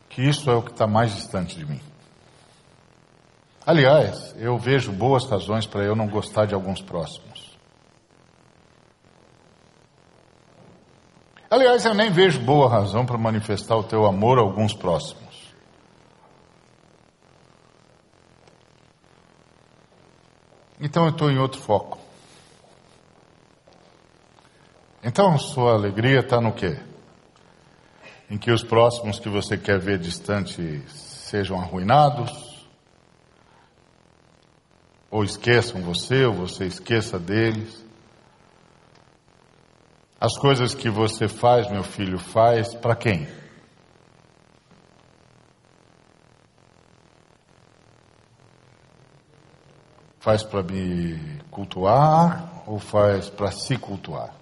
que 0.09 0.23
isso 0.23 0.51
é 0.51 0.55
o 0.55 0.63
que 0.63 0.71
está 0.71 0.87
mais 0.87 1.15
distante 1.15 1.55
de 1.55 1.67
mim. 1.67 1.79
Aliás, 3.67 4.35
eu 4.39 4.59
vejo 4.59 4.91
boas 4.93 5.27
razões 5.27 5.67
para 5.67 5.85
eu 5.85 5.95
não 5.95 6.09
gostar 6.09 6.47
de 6.47 6.55
alguns 6.55 6.81
próximos. 6.81 7.53
Aliás, 11.51 11.85
eu 11.85 11.93
nem 11.93 12.11
vejo 12.11 12.41
boa 12.41 12.67
razão 12.67 13.05
para 13.05 13.19
manifestar 13.19 13.77
o 13.77 13.85
teu 13.85 14.07
amor 14.07 14.39
a 14.39 14.41
alguns 14.41 14.73
próximos. 14.73 15.53
Então 20.81 21.05
eu 21.05 21.11
estou 21.11 21.31
em 21.31 21.39
outro 21.39 21.61
foco. 21.61 22.02
Então, 25.05 25.37
sua 25.37 25.73
alegria 25.73 26.21
está 26.21 26.41
no 26.41 26.53
quê? 26.53 26.79
Em 28.31 28.39
que 28.39 28.53
os 28.53 28.63
próximos 28.63 29.19
que 29.19 29.29
você 29.29 29.59
quer 29.59 29.81
ver 29.81 29.99
distante 29.99 30.81
sejam 30.89 31.59
arruinados? 31.59 32.69
Ou 35.11 35.25
esqueçam 35.25 35.83
você, 35.83 36.25
ou 36.25 36.33
você 36.33 36.67
esqueça 36.67 37.19
deles? 37.19 37.85
As 40.21 40.39
coisas 40.39 40.73
que 40.73 40.89
você 40.89 41.27
faz, 41.27 41.69
meu 41.69 41.83
filho, 41.83 42.17
faz 42.17 42.73
para 42.73 42.95
quem? 42.95 43.27
Faz 50.21 50.45
para 50.45 50.63
me 50.63 51.19
cultuar 51.51 52.63
ou 52.69 52.79
faz 52.79 53.29
para 53.29 53.51
se 53.51 53.77
cultuar? 53.77 54.42